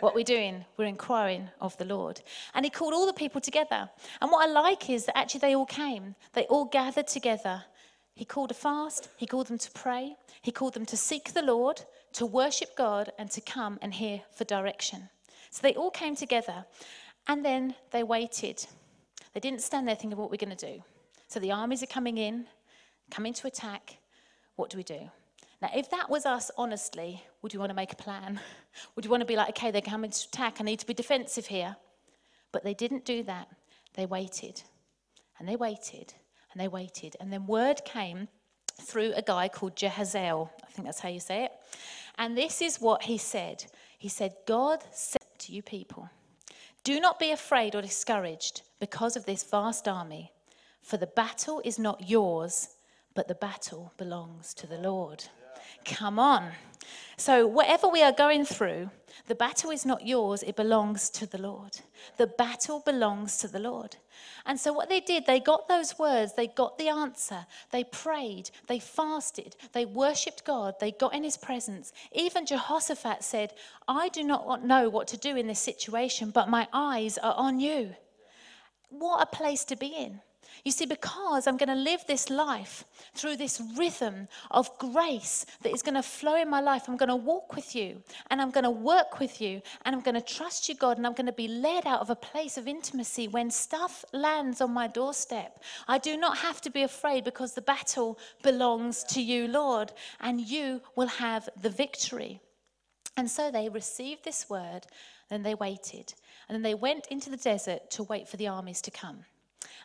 what 0.00 0.14
we're 0.14 0.24
doing, 0.24 0.64
we're 0.76 0.84
inquiring 0.84 1.48
of 1.60 1.76
the 1.78 1.84
Lord. 1.84 2.20
And 2.54 2.64
he 2.64 2.70
called 2.70 2.94
all 2.94 3.06
the 3.06 3.12
people 3.12 3.40
together. 3.40 3.88
And 4.20 4.30
what 4.30 4.48
I 4.48 4.52
like 4.52 4.90
is 4.90 5.06
that 5.06 5.18
actually 5.18 5.40
they 5.40 5.54
all 5.54 5.66
came, 5.66 6.14
they 6.32 6.44
all 6.44 6.64
gathered 6.64 7.06
together. 7.06 7.64
He 8.14 8.24
called 8.24 8.50
a 8.50 8.54
fast, 8.54 9.08
he 9.16 9.26
called 9.26 9.46
them 9.46 9.58
to 9.58 9.70
pray, 9.72 10.16
he 10.42 10.50
called 10.50 10.74
them 10.74 10.86
to 10.86 10.96
seek 10.96 11.32
the 11.32 11.42
Lord, 11.42 11.82
to 12.14 12.26
worship 12.26 12.76
God, 12.76 13.12
and 13.18 13.30
to 13.30 13.40
come 13.40 13.78
and 13.80 13.94
hear 13.94 14.22
for 14.34 14.44
direction. 14.44 15.08
So 15.50 15.60
they 15.62 15.74
all 15.74 15.90
came 15.90 16.16
together 16.16 16.64
and 17.26 17.44
then 17.44 17.74
they 17.90 18.02
waited. 18.02 18.66
They 19.34 19.40
didn't 19.40 19.62
stand 19.62 19.86
there 19.86 19.94
thinking, 19.94 20.18
what 20.18 20.30
we're 20.30 20.36
going 20.36 20.56
to 20.56 20.66
do. 20.74 20.82
So 21.28 21.40
the 21.40 21.52
armies 21.52 21.82
are 21.82 21.86
coming 21.86 22.18
in, 22.18 22.46
coming 23.10 23.34
to 23.34 23.46
attack. 23.46 23.98
What 24.56 24.70
do 24.70 24.76
we 24.76 24.82
do? 24.82 25.10
Now, 25.60 25.70
if 25.74 25.90
that 25.90 26.08
was 26.08 26.24
us 26.24 26.50
honestly, 26.56 27.22
would 27.42 27.52
you 27.52 27.58
want 27.58 27.70
to 27.70 27.76
make 27.76 27.92
a 27.92 27.96
plan? 27.96 28.40
Would 28.94 29.04
you 29.04 29.10
want 29.10 29.22
to 29.22 29.26
be 29.26 29.34
like, 29.34 29.50
okay, 29.50 29.72
they're 29.72 29.80
coming 29.80 30.10
to 30.10 30.28
attack, 30.28 30.58
I 30.60 30.64
need 30.64 30.78
to 30.78 30.86
be 30.86 30.94
defensive 30.94 31.46
here? 31.46 31.74
But 32.52 32.62
they 32.62 32.74
didn't 32.74 33.04
do 33.04 33.24
that. 33.24 33.48
They 33.94 34.06
waited, 34.06 34.62
and 35.38 35.48
they 35.48 35.56
waited, 35.56 36.14
and 36.52 36.60
they 36.60 36.68
waited. 36.68 37.16
And 37.18 37.32
then 37.32 37.46
word 37.46 37.84
came 37.84 38.28
through 38.80 39.14
a 39.16 39.22
guy 39.22 39.48
called 39.48 39.74
Jahaziel. 39.74 40.48
I 40.64 40.70
think 40.70 40.86
that's 40.86 41.00
how 41.00 41.08
you 41.08 41.18
say 41.18 41.44
it. 41.44 41.52
And 42.18 42.38
this 42.38 42.62
is 42.62 42.80
what 42.80 43.02
he 43.02 43.18
said 43.18 43.64
He 43.98 44.08
said, 44.08 44.36
God 44.46 44.84
said 44.92 45.38
to 45.38 45.52
you 45.52 45.62
people, 45.62 46.08
do 46.84 47.00
not 47.00 47.18
be 47.18 47.32
afraid 47.32 47.74
or 47.74 47.82
discouraged 47.82 48.62
because 48.78 49.16
of 49.16 49.26
this 49.26 49.42
vast 49.42 49.88
army, 49.88 50.30
for 50.82 50.96
the 50.96 51.08
battle 51.08 51.60
is 51.64 51.80
not 51.80 52.08
yours 52.08 52.68
but 53.18 53.26
the 53.26 53.34
battle 53.34 53.92
belongs 53.96 54.54
to 54.54 54.64
the 54.68 54.78
Lord. 54.78 55.24
Come 55.84 56.18
on. 56.18 56.52
So, 57.16 57.46
whatever 57.46 57.88
we 57.88 58.02
are 58.02 58.12
going 58.12 58.44
through, 58.44 58.90
the 59.26 59.34
battle 59.34 59.70
is 59.70 59.84
not 59.84 60.06
yours, 60.06 60.42
it 60.44 60.56
belongs 60.56 61.10
to 61.10 61.26
the 61.26 61.38
Lord. 61.38 61.80
The 62.16 62.28
battle 62.28 62.80
belongs 62.84 63.36
to 63.38 63.48
the 63.48 63.58
Lord. 63.58 63.96
And 64.46 64.58
so, 64.58 64.72
what 64.72 64.88
they 64.88 65.00
did, 65.00 65.26
they 65.26 65.40
got 65.40 65.68
those 65.68 65.98
words, 65.98 66.34
they 66.34 66.46
got 66.46 66.78
the 66.78 66.88
answer, 66.88 67.46
they 67.72 67.84
prayed, 67.84 68.50
they 68.68 68.78
fasted, 68.78 69.56
they 69.72 69.84
worshipped 69.84 70.44
God, 70.44 70.76
they 70.80 70.92
got 70.92 71.14
in 71.14 71.24
his 71.24 71.36
presence. 71.36 71.92
Even 72.12 72.46
Jehoshaphat 72.46 73.22
said, 73.22 73.52
I 73.88 74.08
do 74.10 74.22
not 74.22 74.64
know 74.64 74.88
what 74.88 75.08
to 75.08 75.16
do 75.16 75.36
in 75.36 75.48
this 75.48 75.60
situation, 75.60 76.30
but 76.30 76.48
my 76.48 76.68
eyes 76.72 77.18
are 77.18 77.34
on 77.34 77.58
you. 77.58 77.96
What 78.90 79.22
a 79.22 79.36
place 79.36 79.64
to 79.66 79.76
be 79.76 79.88
in. 79.88 80.20
You 80.64 80.72
see, 80.72 80.86
because 80.86 81.46
I'm 81.46 81.56
going 81.56 81.68
to 81.68 81.74
live 81.74 82.04
this 82.06 82.30
life 82.30 82.84
through 83.14 83.36
this 83.36 83.60
rhythm 83.76 84.28
of 84.50 84.76
grace 84.78 85.46
that 85.62 85.72
is 85.72 85.82
going 85.82 85.94
to 85.94 86.02
flow 86.02 86.36
in 86.36 86.48
my 86.48 86.60
life, 86.60 86.88
I'm 86.88 86.96
going 86.96 87.08
to 87.08 87.16
walk 87.16 87.54
with 87.54 87.74
you 87.74 88.02
and 88.30 88.40
I'm 88.40 88.50
going 88.50 88.64
to 88.64 88.70
work 88.70 89.20
with 89.20 89.40
you 89.40 89.62
and 89.84 89.94
I'm 89.94 90.02
going 90.02 90.14
to 90.14 90.20
trust 90.20 90.68
you, 90.68 90.74
God, 90.74 90.96
and 90.96 91.06
I'm 91.06 91.14
going 91.14 91.26
to 91.26 91.32
be 91.32 91.48
led 91.48 91.86
out 91.86 92.00
of 92.00 92.10
a 92.10 92.16
place 92.16 92.56
of 92.56 92.68
intimacy 92.68 93.28
when 93.28 93.50
stuff 93.50 94.04
lands 94.12 94.60
on 94.60 94.72
my 94.72 94.88
doorstep. 94.88 95.62
I 95.86 95.98
do 95.98 96.16
not 96.16 96.38
have 96.38 96.60
to 96.62 96.70
be 96.70 96.82
afraid 96.82 97.24
because 97.24 97.54
the 97.54 97.62
battle 97.62 98.18
belongs 98.42 99.04
to 99.04 99.22
you, 99.22 99.48
Lord, 99.48 99.92
and 100.20 100.40
you 100.40 100.82
will 100.96 101.08
have 101.08 101.48
the 101.60 101.70
victory. 101.70 102.40
And 103.16 103.30
so 103.30 103.50
they 103.50 103.68
received 103.68 104.24
this 104.24 104.48
word, 104.48 104.86
then 105.28 105.42
they 105.42 105.54
waited. 105.54 106.14
And 106.48 106.54
then 106.54 106.62
they 106.62 106.74
went 106.74 107.06
into 107.08 107.30
the 107.30 107.36
desert 107.36 107.90
to 107.90 108.04
wait 108.04 108.28
for 108.28 108.36
the 108.36 108.48
armies 108.48 108.80
to 108.82 108.90
come. 108.90 109.24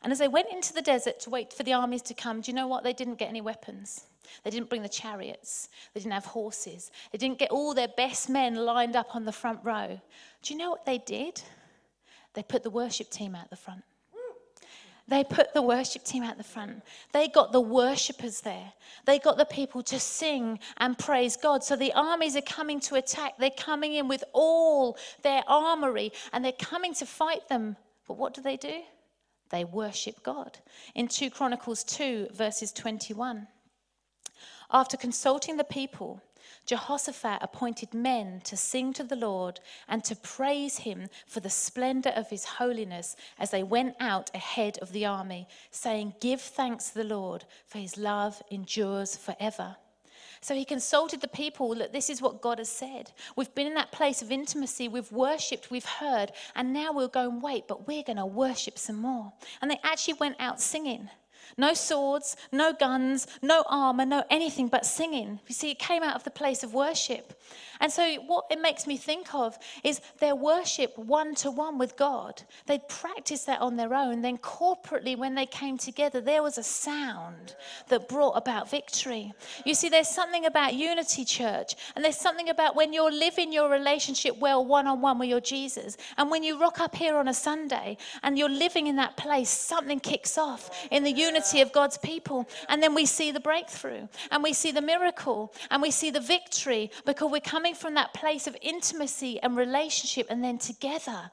And 0.02 0.12
as 0.12 0.20
they 0.20 0.28
went 0.28 0.52
into 0.52 0.74
the 0.74 0.82
desert 0.82 1.20
to 1.22 1.30
wait 1.30 1.54
for 1.54 1.64
the 1.64 1.74
armies 1.74 2.02
to 2.04 2.14
come, 2.14 2.42
do 2.42 2.52
you 2.52 2.56
know 2.56 2.68
what? 2.68 2.84
They 2.84 2.94
didn't 2.94 3.20
get 3.20 3.30
any 3.30 3.42
weapons. 3.42 4.06
They 4.44 4.50
didn't 4.50 4.70
bring 4.70 4.82
the 4.82 4.90
chariots. 4.90 5.70
They 5.94 6.00
didn't 6.00 6.14
have 6.14 6.26
horses. 6.26 6.92
They 7.12 7.18
didn't 7.18 7.40
get 7.40 7.52
all 7.52 7.74
their 7.74 7.88
best 7.88 8.30
men 8.30 8.56
lined 8.56 8.96
up 8.96 9.16
on 9.16 9.26
the 9.26 9.32
front 9.32 9.60
row. 9.64 10.00
Do 10.42 10.54
you 10.54 10.60
know 10.60 10.70
what 10.70 10.86
they 10.86 10.98
did? 10.98 11.42
They 12.34 12.44
put 12.44 12.64
the 12.64 12.70
worship 12.70 13.10
team 13.10 13.36
out 13.36 13.50
the 13.50 13.56
front. 13.56 13.84
They 15.08 15.24
put 15.24 15.54
the 15.54 15.62
worship 15.62 16.06
team 16.06 16.24
out 16.24 16.38
the 16.38 16.46
front. 16.46 16.82
They 17.12 17.28
got 17.28 17.52
the 17.52 17.60
worshippers 17.60 18.40
there. 18.40 18.72
They 19.06 19.20
got 19.20 19.38
the 19.38 19.46
people 19.46 19.84
to 19.84 20.00
sing 20.00 20.60
and 20.78 20.98
praise 20.98 21.36
God. 21.36 21.64
So 21.64 21.76
the 21.76 21.92
armies 21.94 22.38
are 22.38 22.42
coming 22.42 22.80
to 22.82 22.96
attack. 22.96 23.34
They're 23.38 23.50
coming 23.50 23.96
in 23.96 24.08
with 24.08 24.24
all 24.32 24.98
their 25.22 25.44
armory 25.46 26.14
and 26.32 26.44
they're 26.44 26.54
coming 26.54 26.94
to 26.96 27.06
fight 27.06 27.50
them. 27.50 27.76
But 28.08 28.18
what 28.18 28.34
do 28.34 28.42
they 28.42 28.56
do? 28.56 28.82
They 29.54 29.66
worship 29.66 30.24
God. 30.24 30.58
In 30.96 31.08
2 31.08 31.30
Chronicles 31.30 31.84
2, 31.84 32.30
verses 32.34 32.72
21. 32.72 33.48
After 34.72 34.98
consulting 34.98 35.58
the 35.58 35.64
people, 35.64 36.24
Jehoshaphat 36.66 37.38
appointed 37.40 37.94
men 37.94 38.42
to 38.46 38.58
sing 38.58 38.94
to 38.94 39.04
the 39.04 39.16
Lord 39.16 39.60
and 39.88 40.04
to 40.06 40.16
praise 40.16 40.80
him 40.80 41.08
for 41.28 41.40
the 41.40 41.52
splendor 41.52 42.10
of 42.16 42.32
his 42.32 42.46
holiness 42.46 43.16
as 43.38 43.52
they 43.52 43.62
went 43.62 43.96
out 44.00 44.32
ahead 44.34 44.80
of 44.80 44.92
the 44.92 45.06
army, 45.06 45.48
saying, 45.70 46.16
Give 46.20 46.42
thanks 46.42 46.90
to 46.90 46.96
the 46.96 47.16
Lord, 47.16 47.46
for 47.68 47.78
his 47.78 47.96
love 47.96 48.42
endures 48.50 49.16
forever. 49.16 49.76
So 50.44 50.54
he 50.54 50.66
consulted 50.66 51.22
the 51.22 51.30
people 51.30 51.74
that 51.76 51.94
this 51.94 52.10
is 52.10 52.22
what 52.22 52.42
God 52.42 52.58
has 52.58 52.68
said. 52.68 53.14
We've 53.38 53.56
been 53.56 53.66
in 53.66 53.76
that 53.76 53.94
place 53.94 54.22
of 54.22 54.30
intimacy, 54.30 54.90
we've 54.90 55.10
worshipped, 55.10 55.72
we've 55.72 55.86
heard, 55.86 56.34
and 56.54 56.74
now 56.74 56.92
we'll 56.92 57.08
go 57.08 57.30
and 57.30 57.42
wait, 57.42 57.66
but 57.66 57.88
we're 57.88 58.04
going 58.04 58.18
to 58.18 58.26
worship 58.26 58.78
some 58.78 58.98
more. 58.98 59.32
And 59.62 59.72
they 59.72 59.80
actually 59.84 60.16
went 60.16 60.36
out 60.40 60.60
singing. 60.60 61.10
No 61.58 61.74
swords, 61.74 62.36
no 62.52 62.74
guns, 62.74 63.28
no 63.42 63.64
armor, 63.68 64.06
no 64.06 64.24
anything 64.30 64.68
but 64.68 64.86
singing. 64.86 65.40
You 65.48 65.54
see, 65.54 65.72
it 65.72 65.80
came 65.80 66.04
out 66.04 66.16
of 66.16 66.24
the 66.24 66.32
place 66.32 66.64
of 66.64 66.74
worship. 66.74 67.40
And 67.80 67.92
so, 67.92 68.16
what 68.28 68.46
it 68.50 68.62
makes 68.62 68.88
me 68.88 68.98
think 68.98 69.34
of 69.36 69.58
is 69.84 70.00
their 70.20 70.36
worship 70.36 70.98
one 70.98 71.36
to 71.36 71.52
one 71.52 71.78
with 71.78 71.98
God. 71.98 72.42
They'd 72.66 72.88
practiced 72.88 73.46
that 73.48 73.62
on 73.62 73.76
their 73.76 73.94
own. 73.94 74.22
Then, 74.22 74.38
corporately, 74.38 75.18
when 75.18 75.36
they 75.36 75.46
came 75.46 75.78
together, 75.78 76.22
there 76.22 76.42
was 76.42 76.58
a 76.58 76.64
sound 76.64 77.56
that 77.90 78.08
brought 78.08 78.38
about 78.38 78.70
victory. 78.70 79.34
You 79.66 79.74
see, 79.74 79.90
there's 79.90 80.08
something 80.08 80.46
about 80.46 80.74
unity, 80.76 81.26
church, 81.26 81.76
and 81.96 82.04
there's 82.04 82.18
something 82.18 82.50
about 82.50 82.76
when 82.76 82.94
you're 82.94 83.12
living 83.12 83.52
your 83.52 83.70
relationship 83.70 84.38
well 84.38 84.64
one 84.66 84.88
on 84.88 85.02
one 85.02 85.20
with 85.20 85.30
your 85.30 85.42
Jesus. 85.42 85.98
And 86.18 86.32
when 86.32 86.44
you 86.44 86.60
rock 86.60 86.80
up 86.80 86.96
here 86.96 87.18
on 87.18 87.28
a 87.28 87.34
Sunday 87.34 87.98
and 88.24 88.38
you're 88.38 88.50
living 88.50 88.88
in 88.88 88.96
that 88.96 89.18
place, 89.18 89.50
something 89.50 90.00
kicks 90.00 90.38
off 90.38 90.88
in 90.90 91.04
the 91.04 91.12
unity 91.12 91.33
of 91.36 91.72
God's 91.72 91.98
people. 91.98 92.48
And 92.70 92.82
then 92.82 92.96
we 92.96 93.06
see 93.06 93.32
the 93.32 93.40
breakthrough, 93.40 94.08
and 94.32 94.44
we 94.44 94.54
see 94.54 94.72
the 94.72 94.82
miracle, 94.82 95.54
and 95.70 95.82
we 95.82 95.92
see 95.92 96.12
the 96.12 96.20
victory 96.20 96.92
because 97.06 97.32
we're 97.32 97.42
coming 97.42 97.76
from 97.76 97.94
that 97.96 98.14
place 98.14 98.48
of 98.48 98.58
intimacy 98.62 99.40
and 99.42 99.58
relationship, 99.58 100.28
and 100.30 100.44
then 100.44 100.58
together 100.58 101.32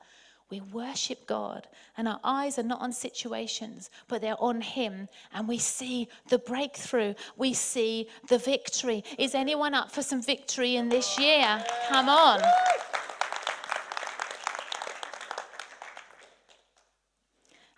we 0.50 0.60
worship 0.60 1.26
God, 1.26 1.68
and 1.96 2.08
our 2.08 2.18
eyes 2.24 2.58
are 2.58 2.64
not 2.64 2.80
on 2.80 2.92
situations, 2.92 3.88
but 4.08 4.20
they're 4.20 4.40
on 4.42 4.60
Him, 4.60 5.08
and 5.32 5.46
we 5.46 5.58
see 5.58 6.08
the 6.28 6.38
breakthrough, 6.38 7.14
we 7.36 7.54
see 7.54 8.08
the 8.28 8.38
victory. 8.38 9.04
Is 9.16 9.34
anyone 9.34 9.74
up 9.74 9.92
for 9.92 10.02
some 10.02 10.20
victory 10.20 10.74
in 10.76 10.88
this 10.88 11.18
year? 11.18 11.64
Come 11.88 12.08
on. 12.08 12.40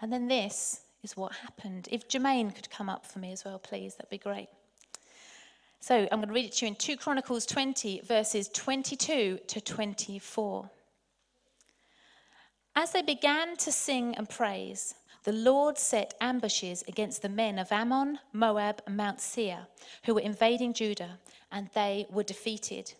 And 0.00 0.12
then 0.12 0.26
this 0.26 0.80
is 1.02 1.16
what 1.16 1.32
happened. 1.32 1.88
If 1.90 2.08
Jermaine 2.08 2.54
could 2.54 2.70
come 2.70 2.88
up 2.88 3.04
for 3.04 3.18
me 3.18 3.32
as 3.32 3.44
well, 3.44 3.58
please, 3.58 3.94
that'd 3.94 4.10
be 4.10 4.18
great. 4.18 4.48
So 5.80 6.06
I'm 6.12 6.18
going 6.18 6.28
to 6.28 6.34
read 6.34 6.44
it 6.44 6.52
to 6.54 6.66
you 6.66 6.70
in 6.70 6.76
2 6.76 6.96
Chronicles 6.96 7.44
20, 7.44 8.02
verses 8.06 8.48
22 8.48 9.40
to 9.46 9.60
24. 9.60 10.70
As 12.76 12.92
they 12.92 13.02
began 13.02 13.56
to 13.56 13.72
sing 13.72 14.14
and 14.14 14.28
praise, 14.28 14.94
the 15.24 15.32
Lord 15.32 15.78
set 15.78 16.14
ambushes 16.20 16.82
against 16.88 17.22
the 17.22 17.28
men 17.28 17.58
of 17.58 17.70
Ammon, 17.70 18.18
Moab, 18.32 18.80
and 18.86 18.96
Mount 18.96 19.20
Seir, 19.20 19.66
who 20.04 20.14
were 20.14 20.20
invading 20.20 20.72
Judah, 20.72 21.18
and 21.50 21.68
they 21.74 22.06
were 22.10 22.22
defeated. 22.22 22.94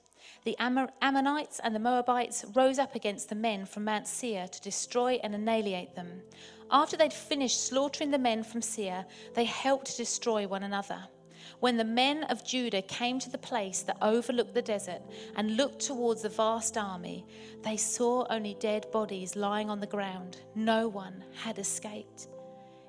The 0.44 0.56
Ammonites 0.58 1.60
and 1.62 1.74
the 1.74 1.80
Moabites 1.80 2.44
rose 2.54 2.78
up 2.78 2.96
against 2.96 3.28
the 3.28 3.34
men 3.36 3.64
from 3.64 3.84
Mount 3.84 4.08
Seir 4.08 4.48
to 4.48 4.60
destroy 4.60 5.20
and 5.22 5.34
annihilate 5.34 5.94
them. 5.94 6.22
After 6.72 6.96
they'd 6.96 7.12
finished 7.12 7.66
slaughtering 7.66 8.10
the 8.10 8.18
men 8.18 8.42
from 8.42 8.62
Seir, 8.62 9.04
they 9.34 9.44
helped 9.44 9.96
destroy 9.96 10.48
one 10.48 10.62
another. 10.62 11.06
When 11.60 11.76
the 11.76 11.84
men 11.84 12.24
of 12.24 12.44
Judah 12.44 12.82
came 12.82 13.18
to 13.18 13.30
the 13.30 13.38
place 13.38 13.82
that 13.82 13.98
overlooked 14.00 14.54
the 14.54 14.62
desert 14.62 15.02
and 15.36 15.56
looked 15.56 15.80
towards 15.80 16.22
the 16.22 16.28
vast 16.28 16.78
army, 16.78 17.26
they 17.62 17.76
saw 17.76 18.26
only 18.30 18.54
dead 18.54 18.90
bodies 18.90 19.36
lying 19.36 19.68
on 19.68 19.80
the 19.80 19.86
ground. 19.86 20.38
No 20.54 20.88
one 20.88 21.22
had 21.34 21.58
escaped. 21.58 22.28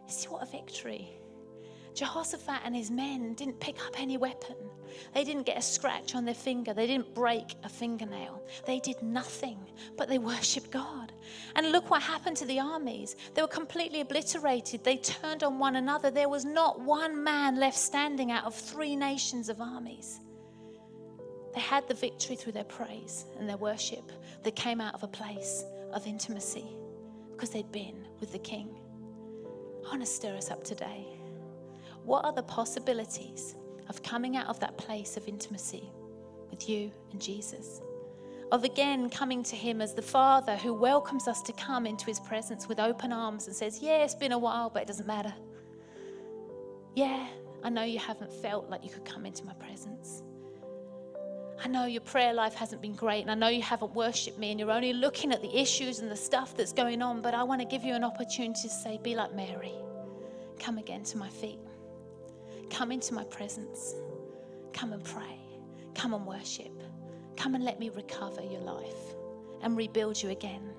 See 0.07 0.29
what 0.29 0.43
a 0.43 0.51
victory! 0.51 1.17
Jehoshaphat 1.93 2.61
and 2.65 2.75
his 2.75 2.89
men 2.89 3.33
didn't 3.33 3.59
pick 3.59 3.83
up 3.85 3.99
any 3.99 4.17
weapon. 4.17 4.55
They 5.13 5.23
didn't 5.23 5.45
get 5.45 5.57
a 5.57 5.61
scratch 5.61 6.15
on 6.15 6.25
their 6.25 6.33
finger. 6.33 6.73
They 6.73 6.87
didn't 6.87 7.13
break 7.13 7.55
a 7.63 7.69
fingernail. 7.69 8.41
They 8.65 8.79
did 8.79 9.01
nothing, 9.01 9.57
but 9.97 10.09
they 10.09 10.17
worshiped 10.17 10.71
God. 10.71 11.11
And 11.55 11.71
look 11.71 11.89
what 11.89 12.01
happened 12.01 12.37
to 12.37 12.45
the 12.45 12.59
armies. 12.59 13.15
They 13.33 13.41
were 13.41 13.47
completely 13.47 14.01
obliterated. 14.01 14.83
They 14.83 14.97
turned 14.97 15.43
on 15.43 15.59
one 15.59 15.75
another. 15.75 16.11
There 16.11 16.29
was 16.29 16.45
not 16.45 16.79
one 16.79 17.23
man 17.23 17.59
left 17.59 17.77
standing 17.77 18.31
out 18.31 18.45
of 18.45 18.55
three 18.55 18.95
nations 18.95 19.49
of 19.49 19.61
armies. 19.61 20.19
They 21.53 21.61
had 21.61 21.87
the 21.87 21.93
victory 21.93 22.35
through 22.35 22.53
their 22.53 22.63
praise 22.63 23.25
and 23.37 23.47
their 23.47 23.57
worship 23.57 24.11
that 24.43 24.55
came 24.55 24.81
out 24.81 24.95
of 24.95 25.03
a 25.03 25.07
place 25.07 25.63
of 25.91 26.07
intimacy 26.07 26.65
because 27.31 27.51
they'd 27.51 27.71
been 27.71 28.07
with 28.19 28.31
the 28.31 28.39
King. 28.39 28.75
I 29.85 29.89
want 29.89 30.01
to 30.01 30.07
stir 30.07 30.35
us 30.35 30.49
up 30.49 30.63
today. 30.63 31.05
What 32.05 32.25
are 32.25 32.33
the 32.33 32.43
possibilities 32.43 33.55
of 33.89 34.03
coming 34.03 34.35
out 34.35 34.47
of 34.47 34.59
that 34.59 34.77
place 34.77 35.15
of 35.15 35.27
intimacy 35.27 35.89
with 36.49 36.67
you 36.67 36.91
and 37.11 37.21
Jesus? 37.21 37.81
Of 38.51 38.65
again 38.65 39.09
coming 39.09 39.41
to 39.43 39.55
Him 39.55 39.81
as 39.81 39.93
the 39.93 40.01
Father 40.01 40.57
who 40.57 40.73
welcomes 40.73 41.27
us 41.27 41.41
to 41.43 41.53
come 41.53 41.85
into 41.85 42.05
His 42.05 42.19
presence 42.19 42.67
with 42.67 42.79
open 42.79 43.13
arms 43.13 43.47
and 43.47 43.55
says, 43.55 43.81
Yeah, 43.81 44.03
it's 44.03 44.15
been 44.15 44.33
a 44.33 44.37
while, 44.37 44.69
but 44.69 44.83
it 44.83 44.87
doesn't 44.87 45.07
matter. 45.07 45.33
Yeah, 46.95 47.25
I 47.63 47.69
know 47.69 47.83
you 47.83 47.99
haven't 47.99 48.31
felt 48.31 48.69
like 48.69 48.83
you 48.83 48.89
could 48.89 49.05
come 49.05 49.25
into 49.25 49.45
my 49.45 49.53
presence. 49.53 50.23
I 51.63 51.69
know 51.69 51.85
your 51.85 52.01
prayer 52.01 52.33
life 52.33 52.53
hasn't 52.53 52.81
been 52.81 52.93
great, 52.93 53.21
and 53.21 53.31
I 53.31 53.35
know 53.35 53.47
you 53.47 53.61
haven't 53.61 53.95
worshiped 53.95 54.37
me, 54.37 54.51
and 54.51 54.59
you're 54.59 54.71
only 54.71 54.91
looking 54.91 55.31
at 55.31 55.41
the 55.41 55.57
issues 55.57 55.99
and 55.99 56.11
the 56.11 56.15
stuff 56.15 56.57
that's 56.57 56.73
going 56.73 57.01
on, 57.01 57.21
but 57.21 57.33
I 57.33 57.43
want 57.43 57.61
to 57.61 57.65
give 57.65 57.85
you 57.85 57.93
an 57.93 58.03
opportunity 58.03 58.63
to 58.63 58.69
say, 58.69 58.99
Be 59.01 59.15
like 59.15 59.33
Mary. 59.33 59.71
Come 60.59 60.77
again 60.77 61.03
to 61.05 61.17
my 61.17 61.29
feet. 61.29 61.59
Come 62.69 62.91
into 62.91 63.13
my 63.13 63.23
presence. 63.25 63.95
Come 64.73 64.93
and 64.93 65.03
pray. 65.03 65.39
Come 65.95 66.13
and 66.13 66.25
worship. 66.25 66.71
Come 67.37 67.55
and 67.55 67.63
let 67.63 67.79
me 67.79 67.89
recover 67.89 68.41
your 68.41 68.61
life 68.61 69.15
and 69.61 69.77
rebuild 69.77 70.21
you 70.21 70.29
again 70.29 70.69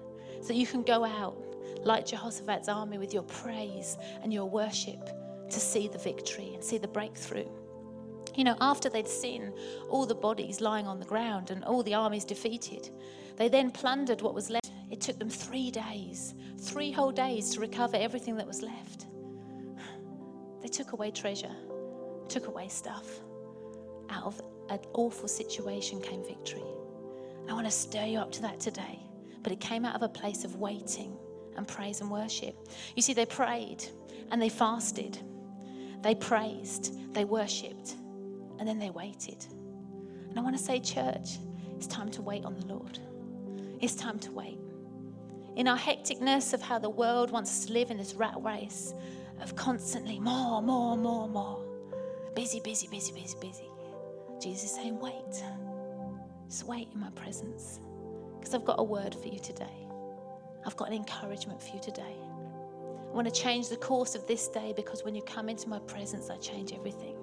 so 0.43 0.53
you 0.53 0.67
can 0.67 0.83
go 0.83 1.05
out 1.05 1.37
like 1.85 2.07
Jehoshaphat's 2.07 2.69
army 2.69 2.99
with 2.99 3.13
your 3.13 3.23
praise 3.25 3.97
and 4.23 4.33
your 4.33 4.47
worship 4.47 5.09
to 5.51 5.61
see 5.61 5.89
the 5.89 5.99
victory 5.99 6.53
and 6.55 6.63
see 6.63 6.79
the 6.79 6.89
breakthrough. 6.89 7.49
You 8.35 8.45
know, 8.45 8.57
after 8.61 8.89
they'd 8.89 9.09
seen 9.09 9.53
all 9.89 10.07
the 10.07 10.15
bodies 10.15 10.61
lying 10.61 10.87
on 10.87 10.99
the 10.99 11.07
ground 11.07 11.51
and 11.51 11.65
all 11.65 11.83
the 11.83 11.95
armies 11.95 12.25
defeated, 12.25 12.91
they 13.37 13.49
then 13.49 13.71
plundered 13.71 14.23
what 14.23 14.35
was 14.35 14.51
left. 14.51 14.71
It 14.91 15.01
took 15.01 15.19
them 15.19 15.31
three 15.31 15.71
days, 15.71 16.35
three 16.59 16.91
whole 16.91 17.13
days 17.13 17.51
to 17.51 17.61
recover 17.61 17.97
everything 17.97 18.37
that 18.37 18.47
was 18.47 18.63
left. 18.63 19.07
They 20.63 20.69
took 20.69 20.93
away 20.93 21.11
treasure, 21.11 21.55
took 22.29 22.47
away 22.47 22.69
stuff. 22.69 23.21
Out 24.11 24.25
of 24.25 24.41
an 24.69 24.79
awful 24.95 25.29
situation 25.29 26.01
came 26.01 26.25
victory. 26.25 26.63
I 27.49 27.53
want 27.53 27.67
to 27.67 27.71
stir 27.71 28.05
you 28.05 28.19
up 28.19 28.33
to 28.33 28.43
that 28.43 28.61
today. 28.61 28.99
But 29.43 29.53
it 29.53 29.61
came 29.61 29.85
out 29.85 29.95
of 29.95 30.03
a 30.03 30.09
place 30.09 30.45
of 30.45 30.57
waiting 30.57 31.17
and 31.57 31.69
praise 31.69 32.01
and 32.01 32.11
worship. 32.11 32.57
You 32.97 33.03
see, 33.03 33.13
they 33.13 33.27
prayed 33.27 33.85
and 34.31 34.41
they 34.41 34.49
fasted, 34.49 35.19
they 36.03 36.15
praised, 36.15 37.13
they 37.13 37.25
worshipped, 37.25 37.95
and 38.59 38.67
then 38.67 38.79
they 38.79 38.91
waited. 38.91 39.47
And 40.31 40.39
I 40.39 40.43
want 40.43 40.57
to 40.57 40.63
say, 40.63 40.81
church, 40.81 41.39
it's 41.77 41.87
time 41.87 42.11
to 42.13 42.23
wait 42.23 42.45
on 42.45 42.59
the 42.59 42.67
Lord. 42.67 42.99
It's 43.81 43.95
time 43.95 44.19
to 44.21 44.33
wait. 44.33 44.59
In 45.57 45.69
our 45.69 45.79
hecticness 45.79 46.55
of 46.55 46.63
how 46.63 46.79
the 46.79 46.91
world 46.91 47.31
wants 47.31 47.51
us 47.51 47.67
to 47.67 47.73
live 47.75 47.91
in 47.91 47.99
this 47.99 48.15
rat 48.15 48.35
race 48.39 48.95
of 49.41 49.55
constantly 49.55 50.19
more, 50.19 50.63
more, 50.63 50.97
more, 50.97 51.29
more, 51.29 51.63
busy, 52.35 52.61
busy, 52.61 52.89
busy, 52.89 53.13
busy, 53.13 53.37
busy, 53.41 53.69
Jesus 54.41 54.71
is 54.71 54.77
saying, 54.77 54.99
wait. 55.01 55.43
Just 56.49 56.67
wait 56.67 56.89
in 56.93 57.01
my 57.01 57.11
presence. 57.11 57.81
Because 58.39 58.55
I've 58.55 58.65
got 58.65 58.79
a 58.79 58.83
word 58.83 59.15
for 59.15 59.29
you 59.29 59.39
today. 59.39 59.87
I've 60.67 60.77
got 60.77 60.89
an 60.89 60.95
encouragement 60.95 61.63
for 61.63 61.75
you 61.75 61.81
today. 61.81 62.17
I 63.11 63.15
want 63.15 63.33
to 63.33 63.41
change 63.41 63.69
the 63.69 63.77
course 63.77 64.15
of 64.15 64.27
this 64.27 64.49
day 64.49 64.73
because 64.75 65.05
when 65.05 65.15
you 65.15 65.23
come 65.23 65.49
into 65.49 65.69
my 65.69 65.79
presence, 65.81 66.31
I 66.31 66.37
change 66.39 66.73
everything. 66.73 67.17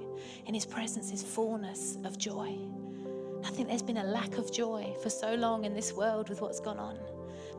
In 0.45 0.53
His 0.53 0.65
presence 0.65 1.11
is 1.11 1.21
fullness 1.21 1.97
of 2.05 2.17
joy. 2.17 2.57
I 3.43 3.49
think 3.49 3.67
there's 3.67 3.81
been 3.81 3.97
a 3.97 4.03
lack 4.03 4.37
of 4.37 4.51
joy 4.51 4.93
for 5.03 5.09
so 5.09 5.33
long 5.35 5.65
in 5.65 5.73
this 5.73 5.93
world 5.93 6.29
with 6.29 6.41
what's 6.41 6.59
gone 6.59 6.79
on. 6.79 6.97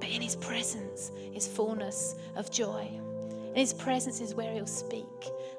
But 0.01 0.09
in 0.09 0.23
His 0.23 0.37
presence 0.37 1.11
is 1.35 1.47
fullness 1.47 2.15
of 2.37 2.51
joy. 2.51 2.89
In 3.51 3.57
His 3.57 3.75
presence 3.75 4.21
is 4.21 4.35
where 4.35 4.53
He'll 4.53 4.67
speak 4.67 5.05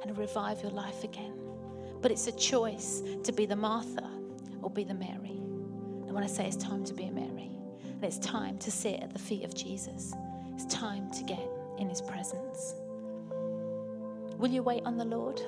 and 0.01 0.17
revive 0.17 0.61
your 0.61 0.71
life 0.71 1.03
again. 1.03 1.42
But 2.03 2.11
it's 2.11 2.27
a 2.27 2.33
choice 2.33 3.01
to 3.23 3.31
be 3.31 3.45
the 3.45 3.55
Martha 3.55 4.07
or 4.61 4.69
be 4.69 4.83
the 4.83 4.93
Mary. 4.93 5.39
And 6.05 6.13
when 6.13 6.21
I 6.21 6.27
say 6.27 6.45
it's 6.45 6.57
time 6.57 6.83
to 6.83 6.93
be 6.93 7.05
a 7.05 7.11
Mary. 7.11 7.49
And 7.81 8.03
it's 8.03 8.19
time 8.19 8.57
to 8.59 8.69
sit 8.69 8.99
at 8.99 9.13
the 9.13 9.19
feet 9.19 9.45
of 9.45 9.55
Jesus. 9.55 10.13
It's 10.53 10.65
time 10.65 11.09
to 11.11 11.23
get 11.23 11.49
in 11.79 11.87
his 11.89 12.01
presence. 12.01 12.75
Will 14.37 14.49
you 14.49 14.61
wait 14.61 14.83
on 14.85 14.97
the 14.97 15.05
Lord? 15.05 15.41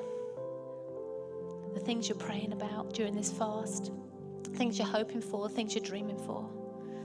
The 1.74 1.82
things 1.82 2.08
you're 2.08 2.18
praying 2.18 2.54
about 2.54 2.94
during 2.94 3.16
this 3.16 3.30
fast, 3.30 3.92
things 4.54 4.78
you're 4.78 4.88
hoping 4.88 5.20
for, 5.20 5.50
things 5.50 5.76
you're 5.76 5.84
dreaming 5.84 6.18
for, 6.18 6.50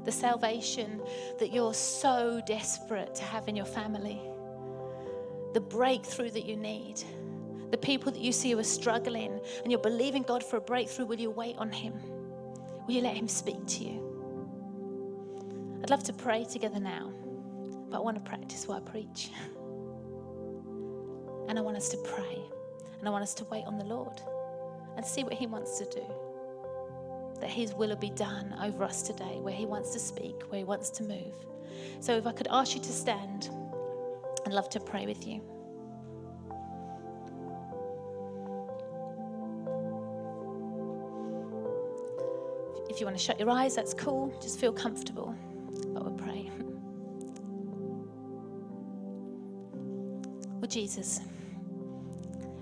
the 0.05 0.13
salvation 0.13 1.03
that 1.41 1.53
you're 1.53 1.75
so 1.75 2.41
desperate 2.47 3.17
to 3.17 3.25
have 3.25 3.49
in 3.49 3.57
your 3.57 3.67
family, 3.67 4.21
the 5.55 5.61
breakthrough 5.61 6.31
that 6.31 6.45
you 6.45 6.57
need, 6.57 7.03
the 7.71 7.79
people 7.79 8.11
that 8.13 8.21
you 8.21 8.33
see 8.33 8.51
who 8.51 8.59
are 8.59 8.65
struggling 8.65 9.41
and 9.63 9.71
you're 9.71 9.81
believing 9.81 10.23
God 10.23 10.43
for 10.43 10.57
a 10.57 10.61
breakthrough. 10.61 11.07
Will 11.07 11.21
you 11.21 11.31
wait 11.31 11.57
on 11.59 11.71
Him? 11.71 11.95
Will 12.87 12.95
you 12.95 13.01
let 13.01 13.17
Him 13.17 13.29
speak 13.29 13.65
to 13.67 13.85
you? 13.85 14.11
I'd 15.83 15.91
love 15.91 16.03
to 16.05 16.13
pray 16.13 16.45
together 16.45 16.81
now, 16.81 17.13
but 17.91 17.99
I 17.99 18.01
want 18.01 18.17
to 18.23 18.29
practice 18.29 18.67
what 18.67 18.83
I 18.83 18.91
preach. 18.91 19.31
And 21.49 21.59
I 21.59 21.63
want 21.63 21.77
us 21.77 21.89
to 21.89 21.97
pray, 21.97 22.39
and 23.01 23.09
I 23.09 23.11
want 23.11 23.25
us 23.25 23.35
to 23.35 23.45
wait 23.47 23.65
on 23.65 23.77
the 23.77 23.85
Lord 23.85 24.21
and 24.97 25.05
see 25.05 25.25
what 25.25 25.33
He 25.33 25.49
wants 25.49 25.81
to 25.81 25.85
do. 25.87 26.07
That 27.41 27.51
His 27.51 27.75
will 27.75 27.89
will 27.89 27.97
be 27.97 28.11
done 28.11 28.55
over 28.63 28.85
us 28.85 29.03
today, 29.03 29.39
where 29.41 29.53
He 29.53 29.67
wants 29.67 29.91
to 29.95 29.99
speak, 29.99 30.43
where 30.51 30.59
He 30.59 30.65
wants 30.65 30.91
to 30.91 31.03
move. 31.03 31.35
So 31.99 32.17
if 32.17 32.25
I 32.25 32.33
could 32.33 32.47
ask 32.53 32.77
you 32.77 32.81
to 32.83 32.93
stand, 32.93 33.51
I'd 34.47 34.53
love 34.53 34.69
to 34.71 34.79
pray 34.79 35.07
with 35.07 35.27
you. 35.27 35.41
If 42.91 42.99
you 42.99 43.07
want 43.07 43.17
to 43.17 43.23
shut 43.23 43.39
your 43.39 43.49
eyes, 43.49 43.77
that's 43.77 43.95
cool. 43.95 44.37
Just 44.43 44.59
feel 44.59 44.73
comfortable. 44.73 45.33
But 45.95 46.05
we'll 46.05 46.13
pray. 46.15 46.51
Well, 49.73 50.61
oh, 50.65 50.67
Jesus, 50.67 51.21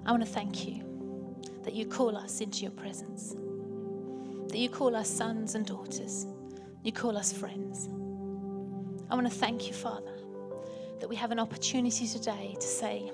I 0.05 0.11
want 0.11 0.23
to 0.23 0.31
thank 0.31 0.69
you 0.69 0.85
that 1.65 1.73
you 1.73 1.87
call 1.87 2.15
us 2.15 2.43
into 2.43 2.61
your 2.61 2.73
presence, 2.73 3.37
that 4.51 4.59
you 4.59 4.69
call 4.69 4.95
us 4.95 5.09
sons 5.09 5.55
and 5.55 5.65
daughters, 5.65 6.27
you 6.83 6.93
call 6.93 7.17
us 7.17 7.33
friends. 7.33 7.89
I 9.11 9.15
want 9.15 9.27
to 9.27 9.35
thank 9.35 9.67
you, 9.67 9.73
Father, 9.73 10.13
that 11.01 11.09
we 11.09 11.17
have 11.17 11.31
an 11.31 11.39
opportunity 11.39 12.07
today 12.07 12.55
to 12.61 12.67
say, 12.67 13.11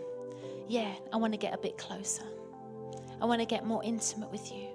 Yeah, 0.66 0.92
I 1.12 1.16
want 1.16 1.32
to 1.32 1.38
get 1.38 1.54
a 1.54 1.58
bit 1.58 1.78
closer. 1.78 2.24
I 3.22 3.24
want 3.24 3.40
to 3.40 3.46
get 3.46 3.64
more 3.64 3.84
intimate 3.84 4.32
with 4.32 4.50
you 4.50 4.73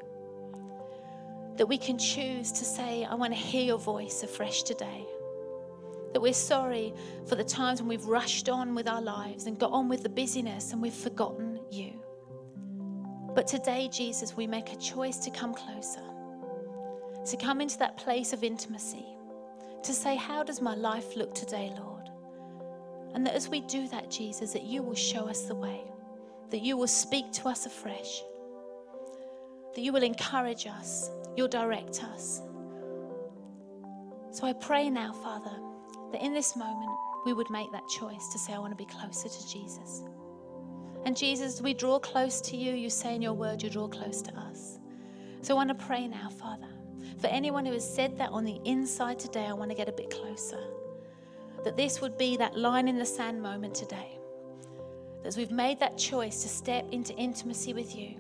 that 1.60 1.66
we 1.68 1.78
can 1.78 1.98
choose 1.98 2.54
to 2.54 2.64
say, 2.64 3.04
I 3.04 3.16
want 3.16 3.34
to 3.34 3.38
hear 3.38 3.66
your 3.66 3.78
voice 3.78 4.24
afresh 4.24 4.64
today. 4.64 5.06
That 6.14 6.22
we're 6.22 6.32
sorry 6.32 6.94
for 7.28 7.36
the 7.36 7.44
times 7.44 7.82
when 7.82 7.90
we've 7.90 8.06
rushed 8.06 8.48
on 8.48 8.74
with 8.74 8.88
our 8.88 9.02
lives 9.02 9.46
and 9.46 9.60
got 9.60 9.74
on 9.74 9.90
with 9.90 10.02
the 10.02 10.08
busyness 10.08 10.72
and 10.72 10.82
we've 10.82 10.94
forgotten 10.94 11.60
you. 11.70 12.02
But 13.36 13.46
today, 13.46 13.90
Jesus, 13.92 14.38
we 14.38 14.48
make 14.48 14.72
a 14.72 14.78
choice 14.78 15.18
to 15.18 15.32
come 15.32 15.54
closer, 15.54 16.00
to 17.26 17.36
come 17.36 17.60
into 17.60 17.78
that 17.80 17.98
place 17.98 18.32
of 18.32 18.46
intimacy, 18.46 19.06
to 19.84 19.92
say, 19.92 20.16
How 20.16 20.44
does 20.44 20.62
my 20.62 20.76
life 20.76 21.18
look 21.18 21.36
today, 21.36 21.74
Lord? 21.78 22.10
And 23.14 23.26
that 23.26 23.36
as 23.36 23.50
we 23.50 23.60
do 23.60 23.90
that, 23.90 24.10
Jesus, 24.10 24.54
that 24.54 24.64
you 24.64 24.82
will 24.82 24.96
show 24.96 25.28
us 25.28 25.42
the 25.42 25.56
way, 25.56 25.82
that 26.52 26.62
you 26.62 26.78
will 26.78 26.88
speak 26.88 27.34
to 27.34 27.50
us 27.50 27.66
afresh, 27.66 28.24
that 29.76 29.82
you 29.82 29.94
will 29.94 30.04
encourage 30.04 30.68
us, 30.68 31.12
You'll 31.40 31.48
direct 31.48 32.04
us. 32.04 32.42
So 34.32 34.46
I 34.46 34.52
pray 34.52 34.90
now, 34.90 35.14
Father, 35.14 35.56
that 36.12 36.22
in 36.22 36.34
this 36.34 36.56
moment 36.58 36.92
we 37.26 37.32
would 37.32 37.50
make 37.50 37.72
that 37.72 37.88
choice 37.88 38.28
to 38.34 38.38
say, 38.38 38.52
I 38.52 38.60
want 38.60 38.78
to 38.78 38.78
be 38.78 38.92
closer 38.92 39.30
to 39.30 39.48
Jesus. 39.48 40.04
And 41.06 41.16
Jesus, 41.16 41.62
we 41.62 41.74
draw 41.74 41.98
close 41.98 42.42
to 42.42 42.58
you. 42.58 42.74
You 42.74 42.90
say 42.90 43.16
in 43.16 43.22
your 43.22 43.32
word, 43.32 43.64
you 43.64 43.70
draw 43.70 43.88
close 43.88 44.22
to 44.24 44.36
us. 44.36 44.80
So 45.42 45.54
I 45.54 45.56
want 45.56 45.70
to 45.70 45.86
pray 45.86 46.10
now, 46.10 46.30
Father, 46.30 46.68
for 47.20 47.28
anyone 47.28 47.66
who 47.66 47.72
has 47.72 47.90
said 47.90 48.18
that 48.18 48.32
on 48.32 48.44
the 48.44 48.60
inside 48.66 49.18
today, 49.18 49.46
I 49.46 49.54
want 49.54 49.72
to 49.72 49.78
get 49.78 49.88
a 49.88 49.94
bit 49.94 50.10
closer. 50.10 50.62
That 51.64 51.78
this 51.78 52.02
would 52.02 52.18
be 52.18 52.36
that 52.36 52.58
line 52.58 52.90
in 52.90 52.98
the 52.98 53.06
sand 53.06 53.42
moment 53.42 53.76
today. 53.76 54.20
That 55.22 55.28
As 55.28 55.38
we've 55.38 55.52
made 55.52 55.80
that 55.80 55.98
choice 55.98 56.42
to 56.42 56.50
step 56.50 56.86
into 56.92 57.14
intimacy 57.16 57.74
with 57.74 57.96
you, 57.96 58.16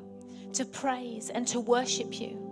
to 0.54 0.66
praise 0.66 1.30
and 1.30 1.48
to 1.48 1.60
worship 1.60 2.20
you 2.20 2.50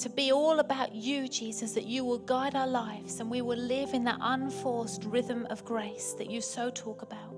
to 0.00 0.08
be 0.08 0.32
all 0.32 0.60
about 0.60 0.94
you, 0.94 1.28
Jesus, 1.28 1.72
that 1.72 1.84
you 1.84 2.06
will 2.06 2.18
guide 2.18 2.54
our 2.54 2.66
lives 2.66 3.20
and 3.20 3.30
we 3.30 3.42
will 3.42 3.58
live 3.58 3.92
in 3.92 4.02
that 4.04 4.16
unforced 4.18 5.04
rhythm 5.04 5.46
of 5.50 5.62
grace 5.62 6.14
that 6.14 6.30
you 6.30 6.40
so 6.40 6.70
talk 6.70 7.02
about. 7.02 7.34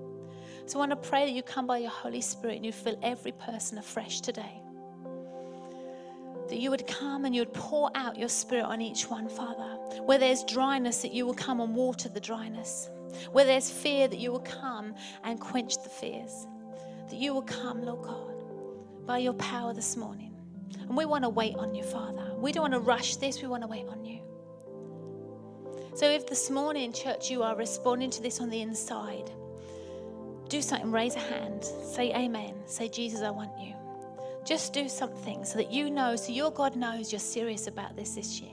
So 0.65 0.77
I 0.77 0.87
want 0.87 0.91
to 0.91 1.09
pray 1.09 1.25
that 1.25 1.33
you 1.33 1.43
come 1.43 1.67
by 1.67 1.79
your 1.79 1.89
Holy 1.89 2.21
Spirit 2.21 2.55
and 2.55 2.65
you 2.65 2.71
fill 2.71 2.97
every 3.03 3.33
person 3.33 3.77
afresh 3.77 4.21
today. 4.21 4.61
That 6.47 6.57
you 6.57 6.69
would 6.71 6.87
come 6.87 7.25
and 7.25 7.35
you 7.35 7.41
would 7.41 7.53
pour 7.53 7.91
out 7.95 8.17
your 8.17 8.29
Spirit 8.29 8.63
on 8.63 8.81
each 8.81 9.09
one, 9.09 9.27
Father. 9.27 9.77
Where 10.03 10.17
there's 10.17 10.45
dryness, 10.45 11.01
that 11.01 11.11
you 11.11 11.25
will 11.25 11.33
come 11.33 11.59
and 11.59 11.75
water 11.75 12.07
the 12.07 12.21
dryness. 12.21 12.89
Where 13.33 13.43
there's 13.43 13.69
fear, 13.69 14.07
that 14.07 14.19
you 14.19 14.31
will 14.31 14.39
come 14.39 14.95
and 15.25 15.37
quench 15.37 15.83
the 15.83 15.89
fears. 15.89 16.47
That 17.09 17.17
you 17.17 17.33
will 17.33 17.41
come, 17.41 17.83
Lord 17.83 18.03
God, 18.03 18.32
by 19.05 19.17
your 19.19 19.33
power 19.33 19.73
this 19.73 19.95
morning. 19.95 20.33
And 20.79 20.97
we 20.97 21.05
want 21.05 21.23
to 21.23 21.29
wait 21.29 21.55
on 21.55 21.73
you, 21.73 21.83
Father. 21.83 22.33
We 22.37 22.51
don't 22.51 22.61
want 22.61 22.73
to 22.73 22.79
rush 22.79 23.17
this, 23.17 23.41
we 23.41 23.47
want 23.47 23.63
to 23.63 23.67
wait 23.67 23.87
on 23.87 24.03
you. 24.03 24.19
So 25.95 26.09
if 26.09 26.25
this 26.27 26.49
morning, 26.49 26.91
church, 26.91 27.29
you 27.29 27.43
are 27.43 27.55
responding 27.55 28.09
to 28.11 28.21
this 28.21 28.41
on 28.41 28.49
the 28.49 28.61
inside, 28.61 29.31
do 30.49 30.61
something, 30.61 30.91
raise 30.91 31.15
a 31.15 31.19
hand, 31.19 31.63
say 31.63 32.13
amen, 32.13 32.55
say, 32.65 32.89
Jesus, 32.89 33.21
I 33.21 33.29
want 33.29 33.51
you. 33.59 33.73
Just 34.45 34.73
do 34.73 34.89
something 34.89 35.45
so 35.45 35.57
that 35.57 35.71
you 35.71 35.89
know, 35.89 36.15
so 36.15 36.31
your 36.31 36.51
God 36.51 36.75
knows 36.75 37.11
you're 37.11 37.19
serious 37.19 37.67
about 37.67 37.95
this 37.95 38.15
this 38.15 38.41
year. 38.41 38.51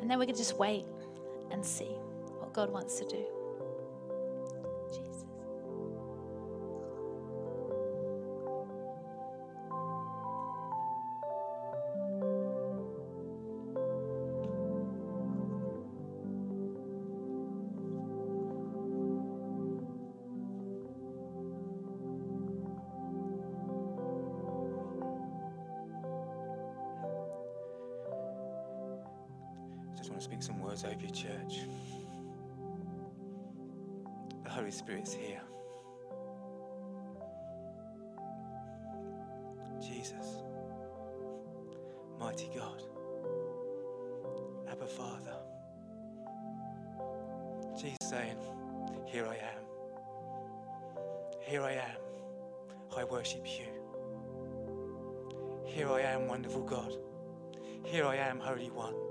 And 0.00 0.10
then 0.10 0.18
we 0.18 0.26
can 0.26 0.36
just 0.36 0.58
wait 0.58 0.84
and 1.50 1.64
see 1.64 1.96
what 2.38 2.52
God 2.52 2.70
wants 2.70 2.98
to 3.00 3.06
do. 3.06 3.24
Just 30.08 30.14
want 30.14 30.22
to 30.22 30.24
speak 30.24 30.42
some 30.42 30.62
words 30.62 30.84
over 30.84 31.00
your 31.00 31.10
church. 31.10 31.60
The 34.42 34.48
Holy 34.48 34.70
Spirit's 34.70 35.12
here. 35.12 35.42
Jesus, 39.82 40.42
mighty 42.18 42.50
God, 42.56 42.82
Abba 44.70 44.86
Father. 44.86 45.36
Jesus 47.76 47.98
saying, 48.00 48.38
Here 49.04 49.26
I 49.26 49.34
am. 49.34 49.62
Here 51.42 51.62
I 51.62 51.72
am. 51.72 52.00
I 52.96 53.04
worship 53.04 53.46
you. 53.46 53.66
Here 55.66 55.90
I 55.90 56.00
am, 56.00 56.28
wonderful 56.28 56.62
God. 56.62 56.94
Here 57.84 58.06
I 58.06 58.16
am, 58.16 58.40
Holy 58.40 58.70
One. 58.70 59.07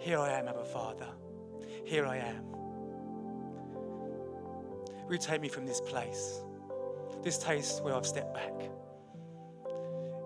Here 0.00 0.18
I 0.18 0.30
am, 0.32 0.48
Abba 0.48 0.64
Father. 0.64 1.08
Here 1.84 2.06
I 2.06 2.16
am. 2.16 2.50
Will 5.04 5.12
you 5.12 5.18
take 5.18 5.42
me 5.42 5.48
from 5.48 5.66
this 5.66 5.82
place? 5.82 6.40
This 7.22 7.36
place 7.44 7.80
where 7.82 7.94
I've 7.94 8.06
stepped 8.06 8.32
back. 8.32 8.52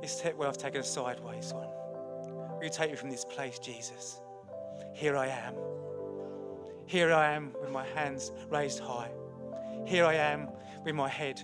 This 0.01 0.20
place 0.20 0.35
where 0.37 0.47
I've 0.47 0.57
taken 0.57 0.81
a 0.81 0.85
sideways 0.85 1.53
one. 1.53 1.66
Will 2.57 2.62
you 2.62 2.70
take 2.70 2.93
me 2.93 2.97
from 2.97 3.11
this 3.11 3.25
place, 3.25 3.59
Jesus? 3.59 4.20
Here 4.93 5.16
I 5.16 5.27
am. 5.27 5.55
Here 6.87 7.12
I 7.12 7.33
am 7.33 7.53
with 7.61 7.72
my 7.72 7.85
hands 7.85 8.31
raised 8.49 8.79
high. 8.79 9.11
Here 9.85 10.05
I 10.05 10.14
am 10.14 10.51
with 10.85 10.95
my 10.95 11.09
head 11.09 11.43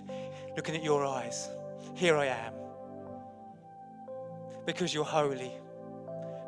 looking 0.55 0.73
at 0.73 0.83
your 0.85 1.05
eyes. 1.05 1.49
Here 1.95 2.15
I 2.15 2.27
am. 2.27 2.53
Because 4.65 4.93
you're 4.93 5.03
holy. 5.03 5.51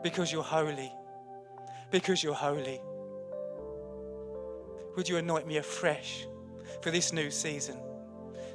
Because 0.02 0.32
you're 0.32 0.44
holy. 0.44 0.94
Because 1.94 2.24
you're 2.24 2.34
holy. 2.34 2.82
Would 4.96 5.08
you 5.08 5.18
anoint 5.18 5.46
me 5.46 5.58
afresh 5.58 6.26
for 6.82 6.90
this 6.90 7.14
new 7.14 7.30
season? 7.30 7.78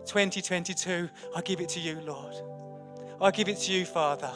2022, 0.07 1.09
I 1.37 1.41
give 1.43 1.61
it 1.61 1.69
to 1.69 1.81
you, 1.81 2.01
Lord. 2.01 2.35
I 3.21 3.31
give 3.31 3.49
it 3.49 3.59
to 3.59 3.73
you, 3.73 3.85
Father. 3.85 4.33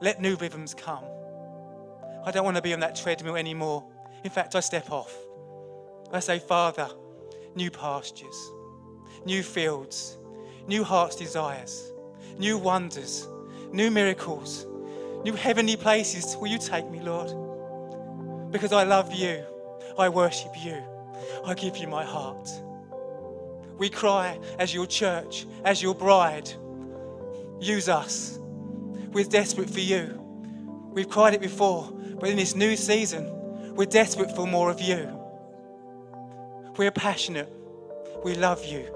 Let 0.00 0.20
new 0.20 0.36
rhythms 0.36 0.72
come. 0.72 1.02
I 2.24 2.30
don't 2.30 2.44
want 2.44 2.56
to 2.56 2.62
be 2.62 2.72
on 2.72 2.78
that 2.78 2.94
treadmill 2.94 3.34
anymore. 3.34 3.84
In 4.22 4.30
fact, 4.30 4.54
I 4.54 4.60
step 4.60 4.92
off. 4.92 5.12
I 6.12 6.20
say, 6.20 6.38
Father, 6.38 6.88
new 7.56 7.72
pastures, 7.72 8.52
new 9.24 9.42
fields, 9.42 10.16
new 10.68 10.84
heart's 10.84 11.16
desires, 11.16 11.90
new 12.38 12.56
wonders, 12.56 13.26
new 13.72 13.90
miracles, 13.90 14.64
new 15.24 15.32
heavenly 15.32 15.74
places. 15.74 16.36
Will 16.36 16.46
you 16.46 16.58
take 16.58 16.88
me, 16.88 17.00
Lord? 17.00 17.45
Because 18.56 18.72
I 18.72 18.84
love 18.84 19.12
you, 19.12 19.44
I 19.98 20.08
worship 20.08 20.52
you, 20.64 20.82
I 21.44 21.52
give 21.52 21.76
you 21.76 21.86
my 21.88 22.02
heart. 22.02 22.48
We 23.76 23.90
cry 23.90 24.40
as 24.58 24.72
your 24.72 24.86
church, 24.86 25.46
as 25.62 25.82
your 25.82 25.94
bride. 25.94 26.50
Use 27.60 27.90
us. 27.90 28.38
We're 29.12 29.26
desperate 29.26 29.68
for 29.68 29.80
you. 29.80 30.18
We've 30.90 31.06
cried 31.06 31.34
it 31.34 31.42
before, 31.42 31.92
but 32.18 32.30
in 32.30 32.38
this 32.38 32.54
new 32.54 32.78
season, 32.78 33.74
we're 33.74 33.84
desperate 33.84 34.34
for 34.34 34.46
more 34.46 34.70
of 34.70 34.80
you. 34.80 35.06
We're 36.78 36.92
passionate. 36.92 37.52
We 38.24 38.36
love 38.36 38.64
you. 38.64 38.88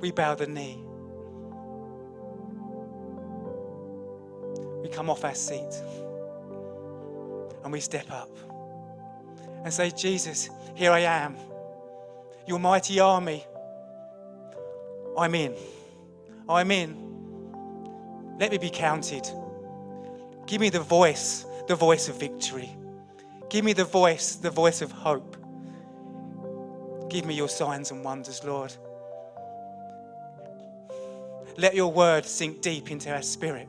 We 0.00 0.12
bow 0.12 0.36
the 0.36 0.46
knee. 0.46 0.80
We 4.80 4.88
come 4.90 5.10
off 5.10 5.24
our 5.24 5.34
seat 5.34 5.74
and 7.64 7.72
we 7.72 7.80
step 7.80 8.12
up 8.12 8.30
and 9.66 9.74
say, 9.74 9.90
Jesus, 9.90 10.48
here 10.76 10.92
I 10.92 11.00
am. 11.00 11.34
Your 12.46 12.60
mighty 12.60 13.00
army. 13.00 13.44
I'm 15.18 15.34
in. 15.34 15.56
I'm 16.48 16.70
in. 16.70 18.36
Let 18.38 18.52
me 18.52 18.58
be 18.58 18.70
counted. 18.70 19.28
Give 20.46 20.60
me 20.60 20.70
the 20.70 20.78
voice, 20.78 21.44
the 21.66 21.74
voice 21.74 22.08
of 22.08 22.20
victory. 22.20 22.76
Give 23.50 23.64
me 23.64 23.72
the 23.72 23.84
voice, 23.84 24.36
the 24.36 24.50
voice 24.50 24.82
of 24.82 24.92
hope. 24.92 25.36
Give 27.10 27.26
me 27.26 27.34
your 27.34 27.48
signs 27.48 27.90
and 27.90 28.04
wonders, 28.04 28.44
Lord. 28.44 28.72
Let 31.56 31.74
your 31.74 31.90
word 31.90 32.24
sink 32.24 32.60
deep 32.60 32.92
into 32.92 33.12
our 33.12 33.22
spirit 33.22 33.68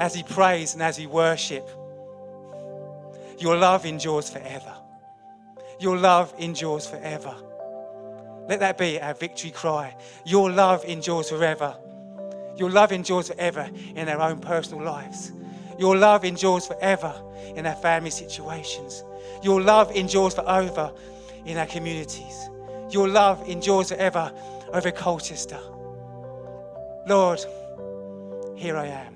as 0.00 0.16
he 0.16 0.24
prays 0.24 0.74
and 0.74 0.82
as 0.82 0.96
he 0.96 1.06
worship. 1.06 1.68
Your 3.38 3.56
love 3.56 3.84
endures 3.86 4.30
forever. 4.30 4.74
Your 5.80 5.96
love 5.96 6.32
endures 6.38 6.86
forever. 6.86 7.34
Let 8.48 8.60
that 8.60 8.78
be 8.78 9.00
our 9.00 9.14
victory 9.14 9.50
cry. 9.50 9.96
Your 10.24 10.50
love 10.50 10.84
endures 10.84 11.30
forever. 11.30 11.76
Your 12.56 12.70
love 12.70 12.92
endures 12.92 13.28
forever 13.28 13.68
in 13.96 14.08
our 14.08 14.20
own 14.30 14.38
personal 14.40 14.84
lives. 14.84 15.32
Your 15.78 15.96
love 15.96 16.24
endures 16.24 16.66
forever 16.66 17.12
in 17.56 17.66
our 17.66 17.74
family 17.74 18.10
situations. 18.10 19.02
Your 19.42 19.60
love 19.60 19.90
endures 19.96 20.34
forever 20.34 20.92
in 21.44 21.58
our 21.58 21.66
communities. 21.66 22.48
Your 22.90 23.08
love 23.08 23.48
endures 23.48 23.88
forever 23.88 24.32
over 24.72 24.90
Colchester. 24.90 25.58
Lord, 27.08 27.44
here 28.56 28.76
I 28.76 28.86
am. 28.86 29.14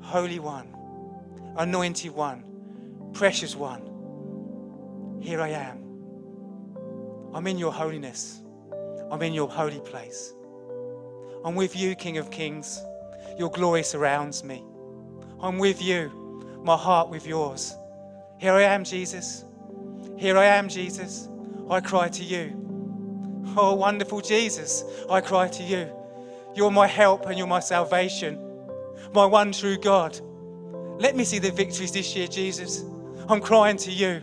Holy 0.00 0.38
One, 0.38 0.75
Anointed 1.58 2.10
One, 2.10 2.44
Precious 3.14 3.56
One, 3.56 5.18
here 5.22 5.40
I 5.40 5.48
am. 5.48 5.78
I'm 7.32 7.46
in 7.46 7.56
your 7.56 7.72
holiness. 7.72 8.42
I'm 9.10 9.22
in 9.22 9.32
your 9.32 9.48
holy 9.48 9.80
place. 9.80 10.34
I'm 11.44 11.54
with 11.54 11.74
you, 11.74 11.94
King 11.94 12.18
of 12.18 12.30
Kings. 12.30 12.82
Your 13.38 13.50
glory 13.50 13.82
surrounds 13.82 14.44
me. 14.44 14.62
I'm 15.40 15.58
with 15.58 15.80
you, 15.80 16.60
my 16.62 16.76
heart 16.76 17.08
with 17.08 17.26
yours. 17.26 17.74
Here 18.38 18.52
I 18.52 18.62
am, 18.62 18.84
Jesus. 18.84 19.44
Here 20.18 20.36
I 20.36 20.44
am, 20.44 20.68
Jesus. 20.68 21.28
I 21.70 21.80
cry 21.80 22.08
to 22.08 22.22
you. 22.22 22.66
Oh, 23.56 23.74
wonderful 23.74 24.20
Jesus, 24.20 24.84
I 25.08 25.22
cry 25.22 25.48
to 25.48 25.62
you. 25.62 25.88
You're 26.54 26.70
my 26.70 26.86
help 26.86 27.26
and 27.26 27.38
you're 27.38 27.46
my 27.46 27.60
salvation, 27.60 28.38
my 29.14 29.24
one 29.24 29.52
true 29.52 29.78
God. 29.78 30.20
Let 30.98 31.14
me 31.14 31.24
see 31.24 31.38
the 31.38 31.50
victories 31.50 31.92
this 31.92 32.16
year, 32.16 32.26
Jesus. 32.26 32.84
I'm 33.28 33.40
crying 33.40 33.76
to 33.78 33.90
you. 33.90 34.22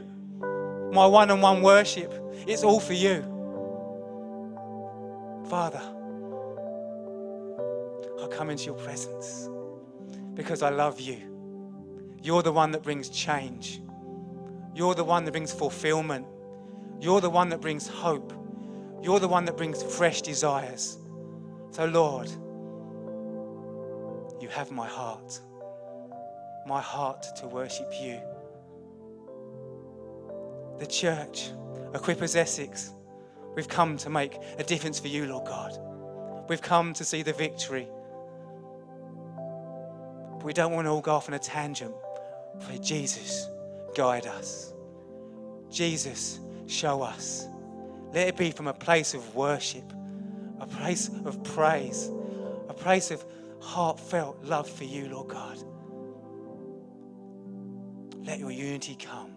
My 0.92 1.06
one 1.06 1.30
on 1.32 1.42
one 1.42 1.62
worship, 1.62 2.14
it's 2.48 2.64
all 2.64 2.80
for 2.80 2.94
you. 2.94 3.22
Father, 5.50 5.82
I 8.22 8.28
come 8.28 8.50
into 8.50 8.66
your 8.66 8.76
presence 8.76 9.50
because 10.34 10.64
I 10.64 10.70
love 10.70 11.00
you. 11.00 11.18
You're 12.22 12.42
the 12.42 12.52
one 12.52 12.72
that 12.72 12.84
brings 12.84 13.10
change. 13.10 13.82
You're 14.74 14.96
the 14.96 15.04
one 15.04 15.26
that 15.26 15.32
brings 15.32 15.52
fulfillment. 15.52 16.26
You're 17.00 17.22
the 17.22 17.30
one 17.30 17.50
that 17.50 17.62
brings 17.62 17.88
hope. 17.88 18.34
You're 19.04 19.20
the 19.20 19.28
one 19.28 19.46
that 19.46 19.58
brings 19.58 19.84
fresh 19.84 20.22
desires. 20.22 20.98
So, 21.72 21.86
Lord, 21.86 22.30
you 24.42 24.48
have 24.50 24.72
my 24.72 24.88
heart, 24.88 25.40
my 26.66 26.82
heart 26.82 27.26
to 27.38 27.48
worship 27.48 27.92
you. 28.02 28.20
The 30.80 30.88
church, 30.88 31.52
Equippers 31.92 32.36
Essex, 32.36 32.94
we've 33.56 33.68
come 33.68 33.98
to 33.98 34.10
make 34.10 34.38
a 34.58 34.64
difference 34.64 35.00
for 35.00 35.08
you, 35.08 35.26
Lord 35.26 35.46
God. 35.46 35.78
We've 36.50 36.62
come 36.62 36.94
to 36.94 37.06
see 37.06 37.22
the 37.22 37.34
victory. 37.34 37.88
But 40.32 40.44
we 40.44 40.54
don't 40.54 40.74
want 40.74 40.86
to 40.86 40.92
all 40.92 41.02
go 41.02 41.14
off 41.14 41.28
on 41.28 41.36
a 41.36 41.40
tangent. 41.40 41.94
For 42.60 42.78
Jesus, 42.78 43.50
guide 43.96 44.28
us. 44.28 44.74
Jesus, 45.70 46.40
show 46.68 47.02
us. 47.02 47.48
Let 48.14 48.28
it 48.28 48.38
be 48.38 48.52
from 48.52 48.68
a 48.68 48.74
place 48.74 49.14
of 49.14 49.36
worship, 49.36 49.92
a 50.60 50.68
place 50.68 51.10
of 51.26 51.44
praise, 51.44 52.12
a 52.70 52.74
place 52.74 53.10
of 53.10 53.24
heartfelt 53.60 54.44
love 54.44 54.70
for 54.70 54.84
you, 54.84 55.10
Lord 55.10 55.30
God. 55.30 55.58
Let 58.34 58.40
your 58.40 58.50
unity 58.50 58.96
come. 58.96 59.30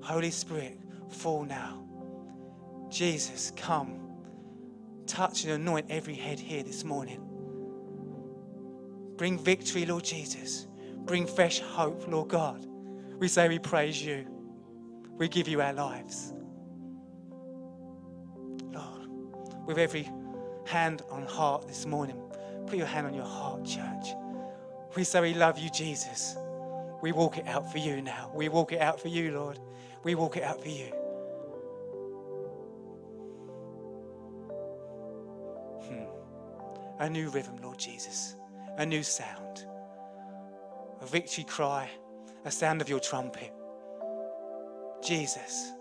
Holy 0.00 0.30
Spirit, 0.30 0.78
fall 1.08 1.42
now. 1.42 1.82
Jesus, 2.90 3.50
come. 3.56 3.98
Touch 5.08 5.42
and 5.42 5.54
anoint 5.54 5.86
every 5.90 6.14
head 6.14 6.38
here 6.38 6.62
this 6.62 6.84
morning. 6.84 7.20
Bring 9.16 9.36
victory, 9.36 9.84
Lord 9.84 10.04
Jesus. 10.04 10.68
Bring 11.06 11.26
fresh 11.26 11.58
hope, 11.58 12.06
Lord 12.06 12.28
God. 12.28 12.64
We 13.18 13.26
say 13.26 13.48
we 13.48 13.58
praise 13.58 14.00
you. 14.00 14.28
We 15.16 15.26
give 15.26 15.48
you 15.48 15.60
our 15.60 15.72
lives. 15.72 16.32
Lord, 18.70 19.08
with 19.66 19.78
every 19.78 20.08
hand 20.66 21.02
on 21.10 21.24
heart 21.24 21.66
this 21.66 21.84
morning, 21.84 22.22
put 22.68 22.78
your 22.78 22.86
hand 22.86 23.08
on 23.08 23.14
your 23.14 23.24
heart, 23.24 23.64
church. 23.64 24.14
We 24.94 25.02
say 25.02 25.20
we 25.20 25.34
love 25.34 25.58
you, 25.58 25.68
Jesus. 25.70 26.36
We 27.02 27.12
walk 27.12 27.38
it 27.38 27.46
out 27.46 27.70
for 27.70 27.78
you 27.78 28.00
now. 28.00 28.30
We 28.34 28.48
walk 28.48 28.72
it 28.72 28.80
out 28.80 29.00
for 29.00 29.08
you, 29.08 29.32
Lord. 29.32 29.58
We 30.02 30.14
walk 30.14 30.36
it 30.36 30.42
out 30.42 30.62
for 30.62 30.68
you. 30.68 30.86
Hmm. 35.82 36.04
A 37.00 37.10
new 37.10 37.28
rhythm, 37.30 37.56
Lord 37.62 37.78
Jesus. 37.78 38.36
A 38.78 38.86
new 38.86 39.02
sound. 39.02 39.66
A 41.00 41.06
victory 41.06 41.44
cry. 41.44 41.88
A 42.44 42.50
sound 42.50 42.80
of 42.80 42.88
your 42.88 43.00
trumpet. 43.00 43.52
Jesus. 45.02 45.72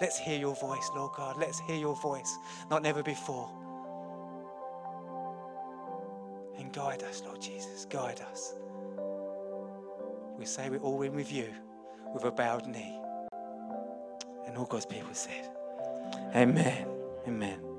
Let's 0.00 0.18
hear 0.18 0.38
your 0.38 0.54
voice, 0.54 0.90
Lord 0.94 1.12
God. 1.16 1.38
Let's 1.38 1.58
hear 1.60 1.76
your 1.76 1.96
voice, 1.96 2.36
not 2.70 2.82
never 2.82 3.02
before. 3.02 3.50
And 6.58 6.72
guide 6.72 7.02
us, 7.02 7.22
Lord 7.24 7.40
Jesus. 7.40 7.86
Guide 7.86 8.20
us. 8.30 8.54
We 10.38 10.44
say 10.44 10.68
we're 10.68 10.78
all 10.78 11.00
in 11.02 11.14
with 11.14 11.32
you 11.32 11.48
with 12.12 12.24
a 12.24 12.30
bowed 12.30 12.66
knee. 12.66 12.98
And 14.46 14.56
all 14.56 14.66
God's 14.66 14.86
people 14.86 15.12
said, 15.12 15.48
Amen. 16.34 16.86
Amen. 17.26 17.75